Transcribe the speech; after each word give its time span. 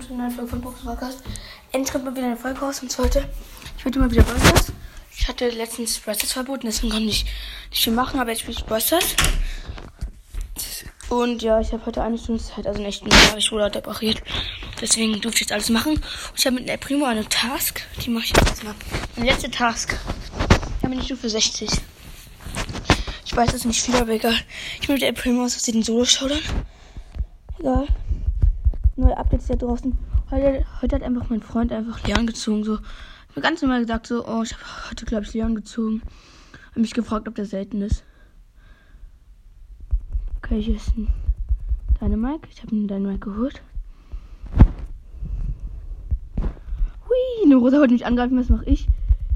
willkommen 0.00 0.18
zu 0.18 0.24
einer 0.24 0.30
Folge 0.30 0.50
von 0.50 0.60
Box 0.62 0.80
Podcast. 0.80 1.22
Endlich 1.72 2.02
mal 2.02 2.14
wieder 2.14 2.26
eine 2.26 2.36
Folge 2.36 2.60
raus 2.60 2.80
und 2.80 2.96
heute, 2.98 3.28
ich 3.76 3.84
würde 3.84 3.98
mal 3.98 4.10
wieder 4.10 4.22
Busters. 4.22 4.72
Ich 5.16 5.28
hatte 5.28 5.48
letztens 5.50 5.98
Busters 5.98 6.32
verboten, 6.32 6.66
deswegen 6.66 6.90
konnte 6.90 7.08
ich 7.08 7.26
nicht 7.70 7.82
viel 7.82 7.92
machen, 7.92 8.18
aber 8.18 8.30
jetzt 8.30 8.40
spiele 8.40 8.56
ich 8.58 8.64
Busters. 8.64 9.14
Und 11.10 11.42
ja, 11.42 11.60
ich 11.60 11.72
habe 11.72 11.84
heute 11.84 12.02
eine 12.02 12.16
Stunde 12.16 12.42
Zeit, 12.42 12.66
also 12.66 12.80
nicht 12.80 13.04
nur, 13.04 13.12
ich 13.36 13.52
wurde 13.52 13.64
heute 13.64 13.78
operiert. 13.78 14.22
Deswegen 14.80 15.20
durfte 15.20 15.36
ich 15.36 15.40
jetzt 15.40 15.52
alles 15.52 15.68
machen. 15.68 15.94
Und 15.94 16.38
ich 16.38 16.46
habe 16.46 16.56
mit 16.56 16.68
der 16.68 16.76
Primo 16.76 17.04
eine 17.04 17.28
Task, 17.28 17.82
die 18.02 18.10
mache 18.10 18.24
ich 18.24 18.32
jetzt 18.36 18.64
mal. 18.64 18.74
Meine 19.16 19.30
letzte 19.30 19.50
Task. 19.50 19.98
Da 20.80 20.88
bin 20.88 21.00
ich 21.00 21.12
für 21.12 21.28
60. 21.28 21.68
Ich 23.26 23.36
weiß, 23.36 23.52
ist 23.52 23.64
nicht 23.66 23.82
viel, 23.82 23.96
aber 23.96 24.12
egal. 24.12 24.36
Ich 24.80 24.86
bin 24.86 24.94
mit 24.94 25.02
der 25.02 25.12
Primo 25.12 25.44
aus 25.44 25.60
den 25.60 25.82
Solo-Showdown. 25.82 26.40
Egal 27.58 27.88
neue 29.00 29.16
Updates 29.16 29.46
da 29.46 29.56
draußen. 29.56 29.96
Heute, 30.30 30.64
heute 30.80 30.96
hat 30.96 31.02
einfach 31.02 31.28
mein 31.30 31.42
Freund 31.42 31.72
einfach 31.72 32.06
Leon 32.06 32.26
gezogen. 32.26 32.64
So. 32.64 32.74
Ich 32.74 33.30
habe 33.30 33.40
ganz 33.40 33.62
normal 33.62 33.80
gesagt, 33.80 34.06
so, 34.06 34.26
oh, 34.26 34.42
ich 34.42 34.52
habe 34.52 34.64
heute, 34.90 35.04
glaube 35.06 35.24
ich, 35.24 35.34
Leon 35.34 35.54
gezogen. 35.54 36.02
Habe 36.70 36.80
mich 36.80 36.92
gefragt, 36.92 37.26
ob 37.26 37.34
der 37.34 37.46
selten 37.46 37.80
ist. 37.82 38.04
Okay, 40.38 40.60
hier 40.60 40.76
ist 40.76 40.96
ein 40.96 41.08
Dynamike. 42.00 42.48
Ich 42.50 42.62
habe 42.62 42.72
einen 42.72 42.88
Dynamike 42.88 43.30
geholt. 43.30 43.62
Hui, 47.08 47.44
eine 47.44 47.56
Rosa 47.56 47.78
wollte 47.78 47.94
mich 47.94 48.06
angreifen. 48.06 48.38
Was 48.38 48.48
mache 48.48 48.66
ich? 48.66 48.86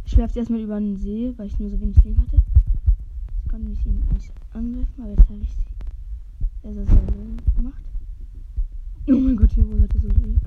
Ich 0.04 0.16
werfe 0.16 0.34
sie 0.34 0.40
erstmal 0.40 0.60
über 0.60 0.78
den 0.78 0.96
See, 0.96 1.32
weil 1.36 1.46
ich 1.46 1.58
nur 1.58 1.70
so 1.70 1.80
wenig 1.80 1.96
Leben 2.04 2.20
hatte. 2.20 2.36
Jetzt 2.36 3.50
konnte 3.50 3.72
ich 3.72 3.86
ihn 3.86 4.02
nicht 4.12 4.32
angreifen, 4.52 4.94
aber 4.98 5.10
jetzt 5.10 5.28
habe 5.28 5.38
ich 5.40 5.50
sie 5.50 5.64
sehr, 6.62 6.74
sehr, 6.74 6.84
sehr 6.84 7.54
gemacht. 7.56 7.82
Oh 9.06 9.12
mein 9.12 9.36
Gott, 9.36 9.54
die 9.54 9.60
Rosa 9.60 9.82
hatte 9.82 9.98
so 10.00 10.08
lieb. 10.08 10.40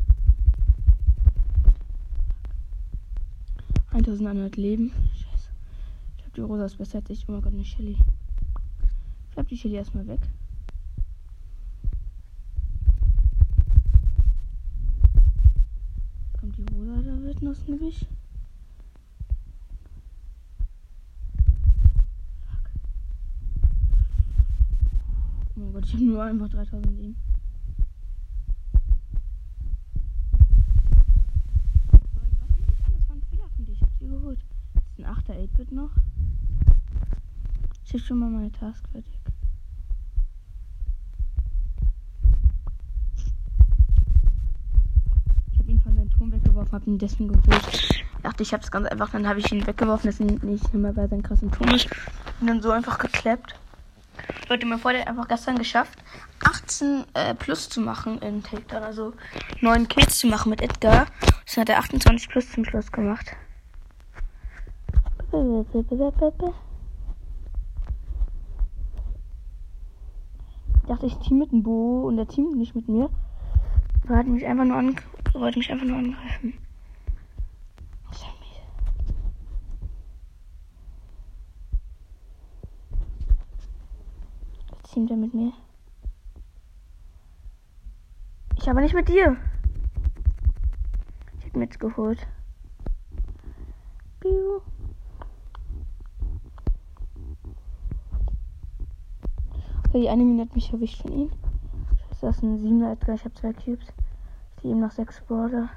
1100 3.91 4.57
Leben. 4.57 4.91
Scheiße. 5.13 5.49
Ich 6.09 6.23
glaube, 6.23 6.35
die 6.35 6.41
Rosa 6.41 6.65
ist 6.65 6.77
besser 6.79 6.98
als 6.98 7.09
ich. 7.12 7.29
Oh 7.29 7.34
mein 7.34 7.41
Gott, 7.43 7.54
eine 7.54 7.63
Shelly. 7.63 7.91
Ich 7.91 9.32
glaube, 9.32 9.48
die 9.48 9.57
Shelly 9.57 9.76
erstmal 9.76 10.07
weg. 10.07 10.21
Jetzt 16.23 16.39
kommt 16.39 16.57
die 16.57 16.73
Rosa, 16.73 17.01
da 17.04 17.21
wird 17.21 17.41
noch 17.43 17.55
ein 17.55 17.77
Gewicht. 17.77 18.07
Oh 25.55 25.60
mein 25.60 25.73
Gott, 25.73 25.85
ich 25.85 25.93
habe 25.93 26.04
nur 26.05 26.23
einfach 26.23 26.49
3000 26.49 26.98
Leben. 26.98 27.15
Der 34.98 35.09
8-Bit 35.09 35.71
noch. 35.71 35.91
Ich 37.85 37.93
habe 37.93 38.03
schon 38.03 38.20
mal 38.20 38.29
meine 38.29 38.51
Task 38.51 38.84
fertig. 38.91 39.13
Ich 45.54 45.59
habe 45.59 45.71
ihn 45.71 45.81
von 45.81 45.95
seinem 45.95 46.09
Turm 46.09 46.31
weggeworfen, 46.31 46.71
habe 46.71 46.85
ihn 46.85 46.98
deswegen 46.98 47.27
geholt. 47.29 47.67
Ich 47.71 48.04
dachte, 48.23 48.43
ich 48.43 48.54
habe 48.54 48.63
es 48.63 48.71
ganz 48.71 48.87
einfach, 48.87 49.12
dann 49.12 49.27
habe 49.27 49.39
ich 49.39 49.51
ihn 49.51 49.65
weggeworfen, 49.65 50.09
dass 50.09 50.20
er 50.20 50.26
nicht 50.26 50.73
mehr 50.73 50.93
bei 50.93 51.07
seinem 51.07 51.23
krassen 51.23 51.51
Turm 51.51 51.70
ist. 51.70 51.87
Und 52.41 52.48
dann 52.48 52.61
so 52.61 52.71
einfach 52.71 52.98
geklappt. 52.98 53.55
Leute, 54.49 54.65
mir 54.65 54.79
vorher 54.79 55.07
einfach 55.07 55.27
gestern 55.27 55.57
geschafft, 55.57 56.04
18 56.43 57.05
äh, 57.13 57.35
plus 57.35 57.70
zu 57.70 57.82
machen 57.82 58.20
in 58.20 58.41
Takedown, 58.41 58.84
also 58.84 59.13
9 59.61 59.87
Kills 59.87 60.20
zu 60.20 60.27
machen 60.27 60.49
mit 60.49 60.61
Edgar. 60.61 61.05
Das 61.45 61.57
hat 61.57 61.70
er 61.70 61.79
28 61.79 62.29
plus 62.29 62.51
zum 62.51 62.65
Schluss 62.65 62.91
gemacht. 62.91 63.35
Ich 70.88 70.88
dachte, 70.88 71.05
ich 71.05 71.17
team 71.17 71.39
mit 71.39 71.51
dem 71.51 71.63
Bo 71.63 72.07
und 72.07 72.15
der 72.15 72.27
teamt 72.27 72.55
nicht 72.55 72.75
mit 72.75 72.88
mir. 72.88 73.09
Er 74.07 74.16
hat 74.16 74.27
mich 74.27 74.45
einfach 74.45 74.63
nur, 74.63 74.77
an, 74.77 74.95
wollte 75.33 75.59
mich 75.59 75.69
einfach 75.69 75.85
nur 75.85 75.97
angreifen. 75.97 76.53
Jetzt 84.71 84.93
teamt 84.93 85.11
er 85.11 85.17
mit 85.17 85.33
mir. 85.33 85.51
Ich 88.55 88.69
aber 88.69 88.79
nicht 88.81 88.95
mit 88.95 89.09
dir. 89.09 89.35
Ich 91.39 91.45
hab 91.45 91.55
mir 91.55 91.66
jetzt 91.66 91.79
geholt. 91.79 92.25
Piu. 94.21 94.61
Okay, 99.97 100.03
die 100.03 100.09
eine 100.09 100.25
Mine 100.25 100.44
hat 100.44 100.53
mich 100.53 100.72
erwischt 100.72 101.02
von 101.02 101.12
ihm. 101.12 101.31
Scheiße, 102.12 102.28
das 102.28 102.38
ist 102.38 102.44
ein 102.44 102.59
7er 102.59 102.91
Edgar. 102.91 103.16
Ich 103.16 103.25
habe 103.25 103.34
zwei 103.34 103.52
Cubes. 103.52 103.88
Ich 104.56 104.62
sehe 104.62 104.72
ihm 104.72 104.80
noch 104.80 104.91
sechs 104.91 105.19
Border. 105.22 105.72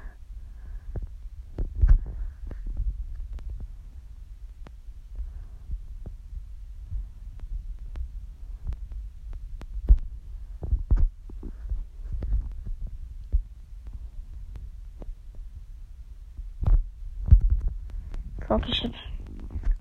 Fuck, 18.47 18.69
ich 18.69 18.83
hab 18.83 18.91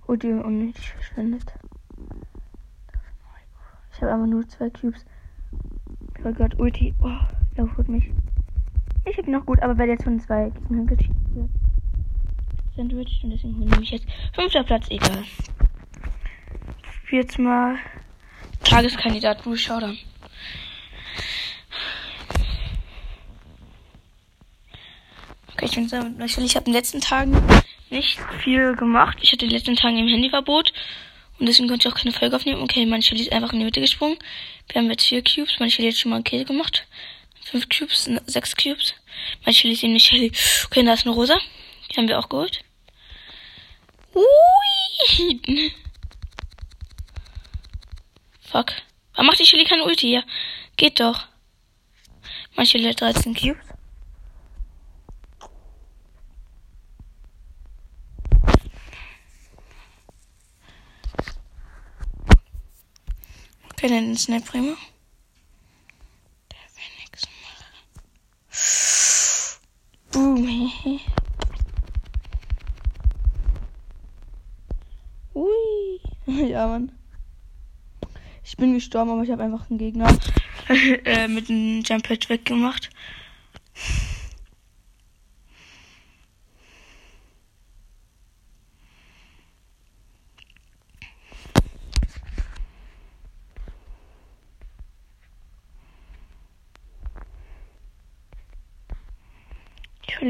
Ulti 0.06 0.32
unnötig 0.32 0.92
verschwendet. 0.92 1.52
Ich 4.00 4.02
habe 4.02 4.14
einfach 4.14 4.28
nur 4.28 4.48
zwei 4.48 4.70
Cubes. 4.70 5.04
Oh 6.24 6.32
Gott, 6.32 6.58
Ulti. 6.58 6.94
Oh, 7.02 7.18
der 7.54 7.76
holt 7.76 7.86
mich. 7.86 8.04
Ich 9.04 9.18
habe 9.18 9.30
noch 9.30 9.44
gut, 9.44 9.60
aber 9.60 9.76
werde 9.76 9.92
jetzt 9.92 10.04
von 10.04 10.18
zwei 10.18 10.48
Gegnern 10.48 10.86
gecheatet. 10.86 11.12
Sandwich 12.74 13.20
und 13.22 13.28
deswegen 13.28 13.58
nehme 13.58 13.82
ich 13.82 13.90
jetzt 13.90 14.06
fünfter 14.32 14.64
Platz, 14.64 14.86
egal. 14.88 15.22
Jetzt 17.10 17.38
mal 17.38 17.76
Tageskandidat 18.64 19.42
Blue 19.42 19.58
Showdown. 19.58 19.98
Okay, 25.52 25.66
ich 25.66 25.74
bin 25.74 25.88
damit 25.88 26.38
ich 26.38 26.56
habe 26.56 26.64
in 26.64 26.72
den 26.72 26.74
letzten 26.80 27.02
Tagen 27.02 27.36
nicht 27.90 28.18
viel 28.42 28.74
gemacht. 28.76 29.18
Ich 29.20 29.30
hatte 29.30 29.44
in 29.44 29.50
den 29.50 29.58
letzten 29.58 29.76
Tagen 29.76 29.98
im 29.98 30.08
Handyverbot. 30.08 30.72
Und 31.40 31.46
deswegen 31.46 31.68
konnte 31.68 31.88
ich 31.88 31.94
auch 31.94 31.96
keine 31.96 32.12
Folge 32.12 32.36
aufnehmen. 32.36 32.62
Okay, 32.62 32.84
meine 32.84 33.02
Shelly 33.02 33.22
ist 33.22 33.32
einfach 33.32 33.54
in 33.54 33.60
die 33.60 33.64
Mitte 33.64 33.80
gesprungen. 33.80 34.18
Wir 34.68 34.82
haben 34.82 34.90
jetzt 34.90 35.06
vier 35.06 35.24
Cubes. 35.24 35.58
Meine 35.58 35.70
Shelly 35.70 35.90
hat 35.90 35.98
schon 35.98 36.10
mal 36.10 36.16
einen 36.16 36.24
Kill 36.24 36.44
gemacht. 36.44 36.86
Fünf 37.42 37.66
Cubes, 37.70 38.10
sechs 38.26 38.54
Cubes. 38.54 38.94
Meine 39.46 39.54
Shelly 39.54 39.72
ist 39.72 39.82
eben 39.82 39.94
nicht 39.94 40.06
Shelly. 40.06 40.30
Okay, 40.66 40.84
da 40.84 40.92
ist 40.92 41.06
eine 41.06 41.14
Rosa. 41.14 41.40
Die 41.90 41.96
haben 41.96 42.08
wir 42.08 42.18
auch 42.18 42.28
geholt. 42.28 42.60
Ui. 44.14 45.42
Fuck. 48.42 48.72
Warum 49.14 49.26
macht 49.26 49.38
die 49.38 49.46
Shelly 49.46 49.64
keine 49.64 49.84
Ulti? 49.84 50.12
Ja, 50.12 50.22
geht 50.76 51.00
doch. 51.00 51.26
Meine 52.54 52.66
Shelly 52.66 52.84
hat 52.84 53.00
13 53.00 53.34
Cubes. 53.34 53.69
Okay, 63.82 63.88
dann 63.88 64.12
ist 64.12 64.28
eine 64.28 64.42
Primo. 64.42 64.76
Der 66.52 66.58
machen. 67.48 67.80
Boom. 70.12 71.00
Ui. 75.34 76.00
Ja, 76.26 76.66
Mann. 76.66 76.92
Ich 78.44 78.58
bin 78.58 78.74
gestorben, 78.74 79.12
aber 79.12 79.22
ich 79.22 79.30
habe 79.30 79.44
einfach 79.44 79.70
einen 79.70 79.78
Gegner 79.78 80.14
äh, 80.68 81.26
mit 81.26 81.48
einem 81.48 81.80
Jump 81.80 82.06
Pad 82.06 82.28
weggemacht. 82.28 82.90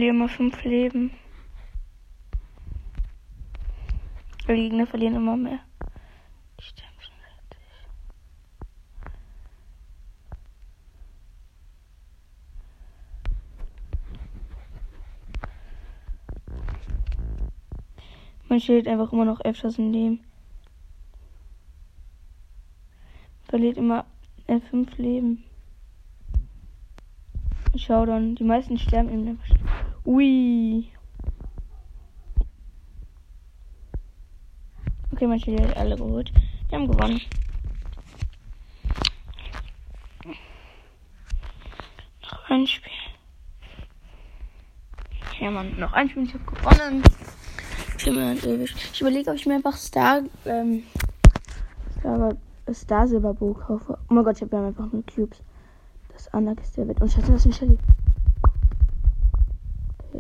verlieren 0.01 0.17
immer 0.17 0.29
fünf 0.31 0.65
Leben. 0.65 1.11
Die 4.49 4.55
Gegner 4.55 4.87
verlieren 4.87 5.17
immer 5.17 5.37
mehr. 5.37 5.59
Ich 6.59 6.69
sterbe 6.69 6.95
schon 7.01 7.15
Man 18.49 18.61
steht 18.61 18.89
einfach 18.89 19.13
immer 19.13 19.27
noch 19.27 19.43
öfters 19.43 19.77
im 19.77 19.93
Leben. 19.93 20.25
Verliert 23.51 23.77
immer 23.77 24.07
äh, 24.47 24.61
fünf 24.61 24.97
Leben. 24.97 25.45
Showdown. 27.77 28.35
Die 28.37 28.45
meisten 28.45 28.79
sterben 28.79 29.11
im 29.11 29.25
Neverschlag. 29.25 29.60
Ui. 30.11 30.91
Okay, 35.13 35.27
mein 35.29 35.39
Schild 35.39 35.61
hat 35.61 35.77
alle 35.77 35.97
geholt. 35.97 36.33
Wir 36.69 36.79
haben 36.79 36.89
gewonnen. 36.89 37.21
Noch 42.25 42.51
ein 42.51 42.67
Spiel. 42.67 42.91
Ja, 45.39 45.53
man, 45.53 45.79
noch 45.79 45.93
ein 45.93 46.09
Spiel. 46.09 46.25
Ich 46.25 46.35
habe 46.35 46.45
gewonnen. 46.45 47.05
Ich 47.97 49.01
überlege, 49.01 49.31
ob 49.31 49.37
ich 49.37 49.47
mir 49.47 49.55
einfach 49.55 49.77
Star, 49.77 50.23
ähm, 50.45 50.83
Star, 52.01 52.35
Star 52.73 53.07
Silberbow 53.07 53.55
kaufe. 53.55 53.97
Oh 54.09 54.15
mein 54.15 54.25
Gott, 54.25 54.39
ich 54.39 54.43
habe 54.43 54.57
ja 54.57 54.67
einfach 54.67 54.91
nur 54.91 55.05
Cubes. 55.07 55.41
Das 56.13 56.35
andere 56.35 56.61
ist 56.61 56.77
der 56.77 56.89
Wett. 56.89 57.01
Und 57.01 57.07
ich 57.07 57.17
hatte 57.17 57.31
das 57.31 57.47
nicht 57.47 57.63
erlebt. 57.63 57.85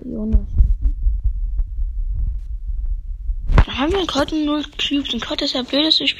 Jonas. 0.04 0.46
Da 3.66 3.72
haben 3.78 3.92
wir 3.92 4.06
gerade 4.06 4.44
null 4.44 4.64
Cubes. 4.78 5.12
Und 5.14 5.22
gerade 5.22 5.44
ist 5.44 5.54
ja 5.54 5.62
blöd, 5.62 5.86
dass 5.86 6.00
ich 6.00 6.14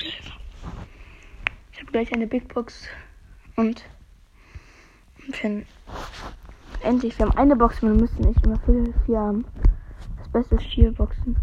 habe 1.78 1.92
gleich 1.92 2.12
eine 2.12 2.26
Big 2.26 2.52
Box. 2.52 2.86
Und. 3.56 3.84
und 5.42 5.66
endlich, 6.82 7.18
wir 7.18 7.26
haben 7.26 7.36
eine 7.36 7.56
Box. 7.56 7.82
Wir 7.82 7.90
müssen 7.90 8.22
nicht 8.22 8.44
immer 8.44 8.58
vier, 8.60 8.94
vier 9.06 9.18
haben. 9.18 9.44
Das 10.18 10.28
Beste 10.28 10.54
ist 10.56 10.72
vier 10.72 10.92
Boxen. 10.92 11.36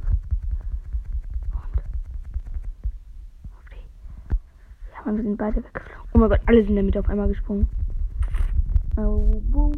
Und 5.06 5.16
wir 5.16 5.24
sind 5.24 5.38
beide 5.38 5.64
weggeflogen. 5.64 6.02
Oh 6.14 6.18
mein 6.18 6.30
Gott, 6.30 6.42
alle 6.48 6.66
sind 6.66 6.76
damit 6.76 6.98
auf 6.98 7.08
einmal 7.08 7.30
gesprungen. 7.30 7.70
Oh, 8.98 9.42
boom. 9.52 9.72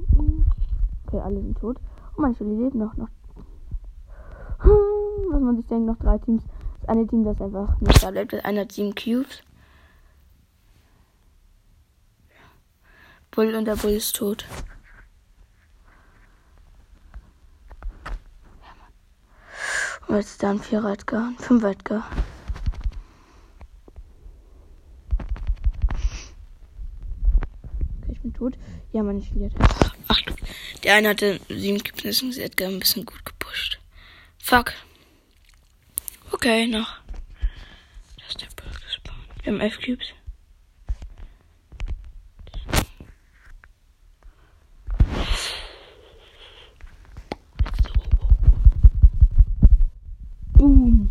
Okay, 1.05 1.19
alle 1.19 1.39
sind 1.39 1.55
tot. 1.59 1.77
Manche 2.19 2.43
leben 2.43 2.77
noch. 2.77 2.93
noch. 2.95 3.07
Was 4.59 5.41
man 5.41 5.55
sich 5.55 5.67
denkt, 5.67 5.87
noch 5.87 5.97
drei 5.97 6.17
Teams. 6.17 6.43
Das 6.81 6.89
eine 6.89 7.07
Team, 7.07 7.23
das 7.23 7.39
einfach 7.39 7.79
nicht 7.79 8.03
da 8.03 8.11
bleibt, 8.11 8.33
das 8.33 8.43
eine 8.43 8.67
sieben 8.69 8.93
Cubes. 8.93 9.41
Bull 13.31 13.55
und 13.55 13.65
der 13.65 13.77
Bull 13.77 13.91
ist 13.91 14.15
tot. 14.15 14.45
Und 20.07 20.15
jetzt 20.15 20.31
ist 20.31 20.43
da 20.43 20.49
ein 20.49 20.59
Vierer 20.59 20.91
Edgar, 20.91 21.27
ein 21.27 21.37
Fünfer 21.37 21.69
Edgar. 21.69 22.03
tot. 28.39 28.57
Ja, 28.91 29.03
man 29.03 29.19
ist 29.19 29.35
wieder 29.35 29.49
Ach, 29.59 30.21
der 30.83 30.95
eine 30.95 31.09
hatte 31.09 31.39
sieben 31.49 31.83
Cubes 31.83 32.21
und 32.21 32.37
Edgar 32.37 32.69
ein 32.69 32.79
bisschen 32.79 33.05
gut 33.05 33.25
gepusht. 33.25 33.79
Fuck. 34.37 34.73
Okay, 36.31 36.67
noch. 36.67 36.97
Das 38.17 38.29
ist 38.29 38.41
der 38.41 38.47
Bull 38.55 38.71
gespawnt. 38.85 39.19
Wir 39.43 39.53
haben 39.53 39.61
elf 39.61 39.79
Cubes. 39.81 40.07
Boom. 50.53 51.09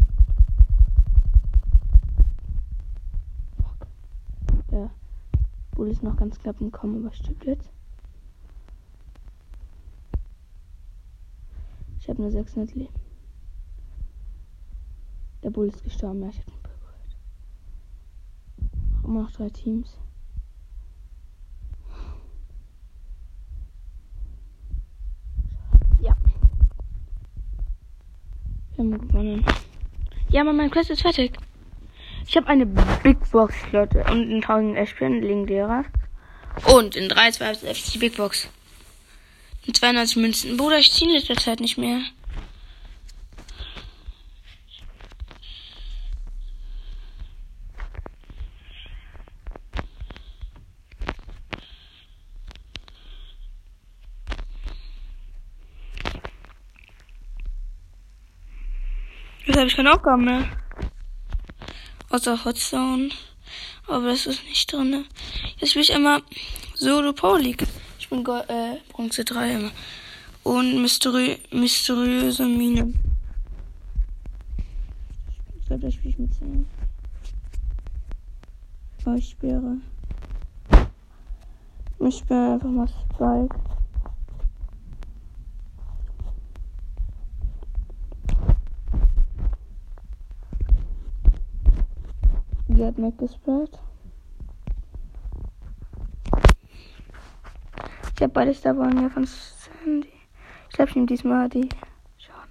Bull 5.73 5.89
ist 5.91 6.03
noch 6.03 6.17
ganz 6.17 6.39
knapp 6.41 6.61
im 6.61 6.73
Kommen, 6.73 7.07
aber 7.07 7.15
stimmt 7.15 7.45
jetzt. 7.45 7.71
Ich 12.09 12.11
habe 12.11 12.23
nur 12.23 12.31
600 12.31 12.75
Leben. 12.75 12.95
Der 15.43 15.51
Bull 15.51 15.69
ist 15.69 15.85
gestorben, 15.85 16.23
ja, 16.23 16.31
ich 16.31 16.39
habe 16.39 16.51
den 16.51 16.63
Bull. 16.63 16.71
Immer 19.05 19.23
noch 19.25 19.33
drei 19.33 19.51
Teams. 19.51 19.99
Ja. 26.01 26.17
Wir 28.75 28.85
haben 28.85 29.07
gewonnen. 29.07 29.45
Ja, 30.31 30.41
aber 30.41 30.55
mein 30.55 30.71
Quest 30.71 30.89
ist 30.89 31.03
fertig. 31.03 31.37
Ich 32.27 32.39
habe 32.39 32.47
eine 32.47 32.65
Big 32.65 33.19
Box 33.31 33.55
Flotte 33.55 34.03
und 34.11 34.31
in 34.31 34.43
1000 34.43 34.79
Eschpen 34.79 35.21
legendärer. 35.21 35.85
Und 36.75 36.97
in 36.97 37.11
3 37.11 37.33
2 37.33 37.53
die 37.93 37.99
Big 37.99 38.17
Box. 38.17 38.49
In 39.69 39.75
92 39.75 40.17
Münzen. 40.17 40.57
Bruder, 40.57 40.79
ich 40.79 40.91
ziehe 40.91 41.11
in 41.11 41.17
letzter 41.17 41.37
Zeit 41.37 41.61
nicht 41.61 41.77
mehr. 41.77 42.01
Jetzt 59.45 59.57
habe 59.59 59.67
ich 59.67 59.77
keine 59.77 59.93
Aufgaben 59.93 60.25
mehr. 60.25 60.49
Außer 62.09 62.43
Hotzone. 62.43 63.11
Aber 63.87 64.07
das 64.07 64.25
ist 64.25 64.43
nicht 64.45 64.73
drin. 64.73 65.05
Jetzt 65.59 65.71
spiele 65.71 65.83
ich 65.83 65.91
immer 65.91 66.23
Solo 66.75 67.13
Power 67.13 67.39
League. 67.39 67.67
Ich 68.09 68.11
bin 68.11 68.25
Go 68.25 68.39
äh, 68.39 68.79
Bronze 68.91 69.23
3 69.23 69.53
immer. 69.53 69.71
Und 70.43 70.81
Mysterö 70.81 71.37
mysteriöse 71.53 72.47
Mine. 72.47 72.95
Ich 75.61 75.67
glaube, 75.67 75.83
da 75.83 75.91
spiele 75.91 76.09
ich 76.09 76.19
mit 76.19 76.33
10. 76.33 76.67
Oh, 79.05 79.13
ich 79.13 79.29
sperre. 79.29 79.77
Ich 81.99 82.17
sperre 82.17 82.55
einfach 82.55 82.71
mal 82.71 82.89
Spike. 82.89 83.55
Die 92.69 92.83
hat 92.83 92.97
weggesperrt. 92.97 93.79
Ich 98.19 98.23
habe 98.25 98.33
beides 98.33 98.63
dabei 98.63 98.91
ja 99.01 99.09
von 99.11 99.25
Sandy. 99.25 100.09
Ich 100.69 100.75
glaube, 100.75 100.89
ich 100.89 100.97
nehme 100.97 101.07
diesmal 101.07 101.49
die. 101.49 101.69
Schauen. 102.19 102.49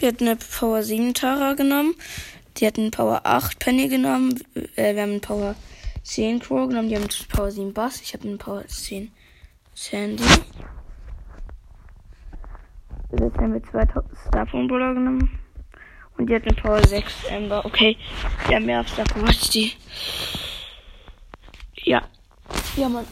Wir 0.00 0.08
hatten 0.08 0.26
eine 0.26 0.34
Power 0.34 0.82
7 0.82 1.14
Tara 1.14 1.54
genommen. 1.54 1.94
Die 2.56 2.66
hatten 2.66 2.90
Power 2.90 3.20
8 3.22 3.60
Penny 3.60 3.86
genommen. 3.86 4.34
Äh, 4.74 4.96
wir 4.96 5.02
haben 5.02 5.12
einen 5.12 5.20
Power 5.20 5.54
10 6.02 6.40
Crow 6.40 6.68
genommen. 6.68 6.88
Die 6.88 6.96
haben 6.96 7.04
einen 7.04 7.28
Power 7.28 7.52
7 7.52 7.72
Bass. 7.72 8.00
Ich 8.00 8.12
habe 8.12 8.26
einen 8.26 8.38
Power 8.38 8.66
10 8.66 9.12
Sandy. 9.74 10.24
Jetzt 13.12 13.38
haben 13.38 13.52
wir 13.52 13.62
zwei 13.62 13.86
Starphone 14.26 14.66
Brawler 14.66 14.94
genommen. 14.94 15.38
Und 16.18 16.26
die 16.28 16.34
hat 16.34 16.42
eine 16.42 16.56
Power 16.60 16.84
6 16.84 17.26
Ember. 17.26 17.64
Okay, 17.64 17.96
die 18.48 18.56
haben 18.56 18.66
mehr 18.66 18.80
auf 18.80 18.88
Starphone 18.88 19.28
als 19.28 19.50
die. 19.50 19.72
Ja. 21.84 22.02
Ja, 22.76 22.88
Mann. 22.88 23.06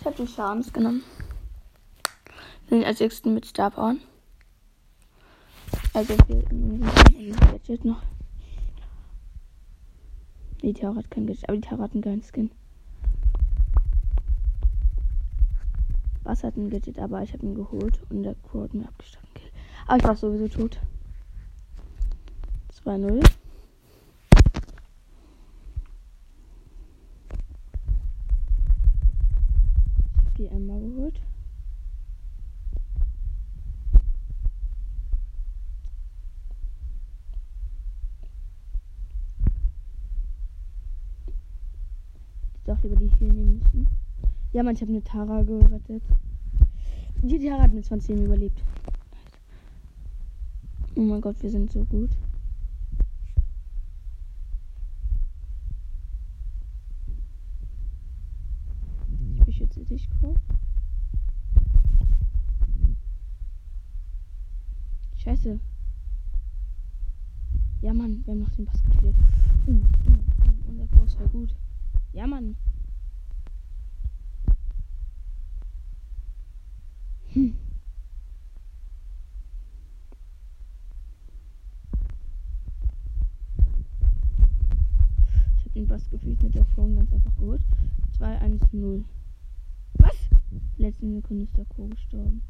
Ich 0.00 0.06
habe 0.06 0.16
die 0.16 0.26
Schadens 0.26 0.72
genommen. 0.72 1.02
Sind 2.68 2.84
als 2.84 2.98
sechsten 2.98 3.34
mit 3.34 3.44
Star 3.46 3.70
Power. 3.70 3.96
Also 5.92 6.16
wir 6.28 6.42
Gadget 7.36 7.84
noch. 7.84 8.02
Die 10.62 10.72
Tara 10.72 10.96
hat 10.96 11.10
kein 11.10 11.26
Gadget, 11.26 11.48
aber 11.48 11.56
die 11.56 11.68
Tara 11.68 11.82
hat 11.82 11.92
einen 11.92 12.02
geilen 12.02 12.22
Skin. 12.22 12.50
Was 16.22 16.42
hat 16.42 16.56
ein 16.56 16.70
Gadget, 16.70 16.98
aber 16.98 17.22
ich 17.22 17.32
habe 17.32 17.44
ihn 17.44 17.54
geholt 17.54 18.00
und 18.08 18.22
der 18.22 18.34
Crew 18.34 18.62
hat 18.62 18.74
mir 18.74 18.88
abgestanden. 18.88 19.30
Aber 19.86 19.98
ich 19.98 20.04
war 20.04 20.16
sowieso 20.16 20.48
tot. 20.48 20.80
2-0. 22.84 23.22
die 30.36 30.48
Emma 30.48 30.78
geholt. 30.78 31.20
Lieber 42.84 42.96
die 42.96 43.10
hier 43.18 43.32
nehmen 43.32 43.60
müssen. 43.60 43.88
Ja, 44.52 44.62
Mann, 44.62 44.74
ich 44.74 44.82
habe 44.82 44.92
eine 44.92 45.02
Tara 45.02 45.42
gerettet. 45.42 46.02
Die 47.22 47.38
Tara 47.38 47.62
hat 47.62 47.72
mit 47.72 47.82
20 47.82 48.10
Leben 48.10 48.26
überlebt. 48.26 48.62
Oh 50.94 51.00
mein 51.00 51.22
Gott, 51.22 51.42
wir 51.42 51.50
sind 51.50 51.72
so 51.72 51.82
gut. 51.86 52.10
Ich 59.34 59.44
beschütze 59.44 59.82
dich, 59.86 60.06
Crow. 60.20 60.36
Scheiße. 65.16 65.58
Ja, 67.80 67.94
Mann, 67.94 68.22
wir 68.26 68.34
haben 68.34 68.40
noch 68.40 68.50
den 68.50 68.66
Pass 68.66 68.82
getötet. 68.82 69.14
Uh, 69.66 69.70
uh, 69.70 69.74
uh, 69.74 70.68
unser 70.68 70.86
Kurs 70.88 71.18
war 71.18 71.28
gut. 71.28 71.54
Ja, 72.12 72.26
Mann. 72.26 72.54
Hm. 77.34 77.52
Ich 85.56 85.64
habe 85.64 85.70
den 85.74 85.88
Bass 85.88 86.08
Form 86.84 86.96
ganz 86.96 87.12
einfach 87.12 87.34
geholt. 87.36 87.62
2-1-0. 88.18 89.04
Was? 89.94 90.16
Letzte 90.76 91.10
Sekunde 91.14 91.44
ist 91.44 91.56
der 91.56 91.64
Co 91.64 91.86
gestorben. 91.86 92.42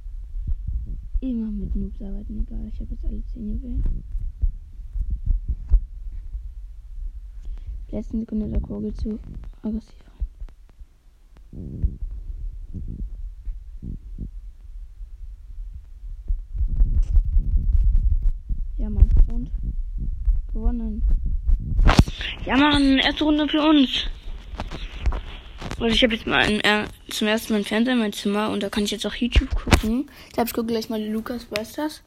Immer 1.21 1.53
mit 1.53 1.76
Noobs 1.76 2.03
arbeiten, 2.03 2.41
egal. 2.41 2.69
Ich 2.73 2.81
habe 2.81 2.91
jetzt 2.91 3.05
alle 3.05 3.25
10 3.26 3.49
Juwelen. 3.49 3.85
Letzten 7.91 8.21
Sekunde 8.21 8.49
der 8.49 8.61
Kugel 8.61 8.93
zu 8.95 9.21
aggressiv. 9.62 9.95
Ja, 18.79 18.91
Mann. 18.91 19.09
Und? 19.33 19.50
Gewonnen. 20.53 21.03
Ja, 22.45 22.57
Mann. 22.57 22.99
Erste 22.99 23.23
Runde 23.23 23.47
für 23.47 23.62
uns. 23.62 24.09
Und 25.85 25.93
ich 25.93 26.03
habe 26.03 26.14
jetzt 26.14 26.26
mal 26.26 26.38
ein, 26.38 26.61
äh, 26.61 26.87
zum 27.11 27.29
ersten 27.29 27.53
Mal 27.53 27.59
ein 27.59 27.67
Fernseher 27.67 27.93
in 27.93 27.99
meinem 27.99 28.14
Zimmer 28.14 28.49
und 28.49 28.62
da 28.62 28.71
kann 28.71 28.85
ich 28.85 28.91
jetzt 28.91 29.05
auch 29.05 29.14
YouTube 29.14 29.55
gucken. 29.55 30.11
Ich 30.29 30.33
glaube, 30.33 30.49
ich 30.49 30.55
gucke 30.55 30.69
gleich 30.69 30.88
mal 30.88 30.99
Lukas 30.99 31.47
das? 31.76 32.03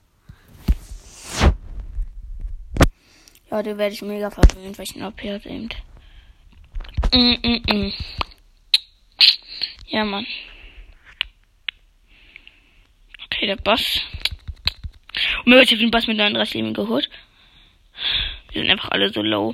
Ja, 3.51 3.61
den 3.61 3.77
werde 3.77 3.93
ich 3.93 4.01
mega 4.01 4.31
verwöhnt, 4.31 4.79
weil 4.79 4.83
ich 4.83 4.95
ihn 4.95 5.03
OP 5.03 5.21
hat 5.21 5.45
eben. 5.45 5.69
Mm, 7.13 7.35
mm, 7.47 7.61
mm. 7.71 7.93
Ja, 9.89 10.05
Mann. 10.05 10.25
Okay, 13.25 13.45
der 13.45 13.57
Boss. 13.57 14.01
Und 15.45 15.51
mir 15.51 15.59
wird 15.59 15.69
den 15.69 15.91
Boss 15.91 16.07
mit 16.07 16.17
39 16.17 16.55
Leben 16.55 16.73
geholt. 16.73 17.11
Wir 18.51 18.63
sind 18.63 18.71
einfach 18.71 18.89
alle 18.89 19.13
so 19.13 19.21
low, 19.21 19.53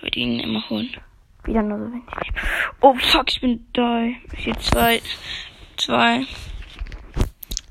weil 0.00 0.12
wir 0.12 0.16
ihn 0.16 0.38
immer 0.38 0.70
holen. 0.70 0.96
Wieder 1.44 1.62
nur 1.62 1.78
so 1.78 1.92
wenig. 1.92 2.04
Oh 2.80 2.94
fuck, 2.94 3.30
ich 3.30 3.40
bin 3.40 3.66
da. 3.72 4.04
Hier 4.36 4.58
2, 4.58 5.02
2, 5.76 6.26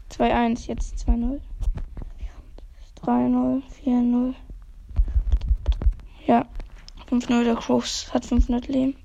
2, 0.09 0.33
1, 0.33 0.67
jetzt 0.67 0.99
2, 0.99 1.11
0. 1.13 1.41
3, 2.95 3.27
0, 3.27 3.63
4, 3.83 3.93
0. 3.93 4.35
Ja, 6.25 6.45
5, 7.07 7.29
0, 7.29 7.43
der 7.43 7.55
Cross 7.55 8.13
hat 8.13 8.25
500 8.25 8.67
Leben. 8.67 8.95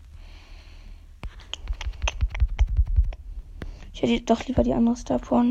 Ich 3.93 4.03
hätte 4.03 4.21
doch 4.21 4.45
lieber 4.47 4.63
die 4.63 4.75
andere 4.75 4.97
Star 4.97 5.19
Power 5.19 5.43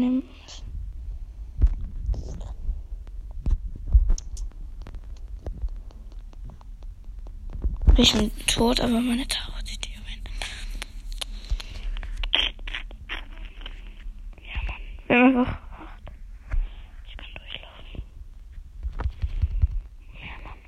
Bin 7.97 8.03
ich 8.03 8.11
schon 8.11 8.31
tot, 8.45 8.79
aber 8.79 9.01
meine 9.01 9.27
Tara 9.27 9.57
sieht 9.65 9.83
die 9.83 9.89
gewinnen. 9.89 10.21
Ja, 14.37 14.61
Mann. 14.67 14.81
Wir 15.07 15.17
haben 15.17 15.39
einfach. 15.39 15.57
Ich 17.07 17.17
kann 17.17 17.25
durchlaufen. 17.33 18.03
Ja, 20.21 20.35
Mann. 20.43 20.59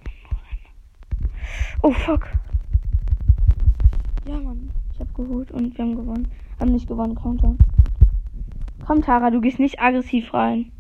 Oh, 1.84 1.92
fuck. 1.92 2.32
Ja, 4.28 4.40
Mann. 4.40 4.72
Ich 4.96 5.00
hab 5.00 5.14
geholt 5.14 5.52
und 5.52 5.78
wir 5.78 5.86
haben 5.86 5.98
gewonnen. 5.98 6.32
Haben 6.60 6.72
nicht 6.72 6.88
gewonnen, 6.88 7.14
Counter. 7.14 7.56
Komm, 8.88 9.04
Tara, 9.04 9.30
du 9.30 9.40
gehst 9.40 9.60
nicht 9.60 9.80
aggressiv 9.80 10.34
rein. 10.34 10.72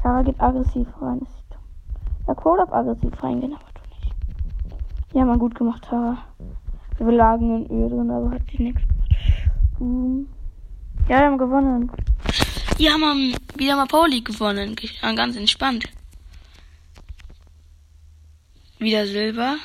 Tara 0.00 0.22
geht 0.22 0.40
aggressiv 0.40 0.86
rein. 1.00 1.26
Der 2.28 2.36
Code 2.36 2.62
auf 2.62 2.72
aggressiv 2.72 3.20
reingehen, 3.20 3.54
aber 3.54 3.69
nicht. 5.10 5.14
Ja, 5.14 5.24
mal 5.24 5.38
gut 5.38 5.54
gemacht, 5.54 5.84
Tara. 5.84 6.18
Wir 6.98 7.12
lagen 7.12 7.64
in 7.64 7.70
Öl 7.70 7.88
drin, 7.88 8.10
aber 8.10 8.30
hat 8.30 8.48
sich 8.50 8.58
nichts 8.60 8.82
gemacht. 8.82 9.10
Boom. 9.78 10.28
Ja, 11.08 11.18
wir 11.18 11.26
haben 11.26 11.38
gewonnen. 11.38 11.90
Ja, 12.78 12.92
haben 12.92 13.34
wieder 13.56 13.76
mal 13.76 13.86
Pauli 13.86 14.20
gewonnen. 14.20 14.76
Ganz 15.00 15.36
entspannt. 15.36 15.88
Wieder 18.78 19.06
Silber. 19.06 19.56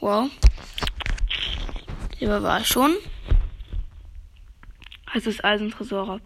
Wow. 0.00 0.30
Silber 2.18 2.42
war 2.42 2.64
schon. 2.64 2.92
Also 5.12 5.30
das 5.30 5.44
Eisentresor 5.44 6.08
ab. 6.08 6.20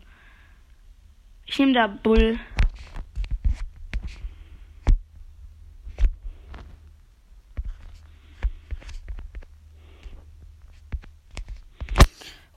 Ich 1.44 1.58
nehme 1.58 1.74
da 1.74 1.86
Bull. 1.86 2.38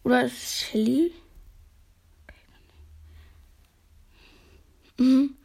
Oder 0.03 0.25
ist 0.25 0.33
es 0.33 0.59
Shelly? 0.61 1.13
Mhm. 4.97 5.35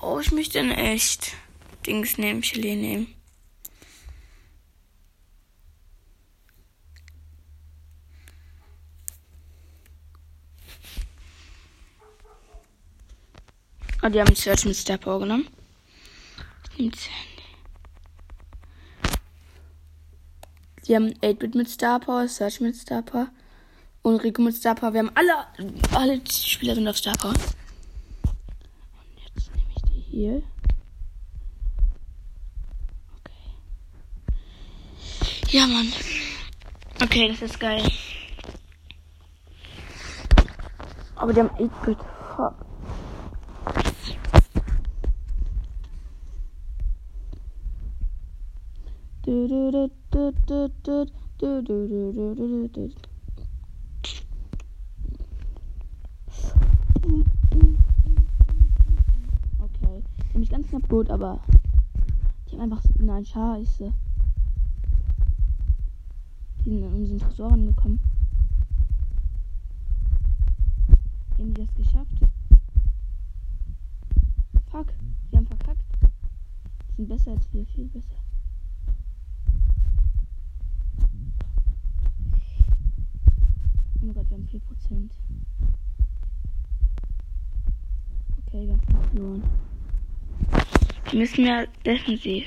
Oh, 0.00 0.18
ich 0.18 0.32
möchte 0.32 0.58
in 0.58 0.70
echt. 0.70 1.34
Dings 1.86 2.18
nehmen, 2.18 2.42
Chili 2.42 2.76
nehmen. 2.76 3.14
Ah, 14.02 14.08
die 14.08 14.20
haben 14.20 14.34
Search 14.34 14.64
mit 14.64 14.76
Star 14.76 14.98
genommen. 14.98 15.48
Die 20.86 20.96
haben 20.96 21.12
8-Bit 21.20 21.54
mit 21.54 21.68
Star 21.68 22.00
Power, 22.00 22.26
Search 22.26 22.60
mit 22.60 22.74
Star 22.74 23.02
Power 23.02 23.28
und 24.02 24.16
Rico 24.16 24.40
mit 24.40 24.54
Star 24.56 24.74
Power. 24.74 24.94
Wir 24.94 25.00
haben 25.00 25.12
alle, 25.14 25.46
alle 25.94 26.20
Spieler 26.26 26.74
sind 26.74 26.88
auf 26.88 26.96
Star 26.96 27.16
Power. 27.18 27.34
Und 27.34 27.40
jetzt 29.36 29.54
nehme 29.54 29.68
ich 29.76 29.82
die 29.82 30.00
hier. 30.10 30.42
Ja, 35.50 35.66
Mann. 35.66 35.92
Okay, 37.02 37.28
das 37.28 37.42
ist 37.42 37.60
geil. 37.60 37.82
Aber 41.16 41.32
die 41.34 41.40
haben 41.40 41.50
8-Bit. 41.50 41.98
Fuck. 42.36 42.69
Okay. 49.30 49.60
Nämlich 60.32 60.50
ganz 60.50 60.66
knapp 60.66 60.88
gut, 60.88 61.08
aber 61.10 61.38
die 62.50 62.56
haben 62.56 62.72
einfach. 62.72 62.82
Nein, 62.98 63.24
scheiße. 63.24 63.92
Die 66.64 66.70
sind 66.70 66.82
an 66.82 66.94
unseren 66.94 67.20
Tresor 67.20 67.52
angekommen. 67.52 68.00
Haben 71.38 71.54
die 71.54 71.64
das 71.64 71.72
geschafft? 71.76 72.18
Fuck, 74.72 74.88
die 75.30 75.36
haben 75.36 75.46
verkackt. 75.46 75.84
Die 76.90 76.96
sind 76.96 77.08
besser 77.08 77.30
als 77.30 77.46
wir, 77.52 77.64
viel 77.64 77.86
besser. 77.86 78.29
Mein 84.10 84.14
Gott, 84.14 84.30
wir 84.30 84.36
haben 84.36 84.48
4%. 84.48 85.10
Okay, 88.46 88.66
wir 88.66 88.72
haben 88.72 89.08
verloren. 89.10 89.44
Die 91.10 91.16
müssen 91.16 91.46
ja 91.46 91.64
defensiv. 91.84 92.46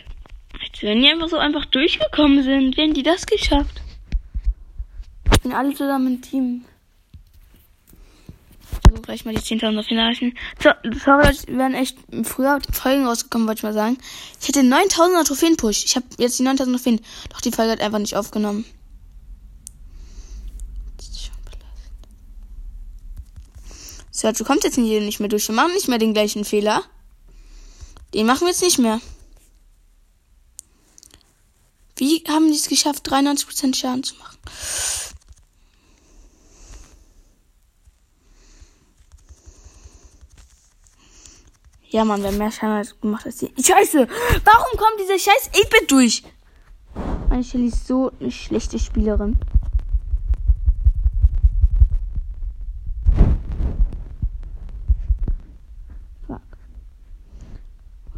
Als 0.53 0.81
wenn 0.81 1.01
die 1.01 1.09
einfach 1.09 1.29
so 1.29 1.37
einfach 1.37 1.65
durchgekommen 1.65 2.43
sind. 2.43 2.77
Wie 2.77 2.81
haben 2.81 2.93
die 2.93 3.03
das 3.03 3.25
geschafft? 3.25 3.81
Ich 5.31 5.41
bin 5.41 5.53
alle 5.53 5.73
zusammen 5.73 6.15
im 6.15 6.21
Team. 6.21 6.65
So, 8.89 9.01
gleich 9.01 9.25
mal 9.25 9.33
die 9.33 9.41
10.000 9.41 9.79
auf 9.79 9.87
hinreichen. 9.87 10.33
So, 10.61 10.69
sorry, 11.03 11.27
es 11.29 11.47
wären 11.47 11.73
echt 11.73 11.97
früher 12.23 12.59
Folgen 12.71 13.05
rausgekommen, 13.05 13.47
wollte 13.47 13.59
ich 13.59 13.63
mal 13.63 13.73
sagen. 13.73 13.97
Ich 14.41 14.47
hätte 14.47 14.61
9.000er 14.61 15.25
Trophäen-Push. 15.25 15.85
Ich 15.85 15.95
habe 15.95 16.05
jetzt 16.17 16.39
die 16.39 16.43
9.000 16.43 16.71
Trophäen. 16.71 17.01
Doch 17.29 17.41
die 17.41 17.51
Folge 17.51 17.71
hat 17.71 17.81
einfach 17.81 17.99
nicht 17.99 18.15
aufgenommen. 18.15 18.65
So, 24.23 24.31
du 24.31 24.45
kommst 24.45 24.63
jetzt 24.63 24.75
hier 24.75 25.01
nicht 25.01 25.19
mehr 25.19 25.27
durch. 25.27 25.49
Wir 25.49 25.55
machen 25.55 25.73
nicht 25.73 25.89
mehr 25.89 25.97
den 25.97 26.13
gleichen 26.13 26.45
Fehler. 26.45 26.85
Den 28.13 28.25
machen 28.25 28.43
wir 28.45 28.51
jetzt 28.51 28.61
nicht 28.61 28.79
mehr. 28.79 29.01
Wie 31.97 32.23
haben 32.29 32.47
die 32.47 32.57
es 32.57 32.69
geschafft, 32.69 33.05
93% 33.05 33.75
Schaden 33.75 34.01
zu 34.01 34.15
machen? 34.15 34.37
Ja, 41.89 42.05
Mann, 42.05 42.23
wer 42.23 42.31
mehr 42.31 42.49
Schaden 42.49 42.77
hat 42.77 43.01
gemacht 43.01 43.25
als 43.25 43.39
die. 43.39 43.53
Scheiße! 43.61 44.07
Warum 44.45 44.77
kommt 44.77 45.01
dieser 45.01 45.19
scheiß 45.19 45.51
8-Bit 45.51 45.91
durch? 45.91 46.23
Meine 47.27 47.43
Shelly 47.43 47.67
ist 47.67 47.87
so 47.87 48.09
eine 48.21 48.31
schlechte 48.31 48.79
Spielerin. 48.79 49.37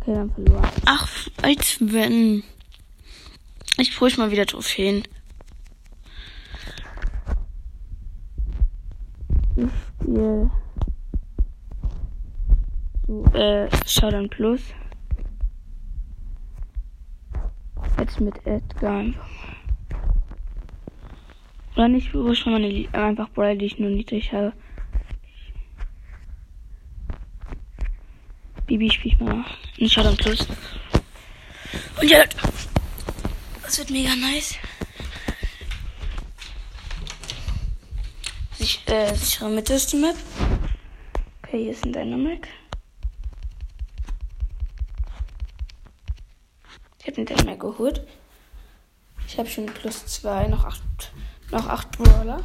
Okay, 0.06 0.14
dann 0.14 0.32
verloren. 0.32 0.70
Ach, 0.86 1.28
als 1.42 1.78
wenn. 1.82 2.44
Ich 3.78 3.98
push 3.98 4.18
mal 4.18 4.30
wieder 4.30 4.46
Trophäen. 4.46 5.04
Ich 9.56 9.66
spiele. 10.00 10.52
So, 13.08 13.26
äh, 13.34 13.68
Showdown 13.88 14.30
Plus. 14.30 14.62
Jetzt 17.98 18.20
mit 18.20 18.46
Edgar 18.46 19.00
einfach 19.00 19.28
mal. 19.28 19.56
Oder 21.76 21.88
nicht, 21.88 22.14
wo 22.14 22.32
schon 22.36 22.54
mal 22.54 22.64
eine, 22.64 22.88
einfach 22.94 23.30
Brawler, 23.30 23.56
die 23.56 23.66
ich 23.66 23.80
nur 23.80 23.90
niedrig 23.90 24.32
habe. 24.34 24.54
Bibi 28.66 28.90
spiele 28.90 29.16
ich 29.16 29.22
mal 29.22 29.46
in 29.78 29.90
Showdown 29.90 30.18
Plus. 30.18 30.48
Und 32.02 32.10
ja, 32.10 32.24
das 33.64 33.78
wird 33.78 33.92
mega 33.92 34.16
nice. 34.16 34.56
Ich, 38.58 38.82
äh, 38.88 39.14
sichere 39.14 39.50
Mitte 39.50 39.74
ist 39.74 39.92
die 39.92 39.98
Map. 39.98 40.16
Okay, 41.44 41.64
hier 41.64 41.72
ist 41.72 41.86
ein 41.86 41.94
Dynamic. 41.94 42.48
Ich 47.00 47.06
habe 47.06 47.24
den 47.24 47.26
Dynamic 47.26 47.60
geholt. 47.60 48.08
Ich 49.28 49.38
habe 49.38 49.50
schon 49.50 49.68
plus 49.68 50.06
zwei, 50.08 50.48
noch 50.48 50.66
acht, 50.66 50.82
noch 51.52 51.68
acht 51.68 51.92
Brawler. 51.92 52.42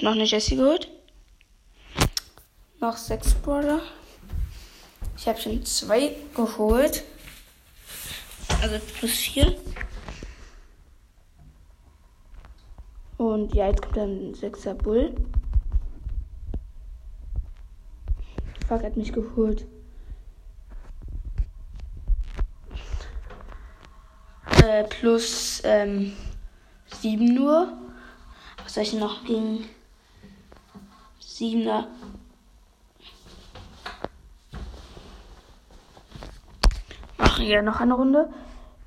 Habe 0.00 0.06
noch 0.06 0.12
eine 0.14 0.24
Jessie 0.24 0.56
geholt. 0.56 0.88
Noch 2.80 2.96
sechs 2.96 3.34
Brawler. 3.34 3.82
Ich 5.14 5.28
habe 5.28 5.38
schon 5.38 5.62
zwei 5.66 6.16
geholt. 6.34 7.04
Also 8.62 8.78
plus 8.98 9.10
vier. 9.10 9.58
Und 13.18 13.54
ja, 13.54 13.68
jetzt 13.68 13.82
kommt 13.82 13.96
dann 13.98 14.30
ein 14.30 14.34
sechser 14.34 14.72
Bull. 14.72 15.14
Fuck, 18.66 18.82
hat 18.82 18.96
mich 18.96 19.12
geholt. 19.12 19.66
Äh, 24.64 24.84
plus 24.84 25.60
ähm, 25.64 26.14
sieben 26.86 27.34
nur. 27.34 27.76
Was 28.64 28.74
soll 28.74 28.84
ich 28.84 28.94
noch 28.94 29.24
gegen 29.24 29.68
siebener? 31.40 31.88
Machen 37.16 37.46
wir 37.46 37.62
noch 37.62 37.80
eine 37.80 37.94
Runde. 37.94 38.28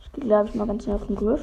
Ich 0.03 0.21
glaube 0.21 0.49
ich, 0.49 0.55
mal 0.55 0.67
ganz 0.67 0.83
schnell 0.83 0.95
auf 0.95 1.07
den 1.07 1.15
Griff. 1.15 1.41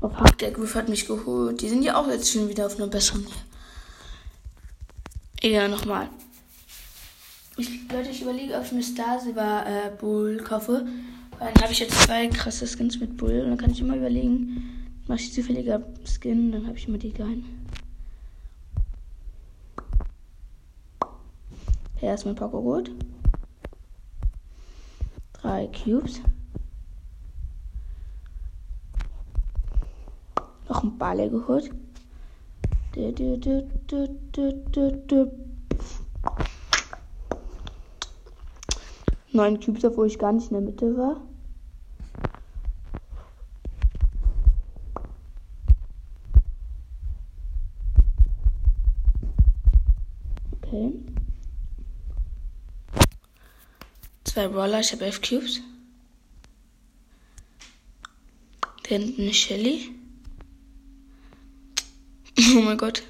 Oh 0.00 0.08
fuck, 0.08 0.36
der 0.38 0.50
Griff 0.50 0.74
hat 0.74 0.88
mich 0.88 1.06
geholt. 1.06 1.60
Die 1.60 1.68
sind 1.68 1.84
ja 1.84 1.96
auch 1.96 2.08
jetzt 2.08 2.32
schon 2.32 2.48
wieder 2.48 2.66
auf 2.66 2.76
einer 2.76 2.88
besseren. 2.88 3.24
Egal, 5.40 5.68
nochmal. 5.68 6.08
Ich, 7.56 7.70
Leute, 7.92 8.10
ich 8.10 8.22
überlege, 8.22 8.54
ob 8.56 8.64
ich 8.64 8.72
mir 8.72 8.82
Star 8.82 9.20
Silver 9.20 9.64
äh, 9.66 9.90
Bull 10.00 10.38
kaufe. 10.38 10.84
Dann 11.38 11.54
habe 11.62 11.72
ich 11.72 11.78
jetzt 11.78 11.98
zwei 12.00 12.28
krasse 12.28 12.66
Skins 12.66 12.98
mit 12.98 13.16
Bull. 13.16 13.40
Und 13.42 13.50
dann 13.50 13.58
kann 13.58 13.70
ich 13.70 13.80
immer 13.80 13.96
überlegen, 13.96 14.62
mache 15.06 15.20
ich 15.20 15.32
zufälliger 15.32 15.82
Skin, 16.04 16.52
dann 16.52 16.66
habe 16.66 16.76
ich 16.76 16.88
immer 16.88 16.98
die 16.98 17.12
geilen. 17.12 17.44
Erstmal 22.00 22.34
Poco 22.34 22.58
Rot. 22.58 22.90
Drei 25.32 25.68
Cubes. 25.68 26.20
Noch 30.68 30.82
ein 30.82 30.98
Balle 30.98 31.30
geholt. 31.30 31.70
Du, 32.92 33.12
du, 33.12 33.38
du, 33.38 33.68
du, 33.86 34.08
du, 34.32 34.52
du, 34.70 35.02
du. 35.06 35.30
Neun 39.34 39.58
Cubes, 39.58 39.84
obwohl 39.84 40.06
ich 40.06 40.18
gar 40.20 40.32
nicht 40.32 40.46
in 40.46 40.54
der 40.54 40.60
Mitte 40.60 40.96
war. 40.96 41.20
Okay. 50.62 50.92
Zwei 54.22 54.46
Brawler, 54.46 54.78
ich 54.78 54.92
habe 54.92 55.04
elf 55.04 55.20
Cubes. 55.20 55.60
Da 58.84 58.88
hinten 58.88 59.22
eine 59.22 59.34
Shelly. 59.34 59.90
Oh 62.56 62.60
mein 62.60 62.78
Gott. 62.78 63.02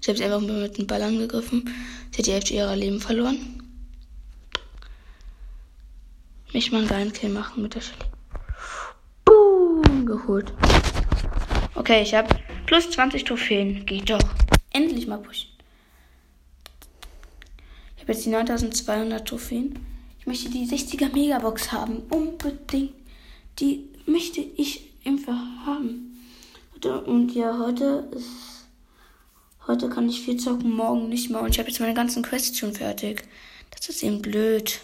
Ich 0.00 0.08
habe 0.08 0.18
sie 0.18 0.24
einfach 0.24 0.40
mit 0.40 0.78
dem 0.78 0.86
Ball 0.86 1.02
angegriffen. 1.02 1.68
Sie 2.12 2.18
hat 2.18 2.26
die 2.26 2.32
Hälfte 2.32 2.54
ihrer 2.54 2.76
Leben 2.76 3.00
verloren. 3.00 3.61
Mich 6.52 6.70
mal 6.70 6.78
einen 6.78 6.88
geilen 6.88 7.12
Kill 7.12 7.30
machen 7.30 7.62
mit 7.62 7.74
der 7.74 7.80
Shelly. 7.80 8.04
Boom, 9.24 10.06
geholt. 10.06 10.52
Okay, 11.74 12.02
ich 12.02 12.14
habe 12.14 12.34
plus 12.66 12.90
20 12.90 13.24
Trophäen. 13.24 13.86
Geht 13.86 14.10
doch. 14.10 14.22
Endlich 14.72 15.06
mal 15.06 15.18
pushen. 15.18 15.50
Ich 17.96 18.02
habe 18.02 18.12
jetzt 18.12 18.24
die 18.24 18.30
9200 18.30 19.26
Trophäen. 19.26 19.78
Ich 20.18 20.26
möchte 20.26 20.50
die 20.50 20.66
60er 20.66 21.12
Megabox 21.12 21.72
haben. 21.72 21.98
Unbedingt. 22.10 22.94
Die 23.58 23.88
möchte 24.06 24.40
ich 24.40 24.90
einfach 25.04 25.40
haben. 25.66 26.16
Und 27.06 27.34
ja, 27.34 27.58
heute 27.58 28.08
ist 28.14 28.52
Heute 29.66 29.88
kann 29.88 30.08
ich 30.08 30.22
viel 30.22 30.38
zocken, 30.38 30.72
morgen 30.72 31.08
nicht 31.08 31.30
mehr. 31.30 31.40
Und 31.40 31.50
ich 31.50 31.58
habe 31.60 31.68
jetzt 31.68 31.78
meine 31.78 31.94
ganzen 31.94 32.22
Quests 32.22 32.58
schon 32.58 32.72
fertig. 32.72 33.22
Das 33.70 33.88
ist 33.88 34.02
eben 34.02 34.20
blöd. 34.20 34.80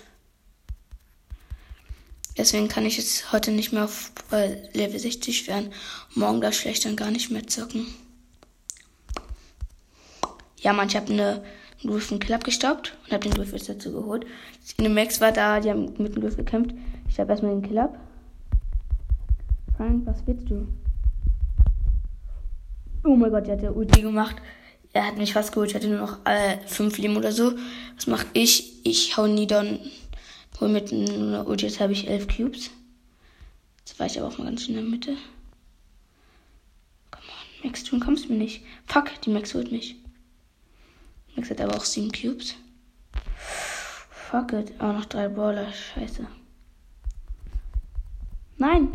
Deswegen 2.39 2.69
kann 2.69 2.87
ich 2.87 2.97
jetzt 2.97 3.33
heute 3.33 3.51
nicht 3.51 3.73
mehr 3.73 3.85
auf 3.85 4.13
äh, 4.31 4.55
Level 4.73 4.99
60 4.99 5.49
werden. 5.49 5.73
Morgen 6.15 6.41
darf 6.41 6.55
ich 6.55 6.61
vielleicht 6.61 6.85
dann 6.85 6.97
gar 6.97 7.11
nicht 7.11 7.31
mehr 7.31 7.47
zocken. 7.47 7.87
Ja, 10.61 10.73
man, 10.73 10.89
ich 10.89 10.97
habe 10.97 11.13
eine 11.13 11.43
einen 11.83 11.93
Griffin 11.93 12.19
Kill 12.19 12.35
abgestaubt 12.35 12.97
und 13.05 13.13
habe 13.13 13.29
den 13.29 13.35
Griff 13.35 13.51
dazu 13.67 13.93
geholt. 13.93 14.27
Eine 14.79 14.89
Max 14.89 15.21
war 15.21 15.33
da, 15.33 15.61
die 15.61 15.71
haben 15.71 15.95
mit 15.99 16.15
dem 16.15 16.23
Griff 16.23 16.37
gekämpft. 16.37 16.75
Ich 17.09 17.19
habe 17.21 17.31
erstmal 17.31 17.53
den 17.53 17.63
Kill 17.63 17.79
ab. 17.79 17.99
Frank, 19.77 20.05
was 20.07 20.27
willst 20.27 20.51
du? 20.51 20.67
Oh 23.05 23.15
mein 23.15 23.31
Gott, 23.31 23.47
der 23.47 23.55
hat 23.55 23.63
der 23.63 23.77
Ulti 23.77 24.03
gemacht. 24.03 24.37
Er 24.93 25.07
hat 25.07 25.17
mich 25.17 25.33
fast 25.33 25.53
geholt. 25.53 25.71
Ich 25.71 25.77
hatte 25.77 25.89
nur 25.89 26.01
noch 26.01 26.19
äh, 26.25 26.59
Leben 26.97 27.17
oder 27.17 27.31
so. 27.31 27.53
Was 27.97 28.07
mache 28.07 28.27
ich? 28.33 28.85
Ich 28.85 29.17
hau 29.17 29.27
nieder 29.27 29.61
und 29.61 29.79
hol 30.61 30.69
mit 30.69 30.93
einer 30.93 31.47
Ulti. 31.47 31.67
Jetzt 31.67 31.81
habe 31.81 31.93
ich 31.93 32.09
elf 32.09 32.27
Cubes. 32.29 32.71
Jetzt 33.81 33.99
war 33.99 34.07
ich 34.07 34.19
aber 34.19 34.29
auch 34.29 34.39
mal 34.39 34.45
ganz 34.45 34.65
schnell 34.65 34.79
in 34.79 34.85
der 34.85 34.91
Mitte. 34.91 35.17
Max, 37.65 37.83
du 37.85 37.99
kommst 37.99 38.29
mir 38.29 38.37
nicht. 38.37 38.65
Fuck, 38.87 39.21
die 39.23 39.31
Max 39.31 39.55
holt 39.55 39.73
mich. 39.73 39.97
Max 41.35 41.51
hat 41.51 41.61
aber 41.61 41.77
auch 41.77 41.85
7 41.85 42.13
Cubes. 42.13 42.55
Fuck 44.31 44.53
it. 44.53 44.81
Auch 44.81 44.93
noch 44.93 45.07
drei 45.07 45.29
Brawler. 45.29 45.73
Scheiße. 45.73 46.27
Nein. 48.59 48.89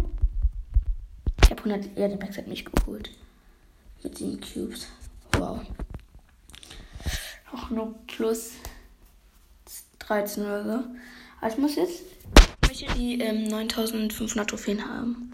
Ich 1.41 1.49
habe 1.49 1.63
100. 1.63 1.97
Ja, 1.97 2.07
der 2.07 2.17
Max 2.17 2.37
hat 2.37 2.47
mich 2.47 2.65
geholt. 2.65 3.09
Mit 4.03 4.17
7 4.17 4.39
Cubes. 4.39 4.87
Wow. 5.33 5.61
Auch 7.51 7.69
nur 7.69 7.93
plus 8.07 8.53
13 9.99 10.43
oder 10.43 10.63
so. 10.63 10.83
Aber 11.43 11.51
ich 11.51 11.57
muss 11.57 11.75
jetzt. 11.75 12.03
Ich 12.61 12.69
möchte 12.69 12.97
die 12.97 13.19
ähm, 13.19 13.49
9500 13.49 14.49
Trophäen 14.49 14.87
haben. 14.87 15.29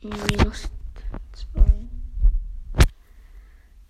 minus 0.00 0.70
2. 1.52 1.62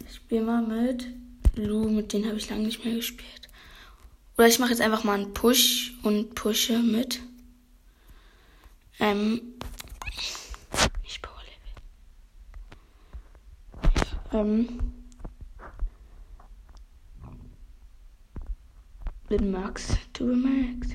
Ich 0.04 0.16
spiele 0.16 0.42
mal 0.42 0.62
mit 0.62 1.06
Lu, 1.54 1.88
mit 1.88 2.12
denen 2.12 2.26
habe 2.26 2.38
ich 2.38 2.50
lange 2.50 2.64
nicht 2.64 2.84
mehr 2.84 2.96
gespielt. 2.96 3.48
Oder 4.36 4.48
ich 4.48 4.58
mache 4.58 4.70
jetzt 4.70 4.80
einfach 4.80 5.04
mal 5.04 5.14
einen 5.14 5.32
Push 5.32 5.96
und 6.02 6.34
pushe 6.34 6.80
mit. 6.80 7.20
Ähm. 9.00 9.40
Ich 11.04 11.22
Power 11.22 11.40
Level. 14.32 14.40
Ähm. 14.40 14.68
Mit 19.28 19.40
Max. 19.42 19.96
Du 20.14 20.24
Max. 20.34 20.88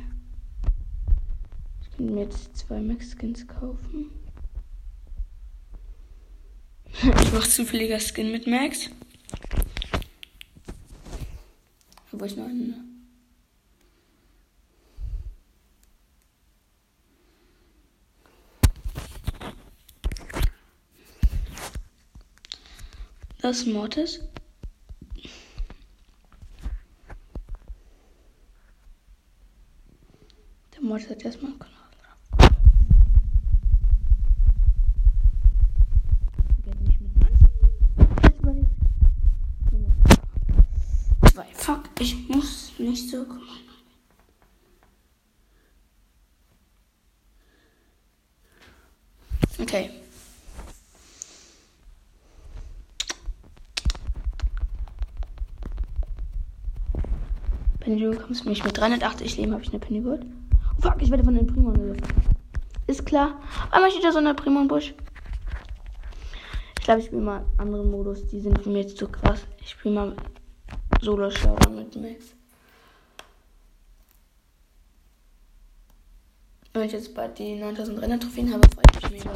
Ich 1.81 1.97
kann 1.97 2.05
mir 2.13 2.23
jetzt 2.23 2.57
zwei 2.57 2.79
Max-Skins 2.81 3.47
kaufen. 3.47 4.11
Ich 7.21 7.33
mache 7.33 7.49
zufälliger 7.49 7.99
Skin 7.99 8.31
mit 8.31 8.47
Max. 8.47 8.89
Wo 12.11 12.23
ich 12.23 12.37
noch 12.37 12.45
einen. 12.45 12.92
Das 23.43 23.65
Mortis. 23.65 24.21
Der 30.73 30.81
Mortis 30.81 31.09
hat 31.09 31.25
erstmal 31.25 31.51
einen 31.51 31.59
Kanal. 31.59 31.73
Fuck, 41.55 41.89
ich 41.99 42.29
muss 42.29 42.71
nicht 42.77 43.09
so 43.09 43.25
gemein. 43.25 43.41
Okay. 49.59 50.03
Penny, 57.93 58.11
du 58.11 58.17
kommst 58.17 58.45
mich 58.45 58.63
mit 58.63 58.75
380 58.75 59.37
Leben, 59.37 59.53
habe 59.53 59.61
ich 59.61 59.69
eine 59.69 59.79
Penny. 59.79 60.03
Oh, 60.03 60.17
fuck, 60.81 60.95
ich 60.99 61.11
werde 61.11 61.23
von 61.23 61.35
den 61.35 61.45
Primo 61.45 61.69
angegriffen. 61.69 62.01
Ist 62.87 63.05
klar. 63.05 63.39
Einmal 63.69 63.91
steht 63.91 64.03
da 64.03 64.11
so 64.11 64.17
eine 64.17 64.33
Primo 64.33 64.61
im 64.61 64.67
Busch. 64.67 64.95
Ich 66.79 66.83
glaube, 66.83 67.01
ich 67.01 67.05
spiele 67.05 67.21
mal 67.21 67.45
andere 67.59 67.85
Modus. 67.85 68.25
Die 68.27 68.39
sind 68.39 68.65
mich 68.65 68.77
jetzt 68.77 68.97
zu 68.97 69.07
krass. 69.07 69.41
Ich 69.61 69.69
spiele 69.69 69.93
mal 69.93 70.15
Solo 71.01 71.29
Showdown 71.29 71.75
mit 71.75 71.95
Max. 71.95 72.33
Wenn 76.73 76.83
ich 76.83 76.93
jetzt 76.93 77.13
bald 77.13 77.37
die 77.37 77.55
9300 77.55 78.23
Trophäen 78.23 78.51
habe, 78.51 78.67
freue 78.69 78.85
ich 78.91 79.11
mich 79.11 79.23
mega. 79.23 79.31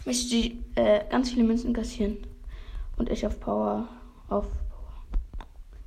Ich 0.00 0.06
möchte 0.06 0.28
die, 0.30 0.64
äh, 0.74 1.04
ganz 1.08 1.30
viele 1.30 1.44
Münzen 1.44 1.72
kassieren. 1.72 2.16
Und 2.96 3.08
ich 3.08 3.24
auf 3.24 3.38
Power. 3.38 3.88
Auf 4.28 4.46
Power. 4.46 5.04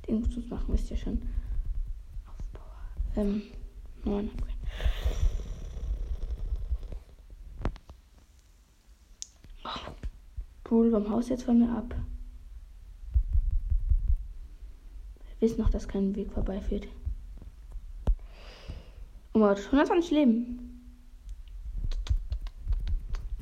Den 0.08 0.20
muss 0.22 0.48
machen, 0.48 0.64
wisst 0.68 0.90
ihr 0.90 0.96
schon. 0.96 1.20
Ähm, 3.16 3.42
9. 4.04 4.30
Oh, 9.64 9.68
cool, 10.70 10.90
beim 10.90 11.10
Haus 11.10 11.28
jetzt 11.28 11.44
von 11.44 11.58
mir 11.58 11.70
ab. 11.70 11.94
Wisst 15.40 15.58
noch, 15.58 15.70
dass 15.70 15.88
kein 15.88 16.14
Weg 16.14 16.30
vorbeiführt. 16.32 16.86
Oh 19.32 19.38
Gott, 19.38 19.58
120 19.58 20.10
Leben. 20.10 20.82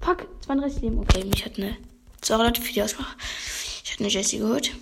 Fuck, 0.01 0.29
32 0.43 0.83
Leben. 0.83 0.99
Okay, 1.01 1.25
mich 1.25 1.45
hat 1.45 1.59
eine. 1.59 1.77
Sorry 2.23 2.45
Leute 2.45 2.63
für 2.63 2.73
die 2.73 2.83
Ausmache. 2.83 3.17
Ich 3.85 3.93
hatte 3.93 4.05
eine 4.05 4.13
Jessie 4.13 4.39
geholt. 4.39 4.75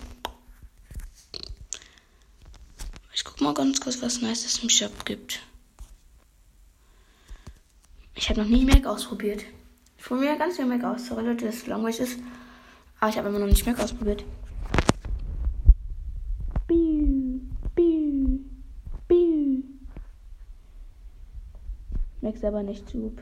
Ich 3.13 3.23
guck 3.37 3.45
mal 3.45 3.53
ganz 3.53 3.79
kurz, 3.79 4.01
was 4.01 4.21
Nice 4.21 4.45
es 4.45 4.63
im 4.63 4.69
Shop 4.69 5.05
gibt. 5.05 5.41
Ich 8.15 8.29
habe 8.29 8.41
noch 8.41 8.47
nie 8.47 8.65
Mac 8.65 8.87
ausprobiert. 8.87 9.43
Ich 9.95 10.03
probiere 10.03 10.37
ganz 10.37 10.55
viel 10.55 10.65
Mac 10.65 10.83
aus. 10.83 11.05
Sorry 11.05 11.23
Leute, 11.23 11.45
dass 11.45 11.55
es 11.55 11.67
langweilig 11.67 11.99
ist. 11.99 12.19
Aber 12.99 13.09
ich 13.09 13.17
habe 13.17 13.29
immer 13.29 13.37
noch 13.37 13.45
nicht 13.45 13.65
Mac 13.65 13.79
ausprobiert. 13.79 14.23
Max 22.21 22.43
aber 22.43 22.63
nicht 22.63 22.89
zu 22.89 23.05
OP. 23.05 23.21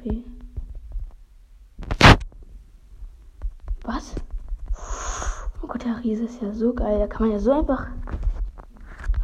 Was? 3.83 4.15
Oh 5.61 5.67
Gott, 5.67 5.83
der 5.83 6.01
Riese 6.03 6.23
ist 6.23 6.41
ja 6.41 6.53
so 6.53 6.73
geil. 6.73 6.99
Da 6.99 7.07
kann 7.07 7.27
man 7.27 7.31
ja 7.31 7.39
so 7.39 7.51
einfach 7.51 7.87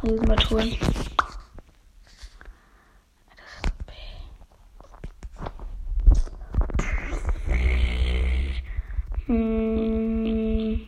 Mal 0.02 0.36
tun. 0.36 0.76
Hm. 9.26 10.80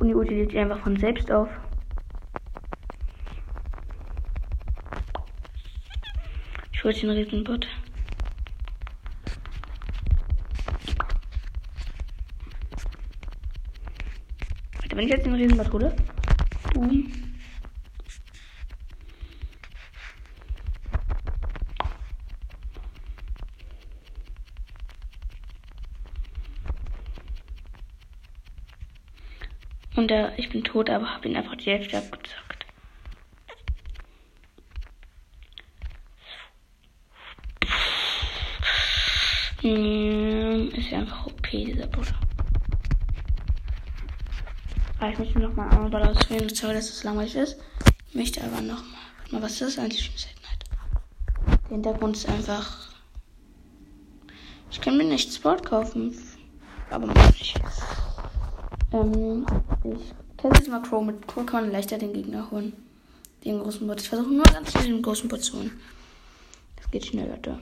Und 0.00 0.08
die 0.08 0.14
Ulti 0.14 0.34
lädt 0.34 0.50
sich 0.50 0.58
einfach 0.58 0.78
von 0.80 0.96
selbst 0.98 1.30
auf. 1.32 1.48
hol 6.86 6.92
den 6.92 7.10
Riesenbot. 7.10 7.66
Warte, 14.80 14.96
wenn 14.96 15.04
ich 15.04 15.10
jetzt 15.10 15.26
den 15.26 15.34
Riesenbot 15.34 15.72
hole. 15.72 15.96
Boom. 16.76 17.10
Und 29.94 30.10
äh, 30.10 30.36
ich 30.36 30.50
bin 30.50 30.62
tot, 30.64 30.90
aber 30.90 31.14
habe 31.14 31.26
ihn 31.26 31.36
einfach 31.36 31.56
die 31.56 31.70
Hälfte 31.70 31.96
abgezogen. 31.96 32.42
Hm, 39.62 40.70
ist 40.74 40.90
ja 40.90 40.98
einfach 40.98 41.26
OP, 41.26 41.48
dieser 41.50 41.86
Bruder. 41.86 42.25
Aber 45.06 45.12
ich 45.12 45.18
möchte 45.20 45.38
noch 45.38 45.54
mal 45.54 45.68
einmal 45.68 45.88
Ball 45.88 46.02
auswählen. 46.08 46.48
Sorry, 46.52 46.74
dass 46.74 46.90
es 46.90 47.04
langweilig 47.04 47.36
ist. 47.36 47.56
Ich 48.08 48.16
möchte 48.16 48.42
aber 48.42 48.60
noch 48.60 48.82
mal. 48.82 48.98
Warte 49.18 49.34
mal, 49.34 49.42
was 49.42 49.52
ist 49.52 49.62
das 49.62 49.78
eigentlich 49.78 50.10
für 50.10 50.18
Seltenheit? 50.18 50.64
Der 51.46 51.68
Hintergrund 51.68 52.16
ist 52.16 52.28
einfach. 52.28 52.88
Ich 54.68 54.80
kann 54.80 54.96
mir 54.96 55.04
nicht 55.04 55.32
Sport 55.32 55.64
kaufen. 55.64 56.12
Aber 56.90 57.06
mach 57.06 57.28
nicht. 57.28 57.54
Ähm, 58.92 59.46
ich 59.84 60.12
teste 60.38 60.58
jetzt 60.58 60.68
mal 60.70 60.82
Crow. 60.82 61.04
Mit 61.04 61.28
Crow 61.28 61.46
kann 61.46 61.66
man 61.66 61.70
leichter 61.70 61.98
den 61.98 62.12
Gegner 62.12 62.50
holen. 62.50 62.72
Den 63.44 63.60
großen 63.60 63.86
Bot. 63.86 64.00
Ich 64.00 64.08
versuche 64.08 64.34
nur 64.34 64.42
ganz 64.42 64.72
schnell 64.72 64.86
den 64.86 65.02
großen 65.02 65.28
Bot 65.28 65.44
zu 65.44 65.56
holen. 65.56 65.70
Das 66.74 66.90
geht 66.90 67.06
schneller 67.06 67.36
da. 67.36 67.60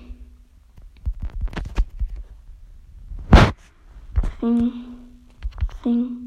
Fing. 4.41 4.73
Fing. 5.83 6.25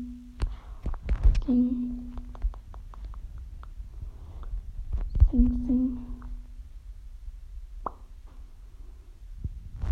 Sing. 1.48 2.14
Sing, 5.32 5.48
sing. 5.66 5.98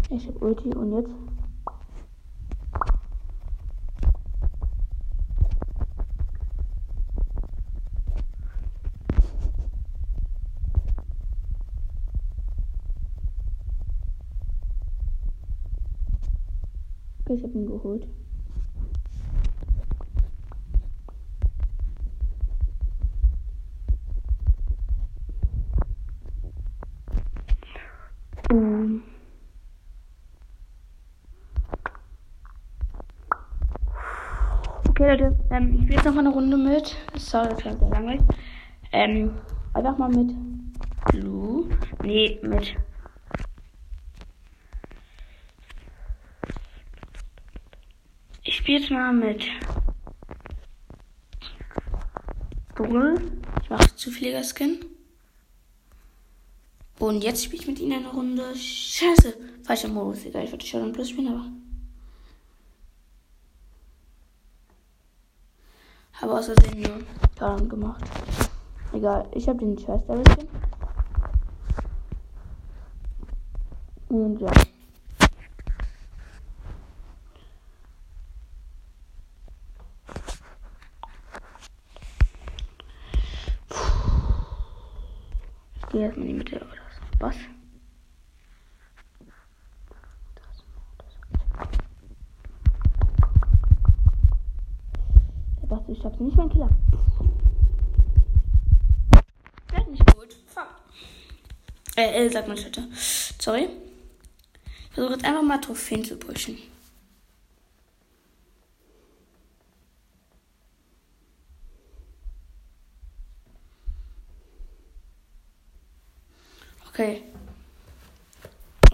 Ich 0.09 0.27
hab 0.27 0.35
Ulti 0.45 0.69
und 0.75 0.93
jetzt. 0.93 1.10
Okay, 17.21 17.34
ich 17.34 17.43
hab 17.43 17.55
ihn 17.55 17.65
geholt. 17.65 18.14
Okay, 35.05 35.17
Leute, 35.21 35.39
ähm, 35.51 35.75
ich 35.75 35.81
spiele 35.81 35.95
jetzt 35.97 36.05
noch 36.05 36.15
mal 36.15 36.21
eine 36.21 36.33
Runde 36.33 36.57
mit. 36.57 36.95
Sorry, 37.15 37.49
das 37.49 37.63
war 37.63 37.77
sehr 37.77 37.89
langweilig. 37.89 38.21
Ähm, 38.91 39.37
einfach 39.75 39.99
mal 39.99 40.09
mit 40.09 40.35
Blue. 41.11 41.69
Nee, 42.01 42.39
mit. 42.41 42.75
Ich 48.41 48.55
spiele 48.55 48.79
jetzt 48.79 48.89
mal 48.89 49.13
mit 49.13 49.45
Bull. 52.73 53.21
Ich 53.61 53.69
mache 53.69 53.95
Zuflieger-Skin. 53.95 54.85
Und 56.97 57.23
jetzt 57.23 57.43
spiele 57.43 57.61
ich 57.61 57.67
mit 57.67 57.79
ihnen 57.79 57.99
eine 57.99 58.11
Runde. 58.11 58.55
Scheiße. 58.55 59.35
Falscher 59.63 59.89
Modus. 59.89 60.25
Egal, 60.25 60.45
ich 60.45 60.51
wollte 60.51 60.65
schon 60.65 60.91
Plus 60.93 61.09
spielen, 61.11 61.27
aber. 61.27 61.51
Habe 66.36 66.43
aus 66.43 66.60
Versehen 66.60 66.82
nur 66.82 67.00
daran 67.38 67.69
gemacht. 67.69 68.04
Egal, 68.91 69.26
ich 69.32 69.48
habe 69.48 69.60
den 69.60 69.78
da 69.78 70.15
bisschen. 70.15 70.50
Und 74.10 74.41
ja. 74.41 74.52
Ich 85.78 85.88
gehe 85.89 86.02
erstmal 86.02 86.26
in 86.26 86.28
die 86.28 86.34
Mitte, 86.34 86.58
oder 86.58 86.67
was? 87.19 87.36
Hab's 96.15 96.23
nicht 96.23 96.38
mein 96.38 96.49
Killer. 96.49 96.69
Der 99.69 99.86
nicht 99.88 100.15
gut. 100.15 100.34
Fuck. 100.47 100.69
Äh, 101.97 102.25
äh, 102.25 102.30
sagt 102.30 102.47
man 102.47 102.58
Schutte. 102.58 102.88
Sorry. 103.38 103.67
Ich 104.63 104.95
versuche 104.95 105.15
jetzt 105.15 105.25
einfach 105.25 105.41
mal 105.41 105.60
Trophäen 105.60 106.06
zu 106.06 106.15
pushen. 106.15 106.58
Okay. 116.88 117.23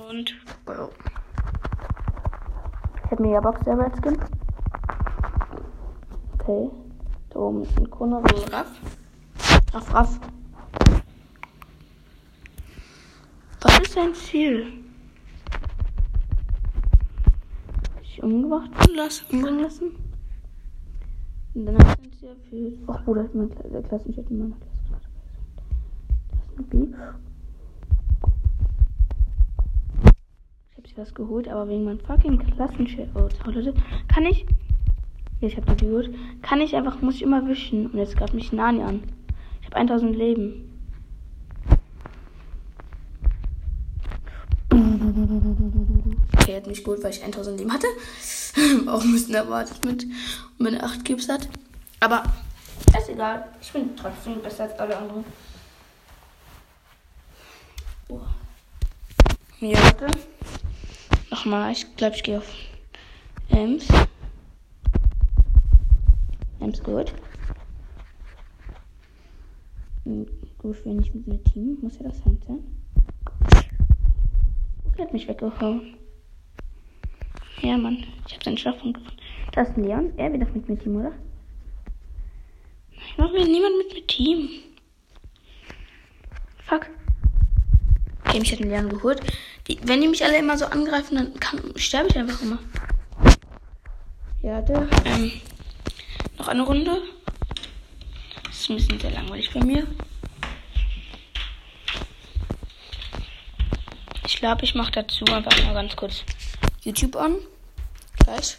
Und. 0.09 0.33
Oh. 0.65 0.89
Ich 3.05 3.11
habe 3.11 3.21
Megabox 3.21 3.63
der 3.63 3.77
Red 3.77 3.93
Skin. 3.97 4.17
Okay. 6.39 6.80
Da 7.51 7.57
oben 7.57 7.63
ist 7.63 7.77
ein 7.77 7.89
Krone, 7.89 8.23
so 8.29 8.55
Raff. 8.55 8.71
Raff, 9.73 9.93
Raff. 9.93 10.19
Was 13.61 13.79
ist 13.79 13.97
dein 13.97 14.13
Ziel? 14.13 14.67
Ich 18.01 18.23
umgebracht 18.23 18.71
lassen, 18.95 19.25
umbringen 19.31 19.63
lassen? 19.63 19.91
Und 21.53 21.65
dann 21.65 21.77
hat 21.77 21.99
ein 21.99 22.13
Ziel 22.13 22.35
für. 22.49 22.71
Ach, 22.87 23.03
Bruder, 23.03 23.29
mein 23.33 23.49
der 23.69 23.83
Klassenchef 23.83 24.29
in 24.29 24.39
meiner 24.39 24.55
Klasse. 24.55 25.07
Das 26.29 26.65
ist 26.67 26.73
eine 26.73 26.87
B. 26.87 26.95
ich 30.91 30.97
was 30.97 31.13
geholt, 31.13 31.47
aber 31.47 31.69
wegen 31.69 31.85
meinem 31.85 31.99
fucking 31.99 32.37
Klassenchef. 32.37 33.09
Oh, 33.15 33.29
Leute. 33.49 33.73
Kann 34.09 34.25
ich. 34.25 34.45
Ich 35.41 35.57
hab 35.57 35.65
die 35.77 35.85
geholt. 35.85 36.13
Kann 36.43 36.61
ich 36.61 36.75
einfach, 36.75 37.01
muss 37.01 37.15
ich 37.15 37.23
immer 37.23 37.47
wischen. 37.47 37.87
Und 37.87 37.97
jetzt 37.97 38.15
greift 38.15 38.35
mich 38.35 38.53
Nani 38.53 38.83
an. 38.83 39.03
Ich 39.61 39.67
habe 39.67 39.77
1000 39.77 40.15
Leben. 40.15 40.67
Okay, 46.37 46.55
hat 46.55 46.67
mich 46.67 46.83
gut, 46.83 47.03
weil 47.03 47.11
ich 47.11 47.23
1000 47.23 47.57
Leben 47.57 47.73
hatte. 47.73 47.87
Auch 48.87 49.01
ein 49.01 49.11
bisschen 49.11 49.33
erwartet 49.33 49.83
mit. 49.83 50.05
Meine 50.59 50.83
8 50.83 51.03
Cubes 51.05 51.27
hat. 51.27 51.49
Aber 51.99 52.23
ist 52.97 53.09
egal. 53.09 53.47
Ich 53.61 53.71
bin 53.71 53.95
trotzdem 53.95 54.41
besser 54.41 54.63
als 54.63 54.77
alle 54.79 54.95
anderen. 54.95 55.23
Oh. 58.09 58.19
Ja, 59.59 59.77
warte. 59.83 60.07
Nochmal, 61.29 61.71
ich 61.71 61.95
glaube, 61.95 62.15
ich 62.15 62.23
gehe 62.23 62.37
auf 62.37 62.47
Ems. 63.49 63.87
Ems 66.61 66.81
gut. 66.83 67.11
Hm, 70.03 70.27
gut, 70.59 70.77
wenn 70.85 71.01
ich 71.01 71.13
mit 71.13 71.27
einem 71.27 71.43
Team, 71.43 71.77
muss 71.81 71.97
ja 71.97 72.03
das 72.03 72.19
sein. 72.19 72.37
Okay, 74.85 75.01
hat 75.01 75.13
mich 75.13 75.27
weggehauen. 75.27 75.95
Ja, 77.61 77.77
Mann, 77.77 78.03
ich 78.27 78.33
habe 78.33 78.43
seinen 78.43 78.57
Schlafpunkt 78.57 78.97
gefunden. 78.97 79.21
Da 79.53 79.61
ist 79.61 79.77
Leon. 79.77 80.13
Er 80.17 80.31
will 80.31 80.39
doch 80.39 80.53
mit 80.53 80.67
mir 80.69 80.77
Team, 80.77 80.97
oder? 80.97 81.11
Ich 82.91 83.17
mache 83.17 83.33
mir 83.33 83.45
niemand 83.45 83.77
mit 83.77 83.93
mir 83.93 84.07
Team. 84.07 84.49
Fuck. 86.65 86.87
Okay, 88.25 88.39
mich 88.39 88.51
hat 88.51 88.61
ein 88.61 88.69
Leon 88.69 88.89
geholt. 88.89 89.21
Die, 89.67 89.79
wenn 89.83 90.01
die 90.01 90.07
mich 90.07 90.23
alle 90.23 90.37
immer 90.37 90.57
so 90.57 90.65
angreifen, 90.65 91.17
dann 91.17 91.33
kann, 91.39 91.59
sterbe 91.75 92.09
ich 92.09 92.17
einfach 92.17 92.41
immer. 92.41 92.59
Ja, 94.41 94.61
der, 94.61 94.87
ähm, 95.05 95.31
noch 96.37 96.47
eine 96.47 96.63
Runde. 96.63 97.01
Das 98.45 98.59
ist 98.59 98.69
ein 98.69 98.75
bisschen 98.77 98.99
sehr 98.99 99.11
langweilig 99.11 99.53
bei 99.53 99.63
mir. 99.63 99.87
Ich 104.25 104.37
glaube, 104.37 104.63
ich 104.63 104.75
mache 104.75 104.91
dazu 104.91 105.25
einfach 105.25 105.63
mal 105.63 105.73
ganz 105.73 105.95
kurz 105.95 106.23
YouTube 106.81 107.15
an. 107.15 107.35
Gleich. 108.23 108.57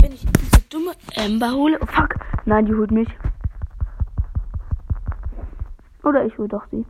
Wenn 0.00 0.12
ich 0.12 0.20
diese 0.20 0.62
dumme 0.68 0.92
Ember 1.14 1.52
hole. 1.52 1.78
Oh 1.80 1.86
fuck. 1.86 2.14
Nein, 2.44 2.66
die 2.66 2.74
holt 2.74 2.90
mich. 2.90 3.08
Oder 6.04 6.24
ich 6.24 6.38
hole 6.38 6.48
doch 6.48 6.62
sie. 6.70 6.84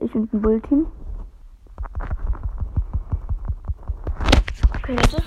Ich 0.00 0.12
bin 0.12 0.28
ein 0.32 0.40
Bullteam. 0.40 0.86
Okay, 4.90 4.96
Leute. 4.96 5.22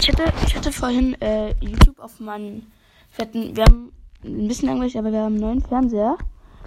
Ich 0.00 0.08
hatte, 0.08 0.32
ich 0.44 0.56
hatte 0.56 0.72
vorhin 0.72 1.14
äh, 1.20 1.54
YouTube 1.60 2.00
auf 2.00 2.18
meinen. 2.18 2.66
Wir, 3.14 3.24
hatten, 3.24 3.56
wir 3.56 3.64
haben 3.64 3.92
ein 4.24 4.48
bisschen 4.48 4.68
langweilig, 4.68 4.98
aber 4.98 5.12
wir 5.12 5.20
haben 5.20 5.34
einen 5.34 5.40
neuen 5.40 5.62
Fernseher. 5.62 6.16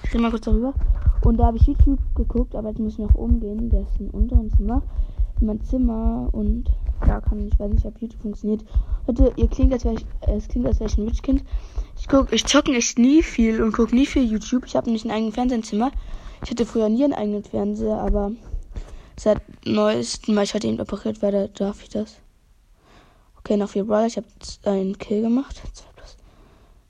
Ich 0.03 0.13
rede 0.13 0.21
mal 0.21 0.31
kurz 0.31 0.45
darüber. 0.45 0.73
Und 1.25 1.37
da 1.37 1.47
habe 1.47 1.57
ich 1.57 1.67
YouTube 1.67 1.99
geguckt, 2.15 2.55
aber 2.55 2.69
jetzt 2.69 2.79
muss 2.79 2.93
ich 2.93 2.99
nach 2.99 3.15
oben 3.15 3.41
gehen. 3.41 3.69
Der 3.69 3.81
ist 3.81 3.99
im 3.99 4.11
unteren 4.11 4.49
Zimmer. 4.49 4.81
In 5.41 5.47
mein 5.47 5.61
Zimmer 5.61 6.29
und 6.31 6.69
da 7.05 7.19
kann 7.19 7.45
ich 7.45 7.59
weiß 7.59 7.69
nicht, 7.69 7.85
ob 7.85 8.01
YouTube 8.01 8.21
funktioniert. 8.21 8.63
Leute, 9.05 9.33
ihr 9.35 9.49
klingt, 9.49 9.73
als 9.73 9.83
wäre 9.83 9.95
ich, 9.95 10.05
äh, 10.21 10.37
es 10.37 10.47
klingt, 10.47 10.67
als 10.67 10.79
wäre 10.79 10.89
ich 10.89 10.97
ein 10.97 11.05
Rich 11.05 11.21
Kind. 11.21 11.43
Ich 11.99 12.07
guck, 12.07 12.31
ich 12.31 12.45
zocken 12.45 12.75
echt 12.75 12.97
nie 12.97 13.23
viel 13.23 13.61
und 13.61 13.73
gucke 13.73 13.93
nie 13.93 14.05
viel 14.05 14.23
YouTube. 14.23 14.63
Ich 14.65 14.77
habe 14.77 14.89
nicht 14.89 15.03
ein 15.03 15.11
eigenes 15.11 15.35
Fernsehzimmer. 15.35 15.91
Ich 16.45 16.51
hatte 16.51 16.65
früher 16.65 16.87
nie 16.87 17.03
einen 17.03 17.13
eigenen 17.13 17.43
Fernseher, 17.43 17.97
aber 17.97 18.31
seit 19.19 19.41
neuestem 19.65 20.35
Mal 20.35 20.43
ich 20.43 20.53
hatte 20.53 20.67
ihn 20.67 20.79
operiert 20.79 21.21
werde, 21.21 21.49
darf 21.49 21.83
ich 21.83 21.89
das. 21.89 22.17
Okay, 23.37 23.57
noch 23.57 23.69
vier 23.69 23.83
Brawler. 23.83 24.07
Ich 24.07 24.17
habe 24.17 24.27
einen 24.63 24.97
Kill 24.97 25.21
gemacht. 25.21 25.61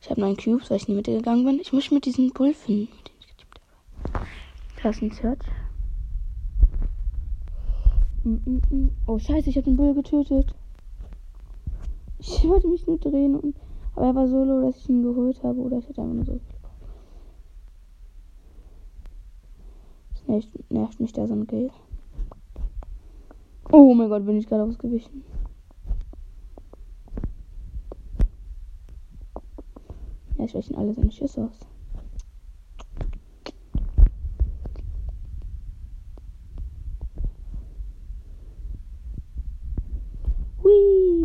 Ich 0.02 0.10
habe 0.10 0.22
neun 0.22 0.38
Cubes, 0.38 0.70
weil 0.70 0.78
ich 0.78 0.88
nie 0.88 0.96
mitgegangen 0.96 1.46
bin. 1.46 1.60
Ich 1.60 1.74
muss 1.74 1.92
mit 1.92 2.06
diesem 2.06 2.32
Bull 2.32 2.54
finden. 2.54 2.88
Da 4.82 4.89
ist 4.89 5.02
ein 5.02 5.12
Search. 5.12 5.39
Mm, 8.24 8.36
mm, 8.46 8.62
mm. 8.70 8.92
Oh, 9.08 9.20
scheiße, 9.20 9.50
ich 9.50 9.58
habe 9.58 9.65
den 9.65 9.78
Bull 9.78 9.94
getötet. 9.94 10.54
Ich 12.20 12.44
wollte 12.48 12.68
mich 12.68 12.86
nur 12.88 12.98
drehen 12.98 13.36
und. 13.36 13.56
Aber 13.96 14.06
er 14.08 14.15
war 14.15 14.28
so 14.28 14.44
low, 14.44 14.62
dass 14.62 14.78
ich 14.78 14.89
ihn 14.89 15.04
geholt 15.04 15.44
habe. 15.44 15.60
Oder 15.60 15.80
ich 15.80 15.88
hätte 15.89 16.02
einfach 16.02 16.13
nur 16.13 16.26
so. 16.26 16.39
Das 20.28 20.48
nervt, 20.70 21.00
mich 21.00 21.12
da 21.12 21.28
so 21.28 21.34
ein 21.34 21.48
Gale. 21.48 21.72
Oh 23.71 23.93
mein 23.93 24.10
Gott, 24.10 24.25
bin 24.25 24.38
ich 24.38 24.47
gerade 24.47 24.63
ausgewichen. 24.63 25.23
Ja, 30.38 30.45
ich 30.45 30.55
weichen 30.55 30.75
alle 30.75 30.91
seine 30.91 31.12
Schüsse 31.12 31.43
aus. 31.43 31.60
Hui. 40.63 41.23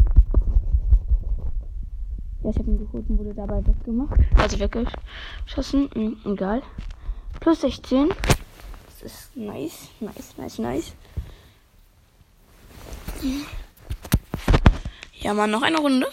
Ja, 2.42 2.50
ich 2.50 2.59
habe 2.59 2.70
ihn 2.70 2.78
geholt 2.78 3.09
und 3.09 3.18
wurde 3.18 3.33
dabei 3.33 3.66
weggemacht. 3.66 4.20
Also 4.37 4.59
weggeschossen. 4.61 5.88
Hm, 5.94 6.18
egal. 6.26 6.62
Plus 7.40 7.62
16. 7.62 8.11
Das 8.90 9.02
ist 9.02 9.35
nice, 9.35 9.88
nice, 10.00 10.37
nice, 10.37 10.59
nice. 10.59 10.94
Ja, 15.20 15.32
mal 15.32 15.46
noch 15.46 15.62
eine 15.62 15.78
Runde. 15.78 16.06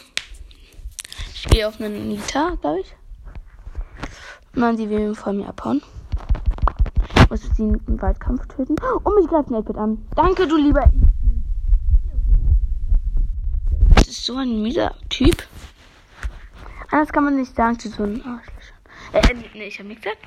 Ich 1.34 1.44
gehe 1.50 1.68
auf 1.68 1.82
einen 1.82 2.08
Nita, 2.08 2.56
glaube 2.62 2.80
ich. 2.80 2.96
Man, 4.54 4.78
sie 4.78 4.90
will 4.90 5.14
vor 5.14 5.34
mir 5.34 5.48
abhauen. 5.50 5.82
Ich 7.16 7.30
muss 7.30 7.42
sie 7.42 7.64
im 7.64 8.02
Waldkampf 8.02 8.48
töten. 8.48 8.76
Und 9.04 9.16
mich 9.16 9.28
greift 9.28 9.50
ein 9.50 9.56
8 9.56 9.76
an. 9.76 10.08
Danke, 10.16 10.48
du 10.48 10.56
lieber. 10.56 10.90
Das 13.96 14.08
ist 14.08 14.26
so 14.26 14.38
ein 14.38 14.62
mieser 14.62 14.96
Typ. 15.10 15.44
Anders 16.92 17.12
kann 17.12 17.26
man 17.26 17.36
nicht 17.36 17.54
sagen 17.54 17.78
zu 17.78 17.90
so 17.90 18.04
einem 18.04 18.22
Arschlöcher. 18.22 18.76
Äh, 19.12 19.36
nee, 19.54 19.66
ich 19.66 19.80
hab 19.80 19.86
nichts 19.86 20.04
gesagt. 20.04 20.24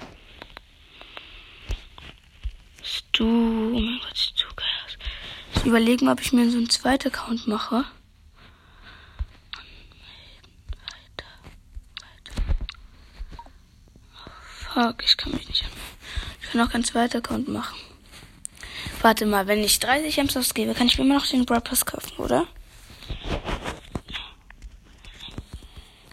Du, 3.13 3.25
oh 3.25 3.81
mein 3.81 4.01
Gott, 4.03 4.17
sieht 4.17 4.37
so 4.37 4.49
geil 4.55 4.74
aus. 5.65 5.67
Ich 5.67 5.71
überlege 5.71 6.05
mal, 6.05 6.13
ob 6.13 6.21
ich 6.21 6.33
mir 6.33 6.51
so 6.51 6.59
einen 6.59 6.69
zweiten 6.69 7.09
Account 7.09 7.47
mache. 7.47 7.85
Weiter, 10.77 11.27
weiter. 12.01 12.43
Oh, 14.13 14.83
fuck, 14.83 15.05
ich 15.05 15.17
kann 15.17 15.33
mich 15.33 15.49
nicht. 15.49 15.65
Ich 16.43 16.51
kann 16.51 16.61
auch 16.61 16.71
keinen 16.71 16.85
zweiten 16.85 17.17
Account 17.17 17.49
machen. 17.49 17.77
Warte 19.01 19.27
mal, 19.27 19.47
wenn 19.47 19.63
ich 19.63 19.79
30 19.81 20.15
Gems 20.15 20.37
ausgebe, 20.37 20.75
kann 20.75 20.87
ich 20.87 20.99
mir 20.99 21.05
immer 21.05 21.15
noch 21.17 21.27
den 21.27 21.45
Brawl 21.45 21.61
Pass 21.61 21.85
kaufen, 21.85 22.17
oder? 22.17 22.47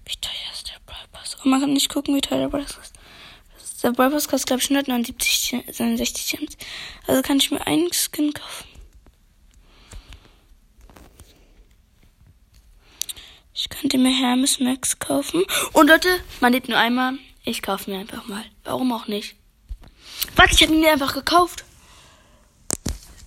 Wie 0.05 0.15
teuer 0.19 0.51
ist 0.53 0.67
der 0.67 0.79
Brawl 0.85 1.07
Pass? 1.11 1.35
Und 1.35 1.51
man 1.51 1.61
kann 1.61 1.73
nicht 1.73 1.89
gucken, 1.89 2.15
wie 2.15 2.21
teuer 2.21 2.39
der 2.39 2.49
Brawl 2.49 2.63
Pass 2.63 2.77
ist. 2.77 2.93
Der 3.83 3.91
Brawl 3.91 4.11
Pass 4.11 4.27
kostet, 4.27 4.47
glaube 4.47 4.61
ich, 4.61 4.69
179, 4.69 5.51
69 5.67 6.37
Gems. 6.37 6.57
Also 7.07 7.21
kann 7.21 7.37
ich 7.37 7.49
mir 7.51 7.65
einen 7.65 7.89
Skin 7.93 8.33
kaufen. 8.33 8.70
Ich 13.61 13.69
könnte 13.69 13.99
mir 13.99 14.09
Hermes 14.09 14.59
Max 14.59 14.97
kaufen. 14.97 15.43
Und 15.73 15.87
Leute, 15.87 16.07
man 16.39 16.51
lebt 16.51 16.67
nur 16.67 16.79
einmal. 16.79 17.19
Ich 17.43 17.61
kaufe 17.61 17.91
mir 17.91 17.99
einfach 17.99 18.27
mal. 18.27 18.43
Warum 18.63 18.91
auch 18.91 19.07
nicht? 19.07 19.35
Warte, 20.35 20.55
ich 20.55 20.63
habe 20.63 20.73
mir 20.73 20.91
einfach 20.91 21.13
gekauft. 21.13 21.63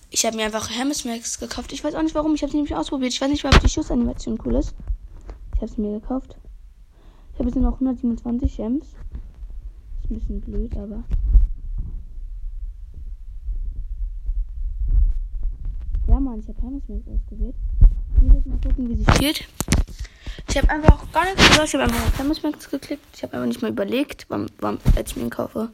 Ich 0.09 0.25
habe 0.25 0.35
mir 0.35 0.43
einfach 0.43 0.69
Hermes 0.69 1.05
Max 1.05 1.39
gekauft. 1.39 1.71
Ich 1.71 1.85
weiß 1.85 1.95
auch 1.95 2.01
nicht 2.01 2.15
warum. 2.15 2.35
Ich 2.35 2.41
habe 2.41 2.51
sie 2.51 2.57
nämlich 2.57 2.75
ausprobiert. 2.75 3.13
Ich 3.13 3.21
weiß 3.21 3.29
nicht, 3.29 3.45
ob 3.45 3.57
die 3.61 3.69
Schussanimation 3.69 4.37
cool 4.43 4.55
ist. 4.55 4.75
Ich 5.55 5.61
habe 5.61 5.71
sie 5.71 5.79
mir 5.79 6.01
gekauft. 6.01 6.35
Ich 7.31 7.39
habe 7.39 7.47
jetzt 7.47 7.57
noch 7.57 7.75
127 7.75 8.57
Gems. 8.57 8.87
Ist 8.87 10.11
ein 10.11 10.19
bisschen 10.19 10.41
blöd, 10.41 10.75
aber. 10.75 11.05
Ja, 16.09 16.19
Mann, 16.19 16.41
ich 16.41 16.47
habe 16.49 16.61
Hermesmax 16.61 17.07
ausgewählt. 17.07 17.55
Ich 18.17 18.21
will 18.21 18.33
jetzt 18.33 18.47
mal 18.47 18.59
gucken, 18.61 18.89
wie 18.89 18.95
sie 18.97 19.05
spielt. 19.15 19.47
Ich 20.47 20.57
habe 20.57 20.69
einfach 20.69 21.01
auch 21.01 21.11
gar 21.11 21.25
nichts 21.25 21.47
gesagt. 21.49 21.67
Ich 21.67 21.73
habe 21.73 21.83
einfach 21.83 22.07
auf 22.07 22.17
Hermesmax 22.17 22.69
geklickt. 22.69 23.05
Ich 23.13 23.23
habe 23.23 23.33
einfach 23.33 23.47
nicht 23.47 23.61
mal 23.61 23.71
überlegt, 23.71 24.25
wann, 24.29 24.49
wann 24.59 24.79
als 24.95 25.11
ich 25.11 25.17
mir 25.17 25.23
ihn 25.23 25.29
kaufe. 25.29 25.69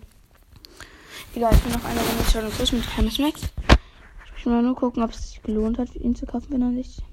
Egal, 1.35 1.53
ich 1.53 1.61
bin 1.61 1.71
noch 1.71 1.83
eine 1.85 1.99
Runde 1.99 2.23
schon 2.31 2.57
durch 2.57 2.73
mit 2.73 2.97
Hermesmax. 2.97 3.41
Ich 4.37 4.45
will 4.45 4.61
nur 4.61 4.75
gucken, 4.75 5.03
ob 5.03 5.11
es 5.11 5.31
sich 5.31 5.43
gelohnt 5.43 5.77
hat, 5.77 5.95
ihn 5.95 6.15
zu 6.15 6.25
kaufen, 6.25 6.47
wenn 6.49 6.61
er 6.61 6.69
nicht. 6.69 7.03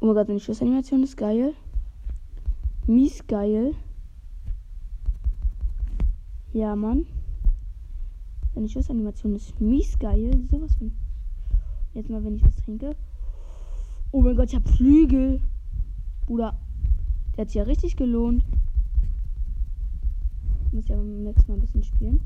Oh 0.00 0.06
mein 0.06 0.14
Gott, 0.14 0.28
seine 0.28 0.40
Schussanimation 0.40 1.02
ist 1.02 1.16
geil. 1.16 1.52
Mies 2.86 3.26
geil. 3.26 3.74
Ja, 6.54 6.74
Mann. 6.74 7.06
Seine 8.54 8.68
Schussanimation 8.68 9.36
ist 9.36 9.60
mies 9.60 9.98
geil. 9.98 10.40
Sowas 10.50 10.74
von. 10.76 10.92
Jetzt 11.92 12.08
mal, 12.08 12.24
wenn 12.24 12.36
ich 12.36 12.44
was 12.44 12.56
trinke. 12.56 12.96
Oh 14.12 14.22
mein 14.22 14.34
Gott, 14.34 14.48
ich 14.48 14.56
hab 14.56 14.68
Flügel. 14.68 15.40
Bruder. 16.26 16.58
Der 17.36 17.42
hat 17.42 17.48
sich 17.48 17.56
ja 17.56 17.62
richtig 17.62 17.96
gelohnt. 17.96 18.44
Muss 20.72 20.88
ja 20.88 20.96
beim 20.96 21.22
nächsten 21.22 21.50
Mal 21.50 21.58
ein 21.58 21.60
bisschen 21.60 21.84
spielen. 21.84 22.20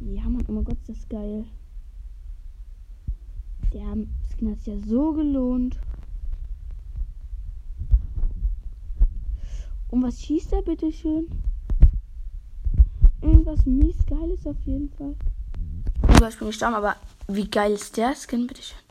Ja, 0.00 0.28
Mann, 0.28 0.44
oh 0.48 0.52
mein 0.52 0.64
Gott, 0.64 0.78
ist 0.78 0.88
das 0.88 1.08
geil. 1.08 1.44
Der 3.72 3.84
Skin 4.30 4.50
hat 4.50 4.62
sich 4.62 4.74
ja 4.74 4.80
so 4.86 5.12
gelohnt. 5.12 5.78
Und 9.90 10.02
was 10.02 10.20
schießt 10.20 10.52
er 10.52 10.62
bitte 10.62 10.92
schön? 10.92 11.28
Irgendwas 13.22 13.66
mies 13.66 13.96
geiles 14.06 14.46
auf 14.46 14.56
jeden 14.64 14.90
Fall. 14.90 15.14
Ich 16.30 16.38
bin 16.38 16.48
gestorben, 16.48 16.74
aber 16.74 16.96
wie 17.26 17.48
geil 17.48 17.72
ist 17.72 17.96
der 17.96 18.14
Skin, 18.14 18.46
bitte 18.46 18.62
schön. 18.62 18.87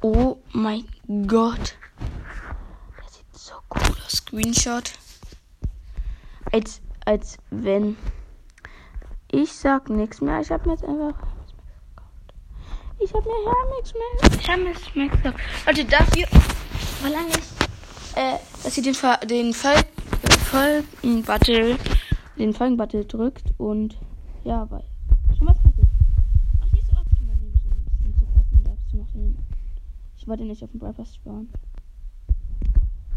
Oh 0.00 0.36
mein 0.52 0.84
Gott. 1.26 1.76
Der 2.96 3.08
sieht 3.10 3.26
so 3.32 3.54
cool 3.74 3.96
aus. 4.04 4.12
Screenshot. 4.12 4.92
Als, 6.52 6.80
als 7.04 7.36
wenn. 7.50 7.96
Ich 9.30 9.52
sag 9.52 9.90
nichts 9.90 10.20
mehr. 10.20 10.40
Ich 10.40 10.50
hab 10.50 10.66
mir 10.66 10.72
jetzt 10.72 10.84
einfach. 10.84 11.14
Ich 13.00 13.12
hab 13.12 13.24
mir 13.24 13.32
Hermix 13.32 13.94
Max. 13.94 14.48
Hermix 14.48 14.80
Max 14.94 15.22
gekauft. 15.22 15.40
Leute, 15.66 15.84
dafür 15.84 16.26
verlange 17.00 17.30
ich, 17.30 18.16
äh, 18.16 18.38
dass 18.62 18.76
ihr 18.76 18.84
den, 18.84 18.94
Ver 18.94 19.16
den 19.18 19.52
Folgen-Battle, 19.52 21.76
den 22.36 22.54
Folgen-Battle 22.54 23.04
drückt 23.04 23.52
und, 23.58 23.98
ja, 24.44 24.70
weil, 24.70 24.84
schon 25.36 25.48
was 25.48 25.56
wollte 30.28 30.44
nicht 30.44 30.62
auf 30.62 30.70
dem 30.70 30.80
Breakfast 30.80 31.16
sparen. 31.16 31.48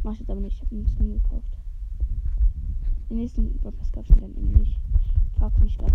Mach 0.03 0.13
ich 0.13 0.19
jetzt 0.19 0.29
aber 0.29 0.39
nicht, 0.39 0.55
ich 0.55 0.61
hab 0.61 0.71
einen 0.71 0.87
Skin 0.87 1.21
gekauft. 1.21 1.57
Den 3.09 3.17
nächsten 3.17 3.57
Breakfast 3.59 3.93
kauf 3.93 4.05
ich 4.09 4.15
mir 4.15 4.21
dann 4.21 4.31
eben 4.31 4.53
nicht. 4.53 4.79
Fuck 5.37 5.59
mich 5.59 5.77
grad. 5.77 5.93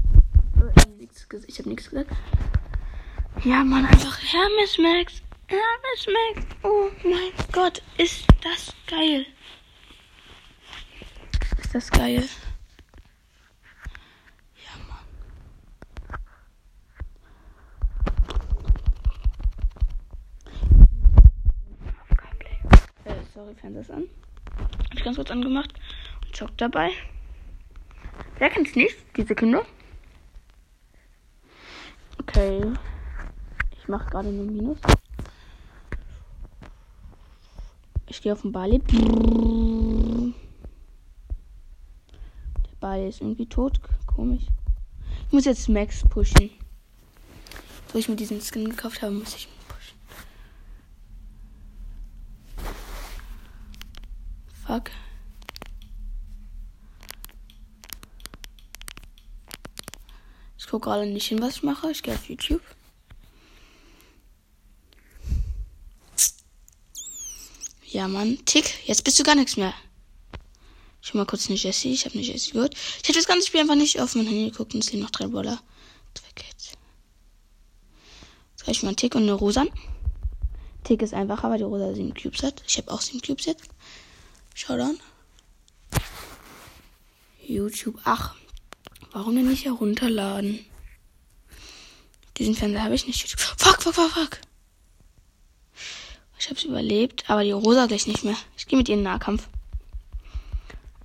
Ich 1.46 1.58
hab 1.58 1.66
nichts 1.66 1.88
gesagt. 1.90 2.10
Ja, 3.44 3.64
Mann, 3.64 3.86
einfach 3.86 4.18
Hermes 4.22 4.78
Max. 4.78 5.22
Hermes 5.48 6.06
Max. 6.06 6.46
Oh 6.62 6.88
mein 7.04 7.32
Gott, 7.52 7.82
ist 7.98 8.26
das 8.42 8.74
geil. 8.86 9.26
Ist 11.62 11.74
das 11.74 11.90
geil. 11.90 12.24
Sorry, 23.36 23.54
Fernseher 23.54 23.82
ist 23.82 23.90
an. 23.90 24.08
Hab 24.58 24.94
ich 24.94 25.04
ganz 25.04 25.16
kurz 25.16 25.30
angemacht 25.30 25.74
und 26.24 26.34
zockt 26.34 26.58
dabei. 26.58 26.90
Wer 28.38 28.48
kennt's 28.48 28.74
nicht? 28.74 28.96
Diese 29.14 29.34
Kinder? 29.34 29.62
Okay. 32.18 32.72
Ich 33.78 33.88
mache 33.88 34.08
gerade 34.08 34.30
nur 34.30 34.46
Minus. 34.46 34.78
Ich 38.06 38.22
gehe 38.22 38.32
auf 38.32 38.40
den 38.40 38.52
Bali. 38.52 38.78
Der 38.78 40.32
Bali 42.80 43.08
ist 43.08 43.20
irgendwie 43.20 43.46
tot. 43.46 43.82
Komisch. 44.06 44.44
Ich 45.26 45.32
muss 45.32 45.44
jetzt 45.44 45.68
Max 45.68 46.02
pushen. 46.08 46.48
Wo 47.92 47.98
ich 47.98 48.08
mir 48.08 48.16
diesen 48.16 48.40
Skin 48.40 48.70
gekauft 48.70 49.02
habe, 49.02 49.12
muss 49.12 49.36
ich 49.36 49.48
Fuck. 54.66 54.90
Ich 60.58 60.66
gucke 60.66 60.86
gerade 60.88 61.06
nicht 61.06 61.28
hin, 61.28 61.40
was 61.40 61.56
ich 61.56 61.62
mache. 61.62 61.90
Ich 61.90 62.02
gehe 62.02 62.14
auf 62.14 62.28
YouTube. 62.28 62.62
Ja, 67.84 68.08
Mann. 68.08 68.38
Tick, 68.44 68.86
jetzt 68.88 69.04
bist 69.04 69.18
du 69.18 69.22
gar 69.22 69.36
nichts 69.36 69.56
mehr. 69.56 69.72
Ich 71.00 71.14
mal 71.14 71.24
kurz 71.24 71.48
eine 71.48 71.56
Jessie. 71.56 71.92
Ich 71.92 72.04
habe 72.04 72.14
eine 72.16 72.24
Jessie 72.24 72.50
gehört. 72.50 72.74
Ich 72.74 73.08
hätte 73.08 73.20
das 73.20 73.28
ganze 73.28 73.46
Spiel 73.46 73.60
einfach 73.60 73.76
nicht 73.76 74.00
auf 74.00 74.16
mein 74.16 74.26
Handy 74.26 74.50
geguckt 74.50 74.74
und 74.74 74.82
es 74.82 74.90
sind 74.90 75.00
noch 75.00 75.10
drei 75.10 75.28
Brawler. 75.28 75.60
Jetzt 78.56 78.62
habe 78.62 78.72
ich 78.72 78.82
mal 78.82 78.88
einen 78.88 78.96
Tick 78.96 79.14
und 79.14 79.22
eine 79.22 79.34
Rosa. 79.34 79.64
Tick 80.82 81.00
ist 81.02 81.14
einfacher, 81.14 81.48
weil 81.48 81.58
die 81.58 81.64
Rosa 81.64 81.94
sieben 81.94 82.12
Cubes 82.14 82.42
hat. 82.42 82.64
Ich 82.66 82.76
habe 82.78 82.90
auch 82.90 83.00
sieben 83.00 83.20
Cubes 83.20 83.46
jetzt. 83.46 83.68
Schau 84.58 84.78
dann. 84.78 84.98
YouTube. 87.46 88.00
Ach, 88.04 88.34
warum 89.12 89.36
denn 89.36 89.48
nicht 89.50 89.66
herunterladen? 89.66 90.64
Diesen 92.38 92.54
Fernseher 92.54 92.82
habe 92.82 92.94
ich 92.94 93.06
nicht. 93.06 93.38
Fuck, 93.38 93.82
fuck, 93.82 93.94
fuck, 93.94 94.10
fuck. 94.10 94.40
Ich 96.38 96.46
habe 96.46 96.56
es 96.56 96.64
überlebt, 96.64 97.28
aber 97.28 97.44
die 97.44 97.52
Rosa 97.52 97.84
gleich 97.84 98.06
nicht 98.06 98.24
mehr. 98.24 98.36
Ich 98.56 98.66
gehe 98.66 98.78
mit 98.78 98.88
ihr 98.88 98.94
in 98.94 99.00
den 99.00 99.04
Nahkampf. 99.04 99.46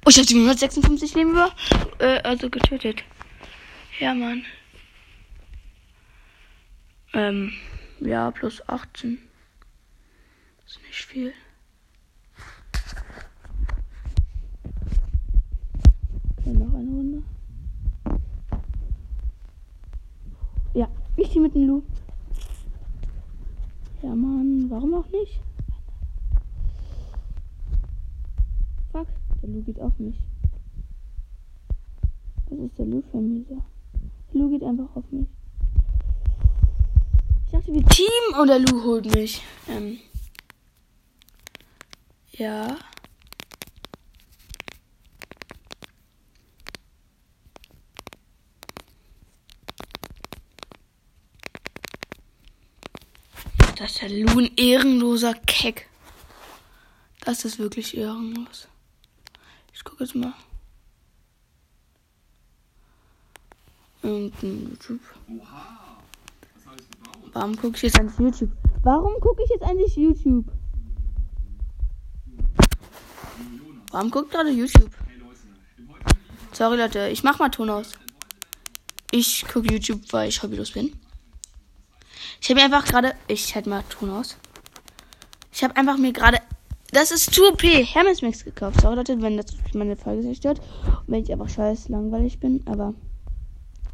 Oh, 0.06 0.10
ich 0.10 0.16
habe 0.16 0.28
756 0.28 1.14
Leben 1.14 1.32
über, 1.32 1.54
äh, 2.00 2.22
also 2.22 2.50
getötet. 2.50 3.04
Ja, 4.00 4.14
Mann. 4.14 4.46
Ähm, 7.12 7.52
ja, 8.00 8.32
plus 8.32 8.68
18. 8.70 9.20
Das 10.64 10.78
ist 10.78 10.82
nicht 10.84 11.06
viel. 11.06 11.34
Dann 16.46 16.58
noch 16.58 16.74
eine 16.74 16.90
Runde. 16.90 17.24
Ja, 20.74 20.88
ich 21.18 21.30
die 21.30 21.40
mit 21.40 21.54
dem 21.54 21.68
Lu. 21.68 21.84
Ja, 24.02 24.16
Mann, 24.16 24.70
warum 24.70 24.94
auch 24.94 25.08
nicht? 25.10 25.42
Fuck, 28.92 29.08
der 29.42 29.50
Lu 29.50 29.62
geht 29.64 29.80
auf 29.80 29.98
mich. 30.00 30.18
Was 32.50 32.60
ist 32.60 32.80
der 32.80 32.86
Lu 32.86 33.02
für 33.12 33.18
mir? 33.18 33.46
Der 33.46 34.42
Lu 34.42 34.50
geht 34.50 34.64
einfach 34.64 34.96
auf 34.96 35.04
mich. 35.12 35.28
Ich 37.46 37.52
dachte, 37.52 37.74
wir 37.74 37.86
Team 37.86 38.42
oder 38.42 38.60
Lu 38.60 38.84
holt 38.84 39.14
mich. 39.14 39.42
Ähm. 39.68 39.98
Ja. 42.32 42.78
Das 53.82 53.94
ist 53.94 54.02
der 54.04 54.10
Loon 54.10 54.52
ehrenloser 54.58 55.34
Keck. 55.34 55.90
Das 57.22 57.46
ist 57.46 57.58
wirklich 57.58 57.98
ehrenlos. 57.98 58.68
Ich 59.74 59.84
gucke 59.84 60.04
jetzt 60.04 60.14
mal. 60.14 60.36
Irgendein 64.04 64.70
YouTube. 64.70 65.00
Warum 67.34 67.56
gucke 67.56 67.76
ich 67.76 67.82
jetzt 67.82 68.00
eigentlich 68.00 68.20
YouTube? 68.20 68.52
Warum 68.84 69.20
gucke 69.20 69.42
ich 69.46 69.50
jetzt 69.50 69.64
eigentlich 69.64 69.96
YouTube? 69.96 70.46
Warum 73.90 74.12
guckt 74.12 74.30
gerade 74.30 74.52
YouTube? 74.52 74.92
Sorry 76.52 76.78
Leute, 76.78 77.10
ich 77.10 77.24
mach 77.24 77.40
mal 77.40 77.50
Ton 77.50 77.72
aus. 77.72 77.94
Ich 79.10 79.44
gucke 79.48 79.74
YouTube, 79.74 80.02
weil 80.14 80.30
ich 80.30 80.44
hobbylos 80.44 80.70
bin. 80.70 81.01
Ich 82.42 82.50
habe 82.50 82.60
mir 82.60 82.66
einfach 82.66 82.86
gerade. 82.86 83.14
Ich 83.28 83.54
hätte 83.54 83.70
mal 83.70 83.84
Ton 83.88 84.10
aus. 84.10 84.36
Ich 85.52 85.64
habe 85.64 85.76
einfach 85.78 85.98
mir 85.98 86.12
gerade. 86.12 86.40
Das 86.92 87.12
ist 87.12 87.30
2P 87.32 87.86
Hermes 87.86 88.24
Max 88.24 88.44
gekauft. 88.44 88.82
Sorry 88.82 88.96
Leute, 88.96 89.22
wenn 89.22 89.38
das 89.38 89.46
meine 89.76 89.96
Folge 89.96 90.24
sehr 90.24 90.36
stört. 90.36 90.60
Und 90.60 91.08
wenn 91.08 91.24
ich 91.24 91.32
einfach 91.32 91.48
scheiß 91.48 91.90
langweilig 91.90 92.40
bin. 92.40 92.64
Aber 92.66 92.96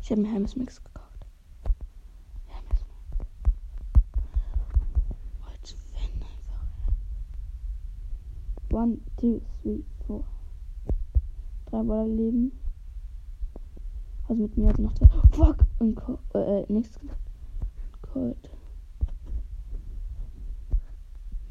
ich 0.02 0.10
habe 0.10 0.22
mir 0.22 0.32
Hermes 0.32 0.56
Max 0.56 0.82
gekauft. 0.82 0.98
One, 8.72 8.98
two, 9.20 9.41
three, 9.62 9.84
four. 10.06 10.24
Drei 11.70 11.84
Baller 11.84 12.08
leben. 12.08 12.52
Also 14.30 14.41
mit 14.41 14.58
mir 14.58 14.70
hat 14.70 14.80
noch 14.80 14.93
drei. 14.93 15.08
Fuck! 15.32 15.58
Und 15.80 16.00
äh, 16.34 16.66
nichts 16.72 16.98
gesagt. 17.00 17.26
Cold. 18.18 18.49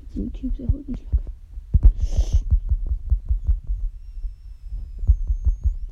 Mit 0.00 0.12
sieben 0.12 0.32
Cubes, 0.32 0.58
er 0.58 0.72
holt 0.72 0.88
mich 0.88 1.00
locker. 1.00 1.22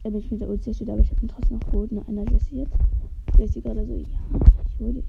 Er 0.02 0.10
bin 0.10 0.20
ich 0.20 0.30
mit 0.30 0.40
der 0.40 0.48
Ulti 0.48 0.74
steht, 0.74 0.90
aber 0.90 1.00
ich 1.00 1.10
habe 1.10 1.20
ihn 1.22 1.28
trotzdem 1.28 1.58
noch 1.58 1.66
geholt. 1.66 1.92
Ne, 1.92 2.04
einer 2.08 2.28
Jessie 2.28 2.56
jetzt. 2.56 2.76
Jessie 3.38 3.62
gerade 3.62 3.86
so, 3.86 3.94
ja, 3.94 4.08
ich 4.66 4.78
hol 4.80 4.94
dich. 4.94 5.04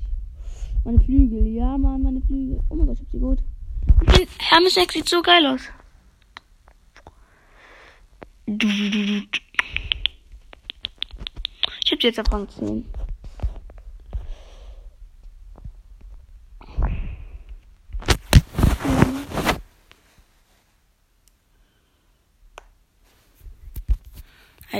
Meine 0.84 1.00
Flügel, 1.00 1.48
ja, 1.48 1.76
Mann, 1.78 2.04
meine 2.04 2.22
Flügel. 2.22 2.60
Oh 2.70 2.76
mein 2.76 2.86
Gott, 2.86 2.98
ich 2.98 3.02
hab 3.02 3.12
sie 3.12 3.20
gut. 3.20 3.40
Hermes 4.38 4.78
Eck 4.78 4.92
sieht 4.92 5.10
so 5.10 5.24
geil 5.24 5.48
aus. 5.48 5.62
Ich 8.46 8.54
hab 11.92 12.02
sie 12.02 12.08
jetzt 12.08 12.20
auf 12.20 12.32
Rang 12.32 12.48
10. 12.48 12.86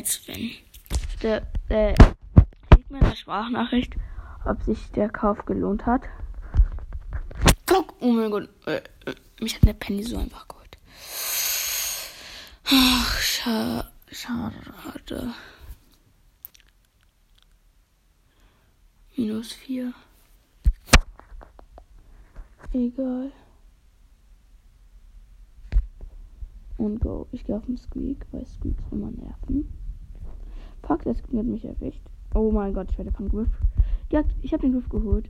als 0.06 0.28
wenn. 0.28 0.52
Der, 1.24 1.48
äh, 1.70 1.96
sieht 2.76 2.92
mir 2.92 3.00
in 3.00 3.10
der 3.10 3.16
Sprachnachricht, 3.16 3.96
ob 4.46 4.62
sich 4.62 4.92
der 4.92 5.10
Kauf 5.10 5.44
gelohnt 5.46 5.88
hat. 5.88 6.04
Oh 8.00 8.12
mein 8.12 8.30
Gott, 8.30 8.50
äh, 8.68 8.76
äh, 9.06 9.16
mich 9.42 9.56
hat 9.56 9.64
eine 9.64 9.74
Penny 9.74 10.04
so 10.04 10.18
einfach 10.18 10.48
geholt. 10.48 10.78
Ach, 12.66 13.20
schade, 13.20 13.90
schade. 14.12 15.34
Minus 19.18 19.54
vier. 19.54 19.94
Egal. 22.74 23.32
Und 26.78 27.00
go. 27.00 27.28
Ich 27.32 27.44
gehe 27.46 27.56
auf 27.56 27.66
den 27.66 27.78
Squeak, 27.78 28.26
weil 28.32 28.46
Squeaks 28.46 28.84
immer 28.92 29.10
nerven. 29.10 29.85
Fuck, 30.86 31.04
das 31.04 31.18
hat 31.18 31.32
mich 31.32 31.66
erwischt. 31.66 32.02
Oh 32.34 32.52
mein 32.52 32.74
Gott, 32.74 32.92
ich 32.92 32.98
werde 32.98 33.12
von 33.12 33.30
Griff. 33.30 33.48
Ja, 34.12 34.24
ich 34.42 34.54
habe 34.54 34.62
den 34.62 34.74
Griff 34.74 34.90
geholt. 34.90 35.30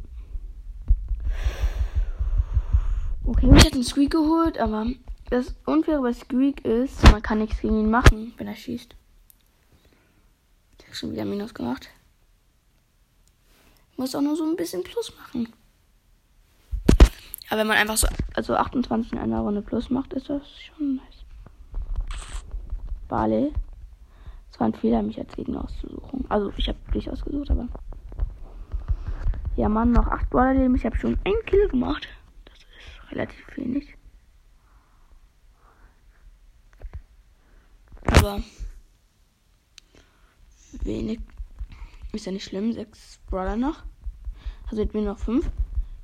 Okay, 3.23 3.47
ich 3.47 3.65
habe 3.65 3.71
den 3.71 3.83
Squeak 3.83 4.11
geholt, 4.11 4.57
aber 4.57 4.85
das 5.29 5.55
Unfaire 5.65 6.01
bei 6.01 6.13
Squeak 6.13 6.63
ist, 6.65 7.01
man 7.11 7.21
kann 7.21 7.39
nichts 7.39 7.61
gegen 7.61 7.79
ihn 7.79 7.89
machen, 7.89 8.33
wenn 8.37 8.47
er 8.47 8.55
schießt. 8.55 8.95
Ich 10.79 10.85
habe 10.85 10.95
schon 10.95 11.11
wieder 11.11 11.25
Minus 11.25 11.53
gemacht. 11.53 11.89
Ich 13.91 13.97
muss 13.97 14.13
auch 14.13 14.21
nur 14.21 14.35
so 14.35 14.43
ein 14.43 14.55
bisschen 14.55 14.83
Plus 14.83 15.13
machen. 15.17 15.53
Aber 17.49 17.61
wenn 17.61 17.67
man 17.67 17.77
einfach 17.77 17.97
so 17.97 18.07
also 18.33 18.55
28 18.55 19.13
in 19.13 19.19
einer 19.19 19.39
Runde 19.39 19.61
Plus 19.61 19.89
macht, 19.89 20.13
ist 20.13 20.29
das 20.29 20.43
schon 20.59 20.97
nice. 20.97 21.25
Barley. 23.07 23.53
Es 24.55 24.59
war 24.61 24.67
ein 24.67 24.73
Fehler, 24.73 25.03
mich 25.03 25.19
als 25.19 25.35
Gegner 25.35 25.65
auszusuchen. 25.65 26.23
Also, 26.29 26.49
ich 26.55 26.69
habe 26.69 26.79
dich 26.93 27.11
ausgesucht, 27.11 27.51
aber. 27.51 27.67
Ja, 29.57 29.67
Mann, 29.67 29.91
noch 29.91 30.07
8 30.07 30.29
Borderleben. 30.29 30.77
Ich 30.77 30.85
habe 30.85 30.95
schon 30.95 31.19
ein 31.25 31.33
Kill 31.45 31.67
gemacht. 31.67 32.07
Das 32.45 32.59
ist 32.59 33.11
relativ 33.11 33.57
wenig. 33.57 33.97
Aber. 38.05 38.41
Wenig. 40.83 41.19
Ist 42.13 42.25
ja 42.25 42.31
nicht 42.31 42.45
schlimm. 42.45 42.71
6 42.71 43.19
Brawler 43.29 43.57
noch. 43.57 43.83
Also, 44.69 44.83
jetzt 44.83 44.93
bin 44.93 45.03
noch 45.03 45.19
5. 45.19 45.51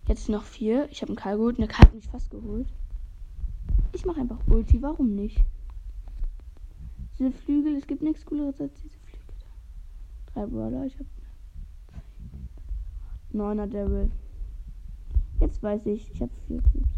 Jetzt 0.10 0.28
noch 0.28 0.44
4. 0.44 0.90
Ich 0.92 1.02
habe 1.02 1.12
einen 1.12 1.18
Karl 1.18 1.38
geholt. 1.38 1.58
Eine 1.58 1.70
Karl 1.70 1.86
hat 1.86 1.96
mich 1.96 2.10
fast 2.10 2.30
geholt. 2.30 2.68
Ich 3.94 4.04
mache 4.04 4.20
einfach 4.20 4.40
Ulti. 4.48 4.82
Warum 4.82 5.16
nicht? 5.16 5.42
Diese 7.22 7.34
Flügel, 7.34 7.76
es 7.76 7.86
gibt 7.86 8.02
nichts 8.02 8.26
cooleres 8.26 8.60
als 8.60 8.74
diese 8.82 8.98
Flügel. 8.98 9.28
Drei 10.34 10.48
Brawler, 10.48 10.88
ich 10.88 10.98
hab. 10.98 11.06
Neuner 13.32 13.68
Daryl. 13.68 14.10
Jetzt 15.40 15.62
weiß 15.62 15.86
ich, 15.86 16.12
ich 16.12 16.20
habe 16.20 16.32
vier 16.48 16.64
Cubes. 16.64 16.90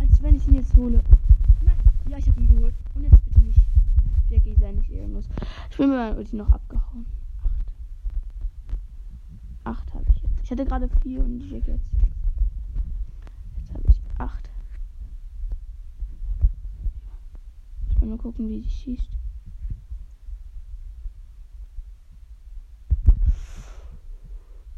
Als 0.00 0.22
wenn 0.22 0.36
ich 0.36 0.48
ihn 0.48 0.54
jetzt 0.54 0.74
hole. 0.76 1.02
Nein, 1.62 1.76
ja, 2.08 2.16
ich 2.16 2.26
habe 2.26 2.40
ihn 2.40 2.56
geholt. 2.56 2.74
Und 2.94 3.02
jetzt 3.02 3.22
bitte 3.26 3.40
nicht. 3.40 3.60
Jackie 4.30 4.54
sei 4.54 4.72
nicht 4.72 4.90
ehrenlos. 4.90 5.28
Ich 5.70 5.76
bin 5.76 5.90
mir 5.90 5.96
mein 5.96 6.16
Ulti 6.16 6.36
noch 6.36 6.50
abgehauen. 6.50 7.04
Acht. 9.64 9.64
Acht 9.64 9.94
habe 9.94 10.06
ich 10.08 10.22
jetzt. 10.22 10.44
Ich 10.44 10.50
hatte 10.50 10.64
gerade 10.64 10.88
vier 11.02 11.22
und 11.22 11.40
Jackie 11.40 11.72
jetzt 11.72 11.92
sechs. 11.92 12.16
8. 14.16 14.46
Ich 14.46 14.54
will 14.54 14.59
nur 18.06 18.18
gucken, 18.18 18.48
wie 18.48 18.62
sie 18.62 18.70
schießt. 18.70 19.10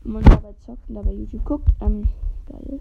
Wenn 0.02 0.12
man 0.12 0.22
dabei 0.24 0.52
zockt 0.66 0.88
und 0.88 0.96
dabei 0.96 1.12
YouTube 1.12 1.44
guckt, 1.44 1.68
ähm, 1.80 2.08
geil. 2.46 2.80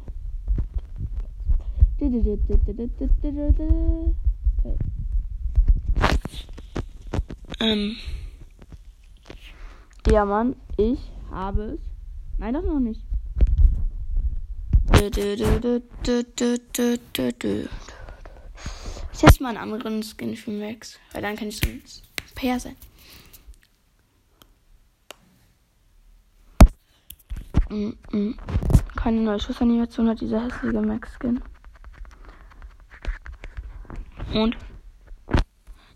Okay. 4.57 4.77
Ähm. 7.59 7.95
Ja, 10.09 10.25
Mann, 10.25 10.55
ich 10.77 11.11
habe 11.29 11.63
es. 11.73 11.79
Nein, 12.39 12.55
das 12.55 12.65
noch 12.65 12.79
nicht. 12.79 13.05
Teste 19.21 19.43
mal 19.43 19.49
einen 19.49 19.59
anderen 19.59 20.01
Skin 20.01 20.35
für 20.35 20.49
Max, 20.49 20.99
weil 21.11 21.21
dann 21.21 21.35
kann 21.35 21.49
ich 21.49 21.57
so 21.57 21.67
ein 21.69 21.83
Pair 22.33 22.59
sein. 22.59 22.75
Mm 27.69 27.93
-mm. 28.09 28.35
Keine 28.95 29.21
neue 29.21 29.39
Schussanimation 29.39 30.09
hat 30.09 30.21
dieser 30.21 30.43
hässliche 30.43 30.81
Max-Skin. 30.81 31.39
Und 34.33 34.57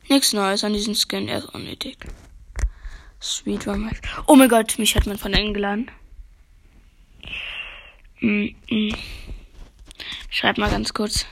nichts 0.08 0.34
Neues 0.34 0.64
an 0.64 0.74
diesem 0.74 0.94
Skin, 0.94 1.28
er 1.28 1.40
ist 1.40 1.46
unnötig. 1.56 1.98
Sweet 3.20 3.68
Rum. 3.68 3.90
Oh 4.28 4.36
mein 4.36 4.50
Gott, 4.50 4.78
mich 4.78 4.96
hat 4.96 5.08
man 5.08 5.18
von 5.18 5.34
eingeladen. 5.34 5.90
Mm 8.20 8.54
-mm. 8.68 8.96
Schreib 10.30 10.60
mal 10.60 10.70
ganz 10.70 10.94
kurz. 10.94 11.26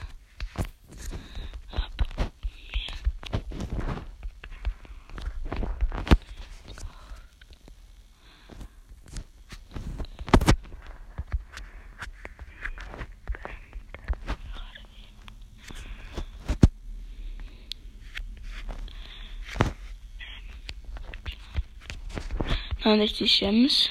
69 22.96 23.38
Gems. 23.38 23.90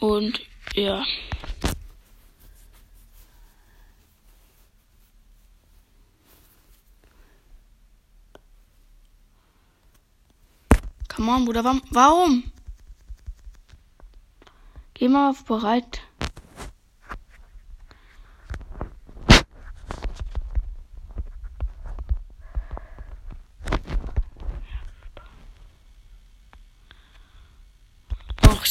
Und 0.00 0.40
ja. 0.74 1.04
Come 11.08 11.32
on, 11.32 11.44
Bruder, 11.44 11.64
warum? 11.90 12.52
Geh 14.94 15.08
mal 15.08 15.30
auf 15.30 15.44
bereit. 15.44 16.02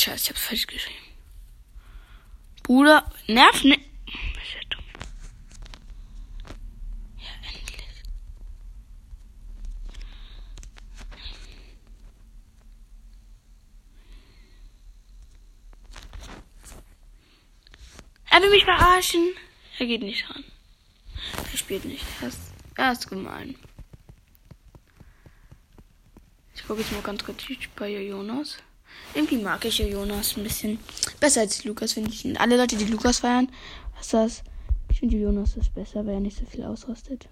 Scheiße, 0.06 0.26
ich 0.26 0.30
hab's 0.30 0.42
falsch 0.42 0.68
geschrieben. 0.68 1.00
Bruder, 2.62 3.10
nerv 3.36 3.64
nicht. 3.66 3.82
Ist 4.08 4.54
ja 4.54 4.62
dumm. 4.70 4.86
Ja, 7.18 7.34
endlich. 7.50 8.04
Er 18.30 18.42
will 18.42 18.50
mich 18.52 18.64
verarschen. 18.64 19.34
Er 19.80 19.86
geht 19.86 20.02
nicht 20.02 20.30
ran. 20.30 20.46
Er 21.52 21.58
spielt 21.58 21.84
nicht. 21.84 22.06
Er 22.22 22.30
ist, 22.30 22.40
er 22.76 22.92
ist 22.94 23.10
gemein. 23.10 23.56
Ich 26.56 26.66
gucke 26.66 26.80
jetzt 26.82 26.94
mal 26.94 27.02
ganz 27.02 27.24
kurz 27.24 27.44
bei 27.76 27.90
Jonas. 27.90 28.58
Irgendwie 29.14 29.38
mag 29.38 29.64
ich 29.66 29.78
ja 29.78 29.86
Jonas 29.86 30.36
ein 30.36 30.44
bisschen 30.44 30.80
besser 31.20 31.42
als 31.42 31.64
Lukas, 31.64 31.94
finde 31.94 32.12
ich. 32.12 32.26
Und 32.26 32.40
alle 32.40 32.58
Leute, 32.58 32.76
die 32.76 32.86
Lukas 32.86 33.20
feiern, 33.20 33.50
was 33.98 34.10
das? 34.10 34.44
Ich 34.90 35.00
finde 35.00 35.18
Jonas 35.18 35.56
ist 35.58 35.74
besser, 35.74 36.06
weil 36.06 36.16
er 36.16 36.20
nicht 36.20 36.38
so 36.38 36.46
viel 36.46 36.64
ausrastet. 36.64 37.28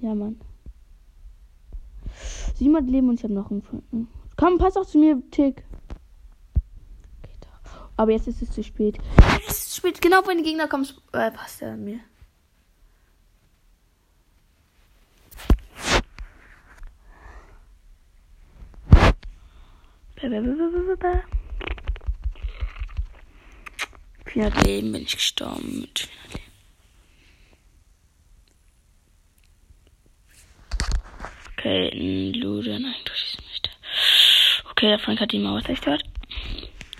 Ja, 0.00 0.14
Mann. 0.14 0.40
700 2.56 2.90
Leben 2.90 3.08
und 3.08 3.18
ich 3.18 3.24
habe 3.24 3.34
noch 3.34 3.50
einen 3.50 3.62
Franken. 3.62 4.08
Komm, 4.36 4.58
pass 4.58 4.76
auch 4.76 4.86
zu 4.86 4.98
mir, 4.98 5.20
Tick. 5.30 5.64
Aber 7.96 8.10
jetzt 8.10 8.26
ist 8.26 8.42
es 8.42 8.50
zu 8.50 8.62
spät. 8.62 8.98
Jetzt 9.38 9.50
ist 9.50 9.58
es 9.58 9.70
zu 9.70 9.76
spät. 9.76 10.00
Genau, 10.00 10.26
wenn 10.26 10.38
die 10.38 10.44
Gegner 10.44 10.66
kommen, 10.66 10.86
äh, 11.12 11.30
passt 11.30 11.62
er 11.62 11.72
an 11.72 11.84
mir. 11.84 12.00
Vierhundert 24.24 24.66
Leben 24.66 24.92
bin 24.92 25.02
ich 25.02 25.12
gestorben 25.12 25.82
mit 25.82 25.98
400 25.98 26.32
Leben. 26.32 26.52
Okay, 31.52 31.90
ein 31.92 32.34
Luder, 32.40 32.78
nein, 32.78 32.94
du 33.04 33.12
schießt 33.12 33.42
nicht. 33.42 33.70
Okay, 34.70 34.88
der 34.88 34.98
Frank 34.98 35.20
hat 35.20 35.32
die 35.32 35.38
Mauer 35.38 35.62
zerstört. 35.62 36.04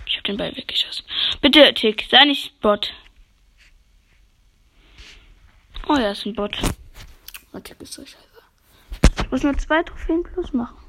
Ich 0.05 0.17
hab 0.17 0.23
den 0.25 0.37
Ball 0.37 0.55
weggeschossen. 0.55 1.05
Bitte, 1.41 1.73
Tick, 1.73 2.05
sei 2.11 2.25
nicht 2.25 2.61
Bot. 2.61 2.93
Oh 5.87 5.95
ja, 5.95 6.11
ist 6.11 6.27
ein 6.27 6.35
Bot. 6.35 6.59
Oh, 7.53 7.59
Tick 7.59 7.81
ist 7.81 7.93
so 7.93 8.05
scheiße. 8.05 8.19
Ich 9.17 9.31
muss 9.31 9.41
nur 9.41 9.57
zwei 9.57 9.81
Trophäen 9.81 10.21
plus 10.21 10.53
machen. 10.53 10.84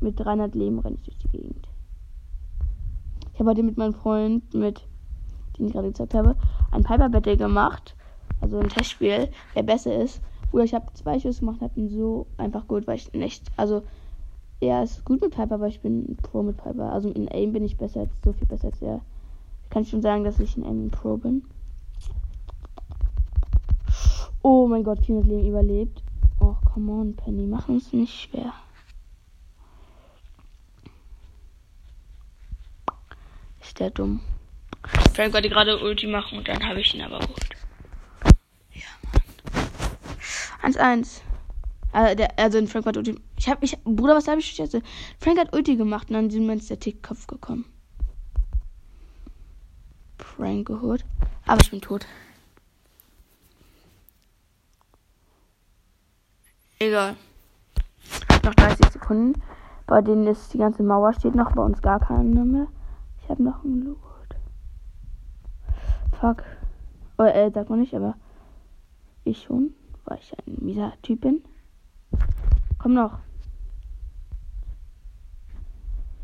Mit 0.00 0.18
300 0.18 0.54
Leben 0.54 0.78
renne 0.80 0.96
ich 0.96 1.04
durch 1.04 1.18
die 1.18 1.28
Gegend. 1.28 1.68
Ich 3.32 3.40
habe 3.40 3.50
heute 3.50 3.62
mit 3.62 3.78
meinem 3.78 3.94
Freund, 3.94 4.52
mit 4.52 4.86
den 5.58 5.66
ich 5.66 5.72
gerade 5.72 5.88
gezeigt 5.88 6.14
habe, 6.14 6.36
ein 6.70 6.82
Piper 6.82 7.08
Battle 7.08 7.36
gemacht. 7.36 7.94
Also 8.40 8.58
ein 8.58 8.68
Testspiel, 8.68 9.28
wer 9.54 9.62
besser 9.62 10.02
ist. 10.02 10.20
Oder 10.52 10.64
ich 10.64 10.74
habe 10.74 10.92
zwei 10.94 11.18
Schüsse 11.18 11.40
gemacht, 11.40 11.60
habe 11.60 11.78
ihn 11.80 11.88
so 11.88 12.26
einfach 12.36 12.66
gut, 12.66 12.86
weil 12.86 12.96
ich 12.96 13.12
nicht. 13.12 13.50
Also 13.56 13.82
er 14.60 14.82
ist 14.82 15.04
gut 15.04 15.20
mit 15.20 15.34
Piper, 15.34 15.54
aber 15.54 15.68
ich 15.68 15.80
bin 15.80 16.16
Pro 16.22 16.42
mit 16.42 16.56
Piper. 16.56 16.92
Also 16.92 17.10
in 17.10 17.28
Aim 17.28 17.52
bin 17.52 17.64
ich 17.64 17.76
besser 17.76 18.00
als 18.00 18.10
so 18.24 18.32
viel 18.32 18.46
besser 18.46 18.68
als 18.68 18.82
er. 18.82 19.00
Ich 19.64 19.70
kann 19.70 19.84
schon 19.84 20.02
sagen, 20.02 20.24
dass 20.24 20.38
ich 20.38 20.56
in 20.56 20.64
Aim 20.64 20.90
Pro 20.90 21.16
bin. 21.16 21.42
Oh 24.42 24.66
mein 24.66 24.82
Gott, 24.82 25.04
400 25.04 25.28
Leben 25.28 25.48
überlebt. 25.48 26.02
Oh, 26.40 26.56
come 26.64 26.90
on, 26.90 27.14
Penny, 27.14 27.46
mach 27.46 27.68
uns 27.68 27.92
nicht 27.92 28.12
schwer. 28.12 28.52
Ist 33.60 33.78
der 33.78 33.90
dumm. 33.90 34.20
Frank 35.14 35.32
wollte 35.32 35.48
gerade 35.48 35.78
Ulti 35.78 36.08
machen 36.08 36.38
und 36.38 36.48
dann 36.48 36.66
habe 36.66 36.80
ich 36.80 36.92
ihn 36.94 37.02
aber 37.02 37.20
geholt. 37.20 37.50
Ja, 38.72 38.88
Mann. 40.62 40.72
1-1. 40.74 41.20
Also, 41.92 42.14
der, 42.16 42.38
also 42.38 42.58
in 42.58 42.66
Frank 42.66 42.86
hat 42.86 42.96
Ulti. 42.96 43.14
Ich 43.36 43.48
hab, 43.48 43.62
ich, 43.62 43.78
Bruder, 43.84 44.16
was 44.16 44.26
habe 44.26 44.40
ich 44.40 44.58
jetzt? 44.58 44.76
Frank 45.18 45.38
hat 45.38 45.54
Ulti 45.54 45.76
gemacht 45.76 46.08
und 46.08 46.14
dann 46.14 46.30
sind 46.30 46.46
wir 46.46 46.54
ins 46.54 46.66
der 46.66 46.80
Tickkopf 46.80 47.28
gekommen. 47.28 47.66
Frank 50.18 50.66
geholt. 50.66 51.04
Aber 51.46 51.60
ich 51.62 51.70
bin 51.70 51.80
tot. 51.80 52.06
Egal. 56.82 57.14
Noch 58.42 58.54
30 58.54 58.90
Sekunden. 58.90 59.40
Bei 59.86 60.02
denen 60.02 60.26
ist 60.26 60.52
die 60.52 60.58
ganze 60.58 60.82
Mauer 60.82 61.12
steht 61.12 61.36
noch, 61.36 61.52
bei 61.52 61.62
uns 61.62 61.80
gar 61.80 62.00
keine 62.00 62.44
mehr. 62.44 62.66
Ich 63.22 63.28
habe 63.28 63.40
noch 63.40 63.62
einen 63.62 63.84
Loot. 63.84 63.98
Fuck. 66.20 66.42
Oder, 67.18 67.36
äh, 67.36 67.52
sag 67.54 67.70
mal 67.70 67.78
nicht, 67.78 67.94
aber 67.94 68.16
ich 69.22 69.44
schon, 69.44 69.74
weil 70.06 70.18
ich 70.18 70.32
ein 70.32 70.56
mieser 70.58 70.92
Typ 71.02 71.20
bin. 71.20 71.44
Komm 72.80 72.94
noch. 72.94 73.20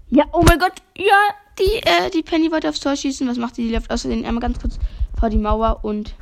Ja, 0.09 0.25
oh 0.33 0.43
mein 0.45 0.59
Gott, 0.59 0.83
ja, 0.97 1.21
die, 1.61 1.87
äh, 1.87 2.11
die 2.11 2.25
Penny 2.25 2.51
wollte 2.51 2.69
aufs 2.69 2.81
Tor 2.81 2.97
schießen. 2.97 3.29
Was 3.29 3.39
macht 3.39 3.59
die? 3.59 3.69
Die 3.69 3.75
läuft 3.75 3.93
außerdem 3.93 4.25
einmal 4.25 4.43
ganz 4.43 4.59
kurz 4.59 4.81
vor 5.21 5.31
die 5.31 5.39
Mauer 5.39 5.85
und 5.85 6.17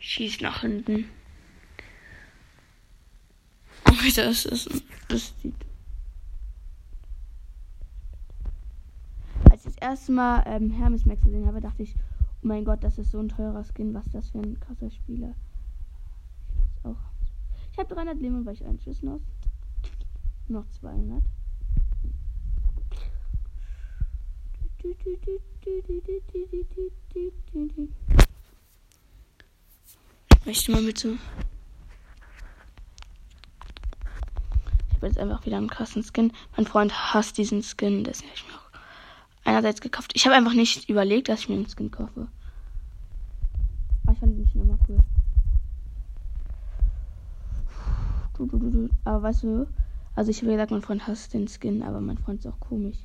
schießt 0.00 0.42
nach 0.42 0.62
hinten. 0.62 1.08
Das 4.12 4.44
ist. 4.44 4.68
Das 5.08 5.34
sieht. 5.40 5.54
Als 9.50 9.64
ich 9.64 9.74
das 9.74 9.76
erste 9.76 10.12
Mal 10.12 10.42
ähm, 10.46 10.70
Hermes 10.70 11.06
Max 11.06 11.22
gesehen 11.22 11.46
habe, 11.46 11.60
dachte 11.60 11.82
ich, 11.82 11.94
oh 12.42 12.46
mein 12.46 12.64
Gott, 12.64 12.84
das 12.84 12.98
ist 12.98 13.10
so 13.10 13.18
ein 13.18 13.28
teurer 13.28 13.64
Skin. 13.64 13.94
Was 13.94 14.04
das 14.12 14.30
für 14.30 14.38
ein 14.38 14.60
krasser 14.60 14.90
Spieler? 14.90 15.34
Ich 16.76 16.84
auch. 16.84 16.96
Ich 17.72 17.78
habe 17.78 17.94
300 17.94 18.20
Leben, 18.20 18.44
weil 18.44 18.54
ich 18.54 18.64
einen 18.64 18.78
Schuss 18.80 19.02
noch. 19.02 19.20
Noch 20.48 20.68
200. 20.80 21.22
Ich 30.30 30.46
möchte 30.46 30.72
mal 30.72 30.82
bitte. 30.82 31.14
Ich 31.14 31.53
habe 35.04 35.12
jetzt 35.12 35.18
einfach 35.18 35.44
wieder 35.44 35.58
einen 35.58 35.68
krassen 35.68 36.02
Skin. 36.02 36.32
Mein 36.56 36.66
Freund 36.66 37.12
hasst 37.12 37.36
diesen 37.36 37.62
Skin, 37.62 38.04
deswegen 38.04 38.30
habe 38.30 38.38
ich 38.38 38.46
mir 38.46 38.54
auch 38.54 38.70
einerseits 39.44 39.80
gekauft. 39.80 40.12
Ich 40.14 40.24
habe 40.24 40.34
einfach 40.34 40.54
nicht 40.54 40.88
überlegt, 40.88 41.28
dass 41.28 41.40
ich 41.40 41.48
mir 41.50 41.56
einen 41.56 41.68
Skin 41.68 41.90
kaufe. 41.90 42.28
Aber 44.04 44.12
ich 44.12 44.18
fand 44.18 44.38
den 44.38 44.48
schon 44.48 44.62
immer 44.62 44.78
cool. 44.88 44.98
Aber 49.04 49.22
weißt 49.22 49.42
du, 49.44 49.66
also 50.14 50.30
ich 50.30 50.40
habe 50.40 50.52
gesagt, 50.52 50.70
mein 50.70 50.82
Freund 50.82 51.06
hasst 51.06 51.34
den 51.34 51.48
Skin, 51.48 51.82
aber 51.82 52.00
mein 52.00 52.18
Freund 52.18 52.40
ist 52.40 52.46
auch 52.46 52.58
komisch. 52.58 52.96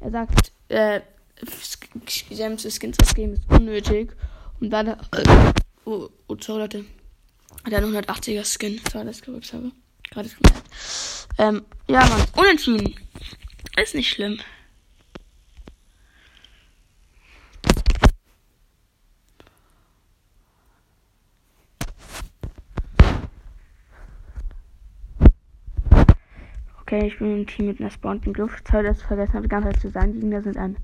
Er 0.00 0.10
sagt, 0.10 0.52
äh, 0.68 1.00
gesamte 2.28 2.70
Skins 2.70 2.98
ausgeben 3.00 3.34
ist 3.34 3.48
unnötig. 3.48 4.14
Und 4.60 4.70
dann, 4.70 4.88
äh, 4.88 4.96
oh, 5.84 6.08
oh, 6.26 6.36
sorry 6.40 6.62
Leute, 6.62 6.84
hat 7.64 7.72
er 7.72 7.82
180er 7.82 8.44
Skin, 8.44 8.80
so 8.92 9.02
das 9.04 9.22
gerückt 9.22 9.52
habe. 9.52 9.70
Gerade 10.10 10.28
gemerkt. 10.28 10.70
Ähm, 11.38 11.64
ja, 11.86 12.00
Mann, 12.00 12.24
unentschieden. 12.36 12.94
Ist 13.76 13.94
nicht 13.94 14.10
schlimm. 14.10 14.38
Okay, 26.80 27.08
ich 27.08 27.18
bin 27.18 27.40
im 27.40 27.46
Team 27.46 27.66
mit 27.66 27.80
einer 27.80 27.90
spawnenden 27.90 28.32
Luft. 28.32 28.66
Sorry, 28.66 28.82
dass 28.82 28.98
ich 28.98 29.04
vergessen 29.04 29.34
habe, 29.34 29.42
die 29.42 29.48
ganze 29.50 29.68
Zeit 29.68 29.80
zu 29.80 29.90
sagen. 29.90 30.14
Die 30.14 30.20
Gegner 30.20 30.42
sind 30.42 30.56
ein 30.56 30.76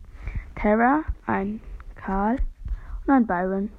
Terra, 0.55 1.03
ein 1.25 1.61
Karl 1.95 2.37
und 3.07 3.13
ein 3.15 3.27
Byron. 3.27 3.71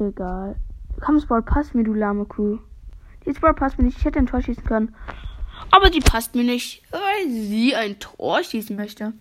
Egal. 0.00 0.56
Kampfsport 1.02 1.44
passt 1.44 1.74
mir, 1.74 1.84
du 1.84 1.92
lahme 1.92 2.24
Kuh. 2.24 2.58
Die 3.26 3.34
Sport 3.34 3.56
passt 3.56 3.78
mir 3.78 3.84
nicht. 3.84 3.98
Ich 3.98 4.04
hätte 4.04 4.18
ein 4.18 4.26
Tor 4.26 4.40
schießen 4.40 4.64
können. 4.64 4.94
Aber 5.70 5.90
die 5.90 6.00
passt 6.00 6.34
mir 6.34 6.44
nicht, 6.44 6.82
weil 6.90 7.30
sie 7.30 7.74
ein 7.76 7.98
Tor 7.98 8.42
schießen 8.42 8.74
möchte. 8.74 9.12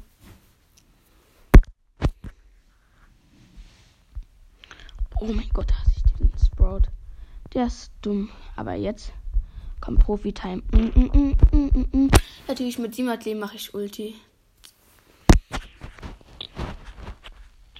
Oh 5.19 5.27
mein 5.27 5.49
Gott, 5.53 5.71
hasse 5.73 5.91
ich 5.97 6.13
diesen 6.13 6.31
Sprout. 6.37 6.83
Der 7.53 7.67
ist 7.67 7.91
dumm. 8.01 8.29
Aber 8.55 8.73
jetzt 8.73 9.13
Komm, 9.81 9.97
Profi-Time. 9.97 10.61
Mm, 10.71 11.35
mm, 11.51 11.87
mm, 11.91 12.11
Natürlich 12.47 12.77
mit 12.77 12.93
700 12.93 13.25
Leben 13.25 13.39
mache 13.39 13.55
ich 13.55 13.73
Ulti. 13.73 14.15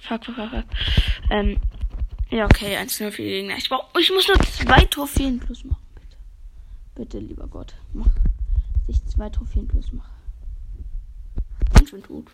Fuck, 0.00 0.24
fuck, 0.24 0.34
fuck. 0.34 0.64
Ähm, 1.30 1.58
ja, 2.32 2.44
okay, 2.46 2.76
1-0 2.76 3.10
für 3.10 3.22
die 3.22 3.28
Gegner. 3.28 3.56
Ich, 3.56 3.68
brauch, 3.68 3.88
ich 3.98 4.10
muss 4.10 4.26
nur 4.26 4.38
zwei 4.40 4.84
Trophäen 4.86 5.38
plus 5.38 5.64
machen, 5.64 5.84
bitte. 5.94 6.16
Bitte, 6.94 7.18
lieber 7.18 7.46
Gott, 7.46 7.74
mach, 7.92 8.08
dass 8.86 8.96
ich 8.96 9.04
zwei 9.06 9.28
Trophäen 9.30 9.68
plus 9.68 9.92
mache. 9.92 10.10
Und 11.78 11.88
schon 11.88 12.02
tot. 12.02 12.26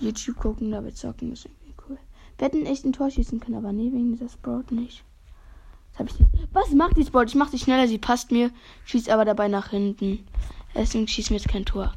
YouTube 0.00 0.36
gucken, 0.36 0.70
dabei 0.70 0.90
zocken 0.90 1.28
müssen. 1.28 1.50
Wir 2.38 2.48
hätten 2.48 2.66
echt 2.66 2.84
ein 2.84 2.92
Tor 2.92 3.08
schießen 3.08 3.38
können, 3.38 3.56
aber 3.56 3.72
nee, 3.72 3.92
wegen 3.92 4.10
dieser 4.10 4.28
Sprout 4.28 4.74
nicht. 4.74 5.04
Das 5.92 6.00
hab 6.00 6.08
ich 6.08 6.18
nicht. 6.18 6.48
Was 6.52 6.70
macht 6.70 6.96
die 6.96 7.04
Sprout? 7.04 7.26
Ich 7.26 7.36
mach 7.36 7.48
sie 7.48 7.58
schneller, 7.58 7.86
sie 7.86 7.98
passt 7.98 8.32
mir, 8.32 8.50
schießt 8.84 9.10
aber 9.10 9.24
dabei 9.24 9.46
nach 9.46 9.70
hinten. 9.70 10.26
Deswegen 10.74 11.06
schießt 11.06 11.30
mir 11.30 11.36
jetzt 11.36 11.48
kein 11.48 11.64
Tor. 11.64 11.94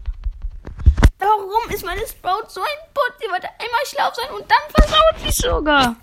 Warum 1.38 1.70
ist 1.70 1.86
meine 1.86 2.08
Sprout 2.08 2.48
so 2.48 2.62
ein 2.62 2.94
Putz? 2.94 3.20
Sie 3.20 3.30
wollte 3.30 3.50
einmal 3.60 3.86
schlau 3.86 4.10
sein 4.14 4.30
und 4.36 4.50
dann 4.50 4.58
versaut 4.70 5.20
sie 5.20 5.32
sogar. 5.32 5.96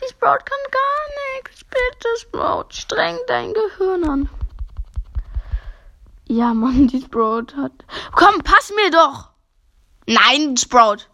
Die 0.00 0.08
Sprout 0.08 0.44
kann 0.44 0.58
gar 0.70 1.34
nichts. 1.34 1.62
Bitte, 1.64 2.08
Sprout, 2.18 2.68
streng 2.70 3.18
dein 3.26 3.52
Gehirn 3.52 4.08
an. 4.08 4.30
Ja, 6.24 6.54
Mann, 6.54 6.88
die 6.88 7.02
Sprout 7.02 7.54
hat. 7.56 7.72
Komm, 8.12 8.38
pass 8.42 8.72
mir 8.74 8.90
doch! 8.90 9.28
Nein, 10.06 10.56
Sprout! 10.56 11.08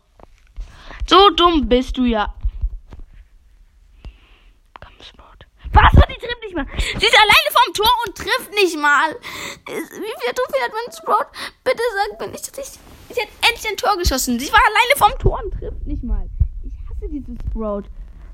So 1.08 1.30
dumm 1.30 1.68
bist 1.68 1.96
du 1.96 2.04
ja. 2.04 2.32
Komm, 4.80 4.92
Sport. 5.00 5.46
Was? 5.72 6.01
Die 6.22 6.26
trifft 6.26 6.42
nicht 6.42 6.54
mal. 6.54 6.66
Sie 6.78 7.06
ist 7.06 7.16
alleine 7.16 7.50
vom 7.50 7.74
Tor 7.74 7.90
und 8.06 8.16
trifft 8.16 8.54
nicht 8.54 8.76
mal. 8.76 9.18
Wie 9.66 9.72
viel 9.72 10.34
Trophäen 10.34 10.62
hat 10.62 10.72
mein 10.72 10.94
Sprout? 10.94 11.26
Bitte 11.64 11.82
sag 11.96 12.20
mir 12.20 12.28
nicht, 12.28 12.56
dass 12.56 12.58
ich. 12.58 12.78
Sie 13.14 13.20
hat 13.20 13.28
endlich 13.48 13.68
ein 13.68 13.76
Tor 13.76 13.96
geschossen. 13.96 14.38
Sie 14.38 14.52
war 14.52 14.60
alleine 14.60 14.96
vom 14.96 15.18
Tor 15.18 15.40
und 15.42 15.52
trifft 15.58 15.86
nicht 15.86 16.02
mal. 16.02 16.28
Ich 16.64 16.72
hasse 16.88 17.08
dieses 17.10 17.36
Sprout. 17.50 17.82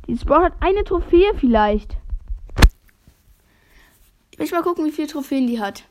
Dieses 0.07 0.23
Sprout 0.23 0.43
hat 0.43 0.53
eine 0.61 0.85
Trophäe 0.85 1.33
vielleicht. 1.39 1.97
Ich 4.31 4.39
möchte 4.39 4.55
mal 4.55 4.63
gucken, 4.63 4.85
wie 4.85 4.93
viele 4.93 5.09
Trophäen 5.09 5.47
die 5.47 5.61
hat. 5.61 5.83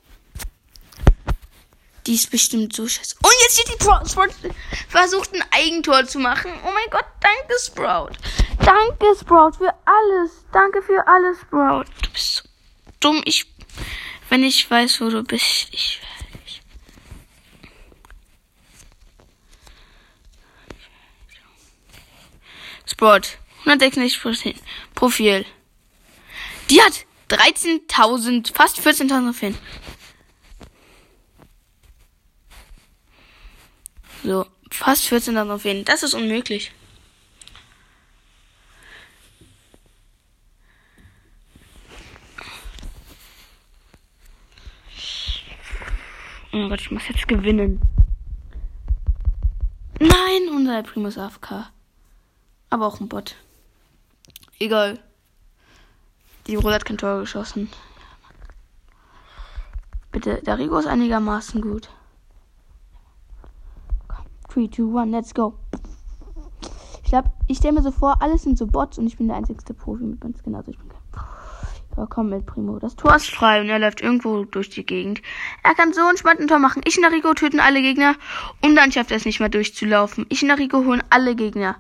Die 2.06 2.16
ist 2.16 2.32
bestimmt 2.32 2.74
so 2.74 2.88
scheiße. 2.88 3.16
Und 3.22 3.34
jetzt 3.42 3.60
steht 3.60 3.78
die 3.78 3.84
Sprout 3.84 4.32
versucht 4.88 5.34
ein 5.34 5.44
Eigentor 5.52 6.06
zu 6.06 6.20
machen. 6.20 6.52
Oh 6.64 6.72
mein 6.74 6.90
Gott, 6.90 7.06
danke 7.20 7.60
Sprout. 7.60 8.16
Danke 8.68 9.16
Sprout 9.18 9.54
für 9.60 9.74
alles. 9.86 10.46
Danke 10.52 10.82
für 10.82 11.08
alles 11.08 11.40
Sprout. 11.40 11.86
Du 12.02 12.10
bist 12.12 12.36
so 12.36 12.44
dumm. 13.00 13.22
Ich, 13.24 13.46
wenn 14.28 14.44
ich 14.44 14.70
weiß, 14.70 15.00
wo 15.00 15.10
du 15.10 15.24
bist, 15.24 15.70
ich 15.72 16.02
werde 16.02 16.44
dich. 16.44 16.62
Sprout. 22.86 23.38
166 23.60 24.58
Profil. 24.96 25.46
Die 26.70 26.82
hat 26.82 27.06
13.000, 27.30 28.54
fast 28.54 28.80
14.000 28.82 29.32
Fan. 29.32 29.58
So, 34.26 34.46
fast 34.70 35.08
14 35.08 35.36
Trophäen. 35.36 35.86
Das 35.86 36.04
ist 36.04 36.14
unmöglich. 36.14 36.74
Oh 46.58 46.60
mein 46.62 46.70
Gott, 46.70 46.82
ich 46.82 46.90
muss 46.90 47.08
jetzt 47.08 47.28
gewinnen. 47.28 47.80
Nein, 50.00 50.50
unser 50.56 50.82
Primus 50.82 51.16
AFK. 51.16 51.70
Aber 52.72 52.88
auch 52.88 53.00
ein 53.00 53.08
Bot. 53.08 53.36
Egal. 54.58 55.00
Die 56.48 56.56
Rolle 56.56 56.74
hat 56.74 56.86
kein 56.86 56.98
Tor 56.98 57.20
geschossen. 57.20 57.70
Bitte, 60.12 60.42
der 60.42 60.58
Rigo 60.58 60.80
ist 60.80 60.88
einigermaßen 60.88 61.62
gut. 61.62 61.92
3, 64.50 64.68
2, 64.70 65.02
1, 65.02 65.12
let's 65.12 65.36
go. 65.36 65.54
Ich 67.04 67.12
glaube, 67.12 67.32
ich 67.46 67.60
stelle 67.60 67.74
mir 67.76 67.84
so 67.84 67.92
vor, 67.92 68.20
alles 68.20 68.42
sind 68.42 68.58
so 68.58 68.66
Bots 68.66 68.98
und 68.98 69.06
ich 69.06 69.18
bin 69.18 69.28
der 69.28 69.38
einzigste 69.38 69.76
Profi 69.76 70.06
mit 70.06 70.24
meinem 70.24 70.34
Skin. 70.34 70.56
Also 70.56 70.72
ich 70.72 70.80
bin 70.80 70.90
kein. 70.90 71.07
Komm 72.06 72.30
mit, 72.30 72.46
Primo. 72.46 72.78
Das 72.78 72.96
Tor 72.96 73.16
ist 73.16 73.30
frei 73.30 73.60
und 73.62 73.70
er 73.70 73.80
läuft 73.80 74.02
irgendwo 74.02 74.44
durch 74.46 74.70
die 74.70 74.86
Gegend. 74.86 75.22
Er 75.64 75.74
kann 75.74 75.94
so 75.94 76.08
entspannt 76.08 76.40
ein 76.40 76.48
Tor 76.48 76.60
machen. 76.60 76.84
Ich 76.86 76.98
und 76.98 77.04
Narigo 77.04 77.34
töten 77.34 77.60
alle 77.60 77.82
Gegner 77.82 78.16
und 78.62 78.76
dann 78.76 78.92
schafft 78.92 79.10
er 79.12 79.18
es 79.18 79.26
nicht 79.26 79.40
mehr 79.40 79.50
durchzulaufen. 79.50 80.26
Ich 80.30 80.44
und 80.44 80.50
Narigo 80.50 80.86
holen 80.86 81.04
alle 81.10 81.36
Gegner 81.36 81.78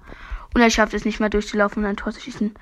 und 0.55 0.61
er 0.61 0.71
schafft 0.71 0.95
es 0.95 1.05
nicht 1.05 1.19
mehr 1.19 1.29
durchzulaufen 1.29 1.83
und 1.83 1.89
ein 1.89 1.97
Tor 1.97 2.11
zu 2.11 2.21
schießen. 2.21 2.55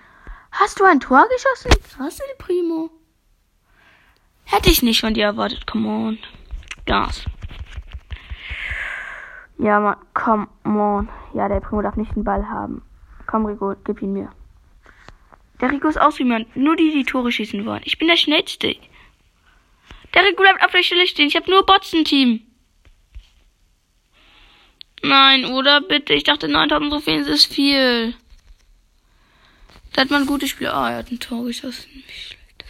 Hast 0.52 0.80
du 0.80 0.84
ein 0.84 1.00
Tor 1.00 1.26
geschossen? 1.30 1.72
Hast 2.00 2.20
du 2.20 2.24
Primo? 2.38 2.90
Hätte 4.44 4.70
ich 4.70 4.84
nicht 4.84 5.02
von 5.02 5.14
dir 5.14 5.26
erwartet. 5.26 5.66
Come 5.66 5.88
on. 5.88 6.18
Gas. 6.86 7.26
Ja, 9.58 9.80
Mann, 9.80 9.98
come 10.14 10.48
on. 10.66 11.10
Ja, 11.34 11.48
der 11.48 11.62
Primo 11.62 11.82
darf 11.82 11.96
nicht 11.96 12.16
den 12.16 12.24
Ball 12.24 12.48
haben. 12.48 12.82
Komm, 13.28 13.46
Rico, 13.46 13.76
gib 13.86 14.02
ihn 14.02 14.14
mir. 14.14 14.30
Der 15.62 15.72
Rico 15.72 15.88
ist 15.88 15.98
aus 15.98 16.20
wie 16.20 16.24
man. 16.24 16.46
Nur 16.56 16.76
die, 16.76 16.92
die 16.92 17.06
Tore 17.06 17.32
schießen 17.32 17.66
wollen. 17.66 17.82
Ich 17.86 17.98
bin 17.98 18.08
der 18.08 18.18
Schnellste. 18.18 18.76
Der 20.14 20.24
Rico 20.24 20.44
bleibt 20.44 20.64
auf 20.64 20.72
der 20.72 20.84
Stelle 20.84 21.08
stehen. 21.08 21.28
Ich 21.28 21.36
habe 21.36 21.50
nur 21.50 21.66
Bots 21.66 21.94
im 21.94 22.04
Team. 22.04 22.42
Nein, 25.02 25.46
oder 25.46 25.82
bitte? 25.82 26.14
Ich 26.14 26.24
dachte 26.24 26.48
9000 26.48 26.92
Trophäen 26.92 27.26
ist 27.28 27.54
viel. 27.54 28.16
Da 29.94 30.02
hat 30.02 30.10
man 30.10 30.26
gute 30.26 30.48
Spiele. 30.48 30.74
Ah, 30.74 30.92
er 30.92 30.98
hat 30.98 31.12
ein 31.12 31.20
Tor 31.20 31.46
geschossen. 31.46 31.90
Nicht 31.94 32.28
schlecht. 32.28 32.66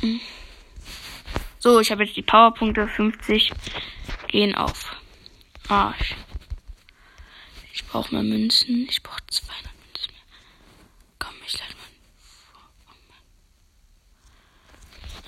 Hm. 0.00 0.20
So, 1.58 1.80
ich 1.80 1.90
habe 1.90 2.04
jetzt 2.04 2.16
die 2.16 2.22
Powerpunkte 2.22 2.86
50 2.86 3.50
gehen 4.28 4.54
auf. 4.54 4.94
Arsch. 5.68 6.14
Ich 7.86 7.92
brauche 7.92 8.12
mal 8.12 8.24
Münzen. 8.24 8.86
Ich 8.90 9.00
brauche 9.00 9.24
200 9.30 9.62
Münzen 9.64 10.12
mehr. 10.12 10.22
Komm, 11.20 11.34
ich 11.46 11.52
lade 11.52 11.72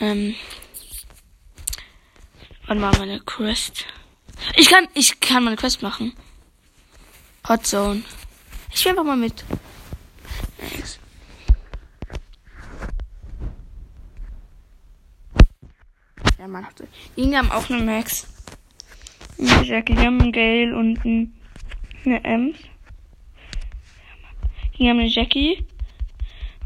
mal. 0.00 0.08
Ähm. 0.08 0.34
Wann 2.66 2.82
war 2.82 2.98
meine 2.98 3.20
Quest? 3.20 3.86
Ich 4.56 4.68
kann, 4.68 4.88
ich 4.94 5.20
kann 5.20 5.44
meine 5.44 5.56
Quest 5.56 5.82
machen. 5.82 6.14
Hot 7.48 7.64
Zone. 7.64 8.02
Ich 8.74 8.84
will 8.84 8.90
einfach 8.90 9.04
mal 9.04 9.16
mit. 9.16 9.44
Thanks. 10.58 10.98
Ja, 16.38 16.48
man 16.48 16.66
hat 16.66 16.82
Die 17.16 17.36
haben 17.36 17.50
auch 17.52 17.70
eine 17.70 17.82
Max. 17.82 18.26
Jackie, 19.38 19.94
die 19.94 20.04
haben 20.04 20.20
einen 20.20 20.32
Gale 20.32 20.76
und 20.76 21.37
eine 22.08 22.24
Ems. 22.24 22.56
Die 24.78 24.88
haben 24.88 24.98
eine 24.98 25.08
Jackie 25.08 25.64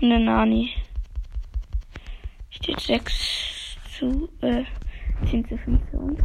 und 0.00 0.12
eine 0.12 0.20
Nani. 0.20 0.70
Steht 2.50 2.80
6 2.80 3.76
zu, 3.98 4.28
äh, 4.42 4.64
10 5.28 5.48
zu 5.48 5.58
5 5.58 5.80
für 5.90 5.98
uns. 5.98 6.20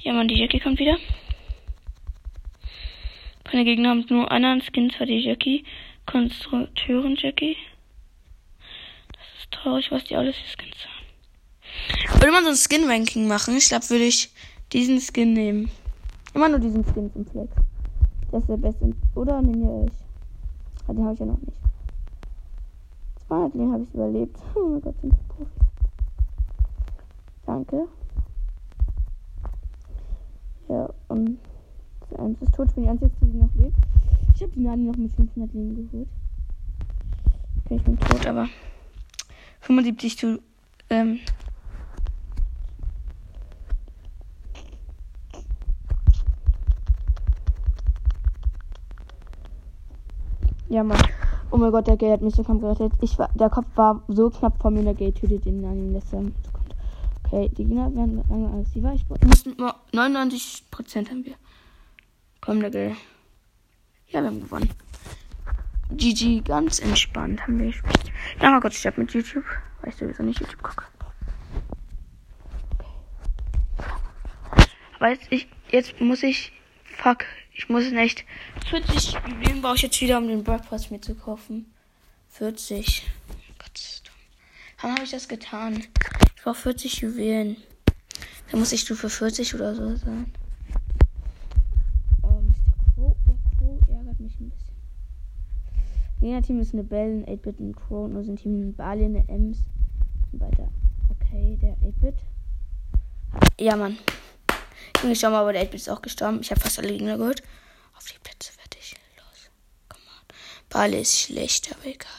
Ja, 0.00 0.12
man, 0.12 0.28
die 0.28 0.38
Jackie 0.38 0.60
kommt 0.60 0.78
wieder. 0.78 0.98
Meine 3.52 3.64
Gegner 3.64 3.90
haben 3.90 4.04
nur 4.08 4.30
anderen 4.30 4.60
Skins, 4.60 4.98
hat 4.98 5.08
die 5.08 5.18
Jackie. 5.18 5.64
Konstrukteurin 6.04 7.16
Jackie. 7.16 7.56
Das 9.12 9.42
ist 9.42 9.50
traurig, 9.50 9.90
was 9.90 10.04
die 10.04 10.16
alles 10.16 10.36
für 10.36 10.62
Skins 10.62 10.76
haben. 10.84 12.20
Würde 12.20 12.32
man 12.32 12.44
so 12.44 12.50
ein 12.50 12.56
Skin-Ranking 12.56 13.26
machen, 13.26 13.56
ich 13.56 13.68
glaube, 13.68 13.88
würde 13.90 14.04
ich 14.04 14.30
diesen 14.72 15.00
Skin 15.00 15.32
nehmen. 15.32 15.70
Immer 16.36 16.50
nur 16.50 16.58
diesen 16.58 16.84
Skin 16.84 17.10
zum 17.10 17.24
Flex. 17.24 17.50
Das 18.30 18.42
ist 18.42 18.50
der 18.50 18.58
beste. 18.58 18.92
Oder 19.14 19.40
nehmt 19.40 19.56
ihr 19.56 19.70
euch? 19.70 19.92
Ah, 20.86 20.92
den 20.92 21.02
habe 21.02 21.14
ich 21.14 21.20
ja 21.20 21.24
noch 21.24 21.40
nicht. 21.40 21.58
200 23.26 23.54
Leben 23.54 23.72
habe 23.72 23.82
ich 23.82 23.94
überlebt. 23.94 24.38
Oh 24.54 24.68
mein 24.68 24.82
Gott, 24.82 24.94
sind 25.00 25.28
Profis. 25.28 25.54
Danke. 27.46 27.88
Ja, 30.68 30.90
und 31.08 31.38
der 32.10 32.18
eins 32.20 32.42
ist 32.42 32.54
tot. 32.54 32.68
Ich 32.68 32.74
die 32.74 32.86
einzige, 32.86 33.10
die 33.22 33.38
noch 33.38 33.54
lebt. 33.54 33.76
Ich 34.34 34.42
habe 34.42 34.52
die 34.52 34.60
Nani 34.60 34.82
noch 34.84 34.96
mit 34.98 35.12
500 35.14 35.54
Leben 35.54 35.90
geholt. 35.90 36.08
Okay, 37.64 37.76
ich 37.76 37.82
bin 37.82 37.98
tot, 37.98 38.26
aber 38.26 38.46
75 39.60 40.18
zu. 40.18 40.42
Ähm, 40.90 41.18
Ja, 50.76 50.84
Mann. 50.84 51.00
Oh 51.50 51.56
mein 51.56 51.72
Gott, 51.72 51.86
der 51.86 51.96
Gay 51.96 52.10
hat 52.10 52.20
mich 52.20 52.34
so 52.34 52.44
kaum 52.44 52.60
gerettet. 52.60 52.92
Ich 53.00 53.18
war, 53.18 53.30
der 53.32 53.48
Kopf 53.48 53.64
war 53.76 54.02
so 54.08 54.28
knapp 54.28 54.60
vor 54.60 54.70
mir, 54.70 54.82
der 54.84 54.92
Gay 54.92 55.10
tötet 55.10 55.46
den 55.46 55.62
Nani 55.62 55.80
in 55.80 55.94
letzter 55.94 56.18
Sekunde. 56.18 56.76
Okay, 57.24 57.48
die 57.48 57.64
Gegner 57.64 57.96
werden 57.96 58.22
lange 58.28 58.48
aggressiver. 58.48 58.92
Ich 58.92 59.08
mussten 59.26 59.56
nur 59.56 59.74
99% 59.94 61.08
haben 61.08 61.24
wir. 61.24 61.32
Komm, 62.42 62.60
der 62.60 62.68
Gay. 62.68 62.96
Ja, 64.08 64.20
wir 64.20 64.26
haben 64.26 64.42
gewonnen. 64.42 64.68
GG, 65.92 66.42
ganz 66.42 66.78
entspannt 66.80 67.40
haben 67.40 67.58
wir 67.58 67.68
gespielt. 67.68 68.12
Ja, 68.42 68.50
mal 68.50 68.60
kurz, 68.60 68.76
ich 68.76 68.86
hab 68.86 68.98
mit 68.98 69.14
YouTube. 69.14 69.46
Weißt 69.80 70.02
du, 70.02 70.08
wieso 70.10 70.24
nicht 70.24 70.40
YouTube 70.40 70.62
gucke. 70.62 70.84
Okay. 72.74 74.66
Aber 74.98 75.12
ich, 75.30 75.48
jetzt 75.70 75.98
muss 76.02 76.22
ich. 76.22 76.52
Fuck. 76.84 77.24
Ich 77.56 77.68
muss 77.68 77.90
nicht. 77.90 78.24
40 78.68 79.12
Juwelen 79.12 79.62
brauche 79.62 79.76
ich 79.76 79.82
jetzt 79.82 80.00
wieder, 80.00 80.18
um 80.18 80.28
den 80.28 80.44
Breakfast 80.44 80.90
mir 80.90 81.00
zu 81.00 81.14
kaufen. 81.14 81.66
40. 82.30 83.06
Gott, 83.58 84.02
Warum 84.80 84.94
habe 84.96 85.04
ich 85.04 85.10
das 85.10 85.28
getan? 85.28 85.84
Ich 86.36 86.42
brauche 86.42 86.54
40 86.54 87.00
Juwelen. 87.00 87.56
Da 88.50 88.58
muss 88.58 88.72
ich 88.72 88.80
Stufe 88.80 89.08
40 89.08 89.54
oder 89.54 89.74
so 89.74 89.96
sein. 89.96 90.32
Gegner-Team 96.36 96.60
ist 96.60 96.74
eine 96.74 96.82
Bell, 96.82 97.24
ein 97.26 97.38
8-Bit, 97.38 97.60
ein 97.60 97.74
Crow, 97.74 98.08
nur 98.08 98.24
sind 98.24 98.40
Team 98.40 98.68
ein 98.68 98.74
Bali, 98.74 99.04
eine 99.04 99.28
Ems 99.28 99.58
und 100.32 100.40
weiter. 100.40 100.68
Okay, 101.08 101.56
der 101.62 101.76
8-Bit. 101.76 102.14
Ja, 103.60 103.76
Mann. 103.76 103.96
Bin 105.06 105.12
gestorben, 105.12 105.36
aber 105.36 105.52
der 105.52 105.62
8-Bit 105.62 105.74
ist 105.74 105.88
auch 105.88 106.02
gestorben. 106.02 106.40
Ich 106.40 106.50
habe 106.50 106.60
fast 106.60 106.80
alle 106.80 106.88
Gegner 106.88 107.16
geholt. 107.16 107.40
Auf 107.96 108.06
die 108.06 108.18
Plätze 108.18 108.52
fertig. 108.52 108.96
Los. 109.16 109.50
Komm 109.88 110.00
on. 110.00 110.26
Bali 110.68 111.00
ist 111.00 111.16
schlecht, 111.16 111.70
aber 111.72 111.86
egal. 111.86 112.10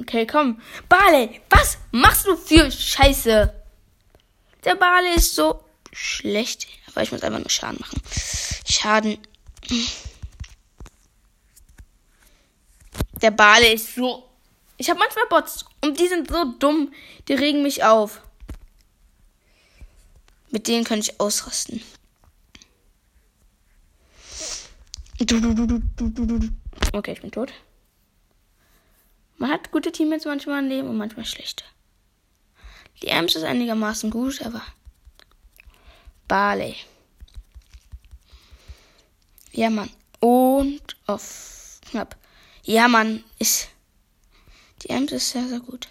Okay, 0.00 0.26
komm. 0.26 0.58
Bale, 0.88 1.28
was 1.50 1.76
machst 1.90 2.26
du 2.26 2.34
für 2.34 2.70
Scheiße? 2.70 3.54
Der 4.64 4.74
Bale 4.74 5.16
ist 5.16 5.34
so 5.34 5.62
schlecht. 5.92 6.66
Aber 6.86 7.02
ich 7.02 7.12
muss 7.12 7.22
einfach 7.22 7.40
nur 7.40 7.50
Schaden 7.50 7.78
machen. 7.78 8.00
Schaden. 8.66 9.18
Der 13.20 13.32
Bale 13.32 13.74
ist 13.74 13.94
so. 13.94 14.27
Ich 14.78 14.88
habe 14.88 15.00
manchmal 15.00 15.26
Bots 15.26 15.64
und 15.82 15.98
die 15.98 16.06
sind 16.06 16.30
so 16.30 16.44
dumm. 16.58 16.92
Die 17.26 17.34
regen 17.34 17.62
mich 17.62 17.84
auf. 17.84 18.22
Mit 20.50 20.68
denen 20.68 20.84
kann 20.84 21.00
ich 21.00 21.20
ausrasten. 21.20 21.82
Okay, 26.92 27.12
ich 27.12 27.20
bin 27.20 27.32
tot. 27.32 27.52
Man 29.36 29.50
hat 29.50 29.70
gute 29.72 29.92
Teammates 29.92 30.24
manchmal 30.24 30.62
im 30.62 30.68
Leben 30.68 30.88
und 30.88 30.96
manchmal 30.96 31.26
schlechte. 31.26 31.64
Die 33.02 33.08
Ems 33.08 33.34
ist 33.34 33.44
einigermaßen 33.44 34.10
gut, 34.10 34.42
aber 34.42 34.62
Barley. 36.28 36.76
Ja, 39.52 39.70
Mann. 39.70 39.90
Und 40.20 40.96
auf 41.06 41.80
knapp. 41.90 42.16
Ja, 42.62 42.86
Mann. 42.86 43.24
Ist. 43.38 43.68
Die 44.82 44.90
Ems 44.90 45.12
ist 45.12 45.30
sehr, 45.30 45.48
sehr 45.48 45.60
gut. 45.60 45.88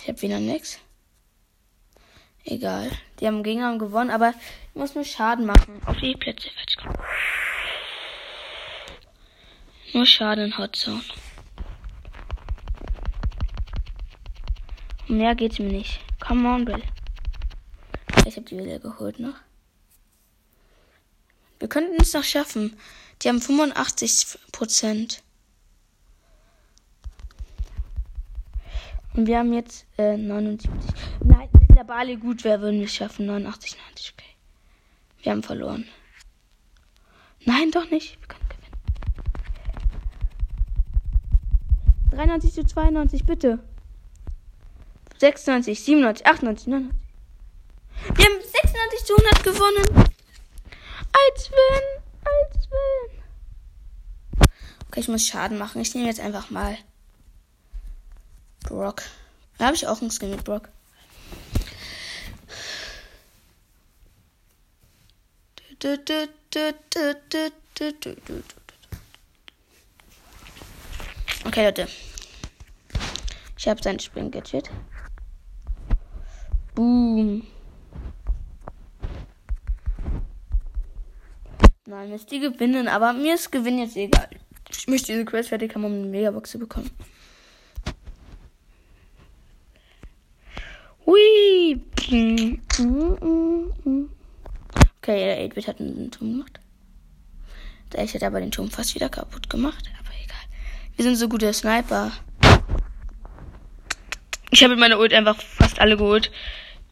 Ich 0.00 0.08
habe 0.08 0.20
wieder 0.20 0.40
nix. 0.40 0.78
Egal. 2.44 2.90
Die 3.20 3.26
haben 3.28 3.44
Gegner 3.44 3.78
gewonnen, 3.78 4.10
aber 4.10 4.30
ich 4.30 4.74
muss 4.74 4.96
nur 4.96 5.04
Schaden 5.04 5.46
machen. 5.46 5.80
Auf 5.86 5.96
die 5.98 6.16
Plätze 6.16 6.50
fertig 6.50 6.76
kommen. 6.76 6.98
Nur 9.92 10.06
Schaden 10.06 10.46
in 10.46 10.58
Hot 10.58 10.74
Zone. 10.74 11.04
Mehr 15.06 15.34
geht's 15.36 15.60
mir 15.60 15.70
nicht. 15.70 16.00
Come 16.20 16.48
on, 16.48 16.64
Bill. 16.64 16.82
Ich 18.26 18.36
habe 18.36 18.46
die 18.46 18.58
wieder 18.58 18.78
geholt 18.78 19.20
noch. 19.20 19.34
Wir 21.62 21.68
könnten 21.68 22.02
es 22.02 22.12
noch 22.12 22.24
schaffen. 22.24 22.76
Die 23.22 23.28
haben 23.28 23.40
85 23.40 24.36
Prozent. 24.50 25.22
Und 29.14 29.28
wir 29.28 29.38
haben 29.38 29.52
jetzt 29.52 29.86
äh, 29.96 30.16
79. 30.16 30.68
Nein, 31.22 31.48
wenn 31.52 31.76
der 31.76 31.84
Bali 31.84 32.16
gut 32.16 32.42
wäre, 32.42 32.62
würden 32.62 32.80
wir 32.80 32.86
es 32.86 32.94
schaffen. 32.96 33.26
89, 33.26 33.76
90, 33.90 34.12
okay. 34.12 34.26
Wir 35.22 35.30
haben 35.30 35.44
verloren. 35.44 35.86
Nein, 37.44 37.70
doch 37.70 37.88
nicht. 37.92 38.18
Wir 38.18 38.26
können 38.26 38.48
gewinnen. 38.48 38.80
93 42.10 42.54
zu 42.54 42.64
92, 42.64 43.24
bitte. 43.24 43.60
96, 45.20 45.80
97, 45.80 46.26
98, 46.26 46.66
99. 46.66 47.00
Wir 48.16 48.24
haben 48.24 48.40
96 48.40 49.04
zu 49.04 49.14
100 49.14 49.44
gewonnen. 49.44 50.01
Als 51.12 51.50
wenn, 51.50 52.02
als 52.24 52.68
wenn. 52.70 53.22
Okay, 54.88 55.00
ich 55.00 55.08
muss 55.08 55.26
Schaden 55.26 55.58
machen. 55.58 55.80
Ich 55.80 55.94
nehme 55.94 56.08
jetzt 56.08 56.20
einfach 56.20 56.50
mal 56.50 56.76
Brock. 58.64 59.02
Da 59.58 59.66
habe 59.66 59.76
ich 59.76 59.86
auch 59.86 60.00
einen 60.00 60.10
Skin 60.10 60.30
mit 60.30 60.44
Brock. 60.44 60.68
Okay, 71.44 71.64
Leute. 71.64 71.88
Ich 73.58 73.68
habe 73.68 73.82
sein 73.82 73.98
Spring-Gadget. 73.98 74.70
Boom. 76.74 77.46
Nein, 81.84 82.10
Mist, 82.10 82.30
die 82.30 82.38
gewinnen, 82.38 82.86
aber 82.86 83.12
mir 83.12 83.34
ist 83.34 83.50
Gewinn 83.50 83.80
jetzt 83.80 83.96
egal. 83.96 84.28
Ich 84.70 84.86
möchte 84.86 85.10
diese 85.10 85.24
Quest 85.24 85.48
fertig 85.48 85.74
haben, 85.74 85.84
um 85.84 85.92
eine 85.92 86.06
Megabox 86.06 86.52
zu 86.52 86.60
bekommen. 86.60 86.88
Hui. 91.04 91.80
Okay, 94.98 95.24
der 95.24 95.44
8-Bit 95.44 95.66
hat 95.66 95.80
einen 95.80 96.12
Turm 96.12 96.34
gemacht. 96.34 96.60
Der 97.92 98.04
8 98.04 98.14
hat 98.14 98.22
aber 98.22 98.38
den 98.38 98.52
Turm 98.52 98.70
fast 98.70 98.94
wieder 98.94 99.08
kaputt 99.08 99.50
gemacht, 99.50 99.90
aber 99.98 100.10
egal. 100.22 100.36
Wir 100.94 101.04
sind 101.04 101.16
so 101.16 101.28
gute 101.28 101.52
Sniper. 101.52 102.12
Ich 104.52 104.62
habe 104.62 104.74
mit 104.74 104.78
meiner 104.78 105.00
Ult 105.00 105.12
einfach 105.12 105.40
fast 105.40 105.80
alle 105.80 105.96
geholt. 105.96 106.30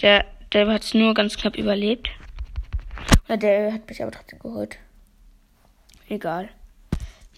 Der, 0.03 0.25
der 0.53 0.67
hat 0.67 0.83
es 0.83 0.95
nur 0.95 1.15
ganz 1.15 1.37
knapp 1.37 1.57
überlebt. 1.57 2.11
Oder 3.31 3.39
der 3.39 3.73
hat 3.73 3.89
mich 3.89 4.03
aber 4.03 4.11
trotzdem 4.11 4.41
geholt. 4.41 4.77
Egal. 6.09 6.49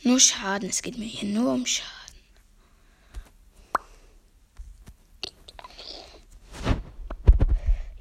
Nur 0.02 0.18
Schaden. 0.18 0.70
Es 0.70 0.80
geht 0.80 0.96
mir 0.96 1.04
hier 1.04 1.38
nur 1.38 1.52
um 1.52 1.66
Schaden. 1.66 1.92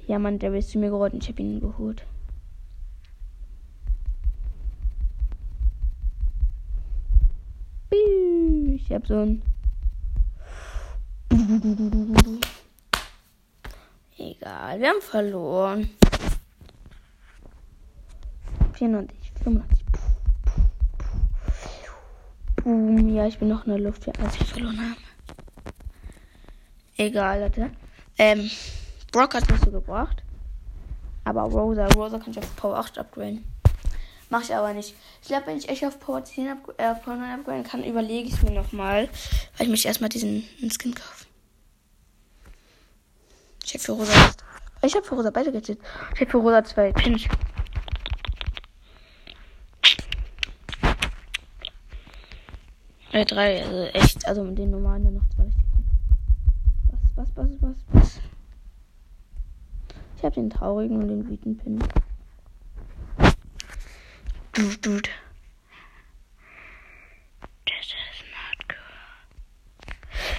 Ja, 0.06 0.18
Mann, 0.18 0.38
der 0.38 0.54
ist 0.54 0.70
zu 0.70 0.78
mir 0.78 0.88
gerollt 0.88 1.12
und 1.12 1.22
ich 1.22 1.28
habe 1.28 1.42
ihn 1.42 1.60
geholt. 1.60 2.06
Ich 7.90 8.90
habe 8.90 9.06
so 9.06 9.18
ein 9.18 9.42
Egal, 14.16 14.80
wir 14.80 14.88
haben 14.88 15.02
verloren. 15.02 15.90
94, 18.82 19.32
95. 19.44 19.84
Boom, 22.56 23.14
ja, 23.14 23.28
ich 23.28 23.38
bin 23.38 23.46
noch 23.46 23.64
in 23.64 23.70
der 23.70 23.80
Luft, 23.80 24.08
als 24.18 24.40
wir 24.40 24.46
verloren 24.46 24.80
haben. 24.80 24.96
Egal, 26.96 27.42
Leute. 27.42 27.70
Ähm, 28.18 28.50
Brock 29.12 29.34
hat 29.34 29.48
nicht 29.48 29.64
so 29.64 29.70
gebracht. 29.70 30.24
Aber 31.22 31.42
Rosa, 31.42 31.86
Rosa 31.94 32.18
kann 32.18 32.32
ich 32.32 32.38
auf 32.38 32.56
Power 32.56 32.76
8 32.76 32.98
upgraden. 32.98 33.44
Mach 34.30 34.42
ich 34.42 34.52
aber 34.52 34.72
nicht. 34.74 34.96
Ich 35.20 35.28
glaube, 35.28 35.46
wenn 35.46 35.58
ich 35.58 35.68
echt 35.68 35.84
auf 35.84 36.00
Power 36.00 36.24
10 36.24 36.48
up, 36.48 36.74
äh, 36.78 36.94
Power 36.96 37.14
9 37.14 37.38
upgraden 37.38 37.62
kann, 37.62 37.84
überlege 37.84 38.30
ich 38.30 38.42
mir 38.42 38.50
nochmal. 38.50 39.08
Weil 39.58 39.66
ich 39.66 39.70
mich 39.70 39.86
erstmal 39.86 40.08
diesen 40.08 40.42
Skin 40.58 40.92
kaufe. 40.92 41.26
Ich 43.64 43.74
habe 43.74 43.84
für 43.84 43.92
Rosa. 43.92 44.32
Ich 44.84 44.96
habe 44.96 45.06
für 45.06 45.14
Rosa 45.14 45.30
beide 45.30 45.52
gesetzt. 45.52 45.80
Ich 46.14 46.20
habe 46.20 46.30
für 46.30 46.38
Rosa 46.38 46.64
zwei 46.64 46.90
Pins. 46.90 47.28
Äh, 53.12 53.26
drei, 53.26 53.62
also 53.62 53.84
echt, 53.92 54.26
also 54.26 54.42
mit 54.42 54.56
den 54.58 54.70
normalen 54.70 55.04
dann 55.04 55.14
noch 55.14 55.28
zwei 55.28 55.44
richtig. 55.44 55.64
Was, 57.14 57.36
was, 57.36 57.36
was, 57.36 57.62
was, 57.62 57.76
was? 57.92 58.20
Ich 60.16 60.24
habe 60.24 60.34
den 60.34 60.48
traurigen 60.48 61.02
und 61.02 61.08
den 61.08 61.28
wütenden 61.28 61.58
Pin. 61.58 61.78
Dude, 64.52 64.78
dude. 64.78 65.10
This 67.66 67.86
is 67.86 68.22
not 68.32 68.68
good. 68.68 68.76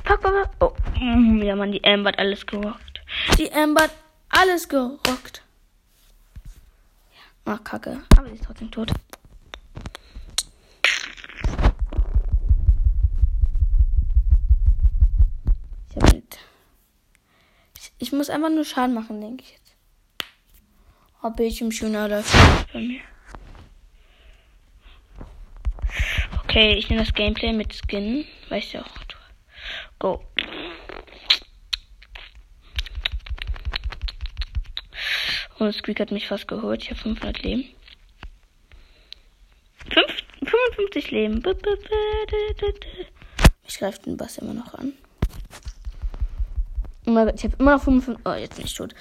Fuck, 0.04 0.22
fuck, 0.22 0.34
fuck. 0.34 0.50
Oh, 0.60 1.00
mm, 1.00 1.44
ja, 1.44 1.56
man, 1.56 1.72
die 1.72 1.84
Amber 1.84 2.10
hat 2.10 2.20
alles 2.20 2.46
gerockt. 2.46 3.02
Die 3.38 3.52
Amber 3.54 3.84
hat 3.84 3.94
alles 4.30 4.68
gerockt. 4.68 5.44
Ach, 7.46 7.64
kacke. 7.64 8.02
Aber 8.18 8.30
sie 8.30 8.36
ist 8.36 8.46
trotzdem 8.46 8.72
tot. 8.72 8.92
Ich, 18.04 18.08
ich 18.08 18.12
muss 18.12 18.30
einfach 18.30 18.50
nur 18.50 18.66
Schaden 18.66 18.94
machen, 18.94 19.22
denke 19.22 19.44
ich 19.44 19.52
jetzt. 19.52 19.76
Oh, 21.24 21.30
Bildschirm 21.30 21.72
schöner 21.72 22.10
läuft 22.10 22.34
bei 22.74 22.80
mir. 22.80 23.00
Okay, 26.44 26.74
ich 26.74 26.90
nehme 26.90 27.02
das 27.02 27.14
Gameplay 27.14 27.54
mit 27.54 27.74
Skin. 27.74 28.26
Weißt 28.50 28.74
du 28.74 28.80
auch. 28.80 29.00
Go. 30.00 30.26
Und 35.60 35.74
Squeak 35.74 36.02
hat 36.02 36.12
mich 36.12 36.28
fast 36.28 36.50
geholt. 36.50 36.84
Ich 36.84 36.90
habe 36.90 37.00
500 37.00 37.42
Leben. 37.42 37.64
5, 39.94 40.24
55 40.42 41.12
Leben. 41.12 41.42
Ich 43.66 43.78
greife 43.78 44.02
den 44.02 44.18
Bass 44.18 44.40
immer 44.40 44.54
noch 44.54 44.74
an. 44.74 44.92
Ich 47.06 47.44
habe 47.44 47.56
immer 47.60 47.72
noch 47.76 47.84
55. 47.84 48.26
Oh, 48.26 48.34
jetzt 48.34 48.56
bin 48.56 48.66
ich 48.66 48.74
tot. 48.74 48.96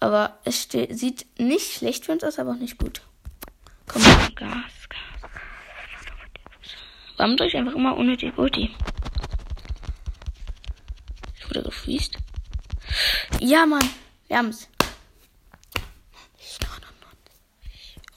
Aber 0.00 0.38
es 0.44 0.68
sieht 0.70 1.26
nicht 1.38 1.72
schlecht 1.72 2.06
für 2.06 2.12
uns 2.12 2.22
aus, 2.22 2.38
aber 2.38 2.52
auch 2.52 2.56
nicht 2.56 2.78
gut. 2.78 3.02
Komm, 3.86 4.02
Gas. 4.34 4.72
Warum 7.16 7.36
soll 7.36 7.48
ich 7.48 7.56
einfach 7.56 7.74
immer 7.74 7.96
unnötig 7.96 8.38
Ulti? 8.38 8.70
Ich 11.36 11.50
wurde 11.50 11.64
gefriest. 11.64 12.16
Ja, 13.40 13.66
Mann. 13.66 13.88
Wir 14.28 14.38
haben's. 14.38 14.68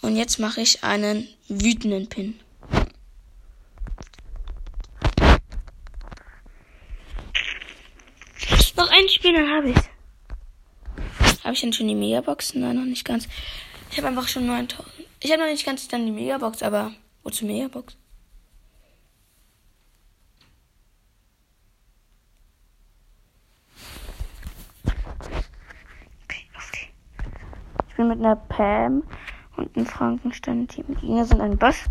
Und 0.01 0.15
jetzt 0.15 0.39
mache 0.39 0.61
ich 0.61 0.83
einen 0.83 1.27
wütenden 1.47 2.09
Pin. 2.09 2.39
Dann 9.34 9.49
habe 9.49 9.69
ich's. 9.69 9.89
Habe 11.43 11.53
ich 11.53 11.61
denn 11.61 11.73
schon 11.73 11.88
die 11.88 11.95
Megabox? 11.95 12.53
Nein, 12.55 12.75
noch 12.75 12.86
nicht 12.86 13.05
ganz. 13.05 13.27
Ich 13.89 13.97
habe 13.97 14.07
einfach 14.07 14.27
schon 14.27 14.45
9000. 14.45 14.88
Ich 15.19 15.32
habe 15.32 15.41
noch 15.41 15.49
nicht 15.49 15.65
ganz 15.65 15.88
dann 15.88 16.05
die 16.05 16.11
Megabox, 16.11 16.63
aber 16.63 16.91
wozu 17.23 17.45
Megabox? 17.45 17.97
bin 28.01 28.07
mit 28.07 28.19
einer 28.19 28.36
Pam 28.36 29.03
und 29.57 29.75
einem 29.75 29.86
Frankenstein-Team. 29.86 30.86
Die 30.89 31.05
Gegner 31.05 31.25
sind 31.25 31.39
ein 31.39 31.57
Boss, 31.57 31.86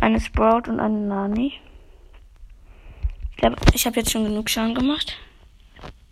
eine 0.00 0.18
Sprout 0.18 0.70
und 0.70 0.80
eine 0.80 0.98
Nani. 0.98 1.52
Ich 3.30 3.36
glaube, 3.36 3.56
ich 3.74 3.86
habe 3.86 3.96
jetzt 3.96 4.10
schon 4.10 4.24
genug 4.24 4.48
Schaden 4.48 4.74
gemacht. 4.74 5.18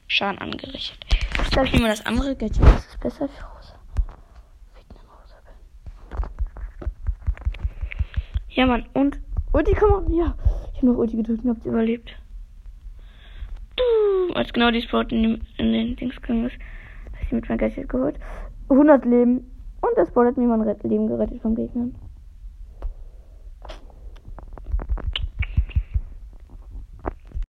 Schaden 0.09 0.39
angerichtet. 0.39 0.99
Ich 1.43 1.51
glaube, 1.51 1.69
ich 1.69 1.75
nehme 1.75 1.89
das 1.89 2.05
andere 2.07 2.35
Gadget. 2.35 2.63
Das 2.63 2.87
ist 2.87 3.01
besser 3.01 3.29
für 3.29 3.45
Rosa. 3.45 3.79
Ja, 8.49 8.67
Mann. 8.67 8.87
Und 8.95 9.21
Ulti, 9.53 9.75
komm 9.75 9.93
on. 9.93 10.15
Ja. 10.15 10.35
Ich 10.73 10.79
habe 10.79 10.89
noch 10.89 10.99
Ulti 10.99 11.17
gedrückt 11.17 11.45
und 11.45 11.51
hab's 11.51 11.67
überlebt. 11.67 12.11
Als 14.35 14.53
genau 14.53 14.71
die 14.71 14.83
Sprout 14.83 15.09
in, 15.11 15.23
den, 15.23 15.47
in 15.59 15.73
den 15.73 15.97
Dings 15.97 16.17
gegangen 16.17 16.47
ist, 16.47 16.57
habe 17.13 17.25
ich 17.25 17.33
mit 17.33 17.49
meinem 17.49 17.59
Gadget 17.59 17.89
geholt. 17.89 18.19
100 18.71 19.05
Leben. 19.05 19.51
Und 19.81 19.97
das 19.97 20.11
Ball 20.11 20.27
hat 20.27 20.37
mir 20.37 20.47
mein 20.47 20.65
Leben 20.83 21.07
gerettet 21.07 21.43
vom 21.43 21.55
Gegner. 21.55 21.89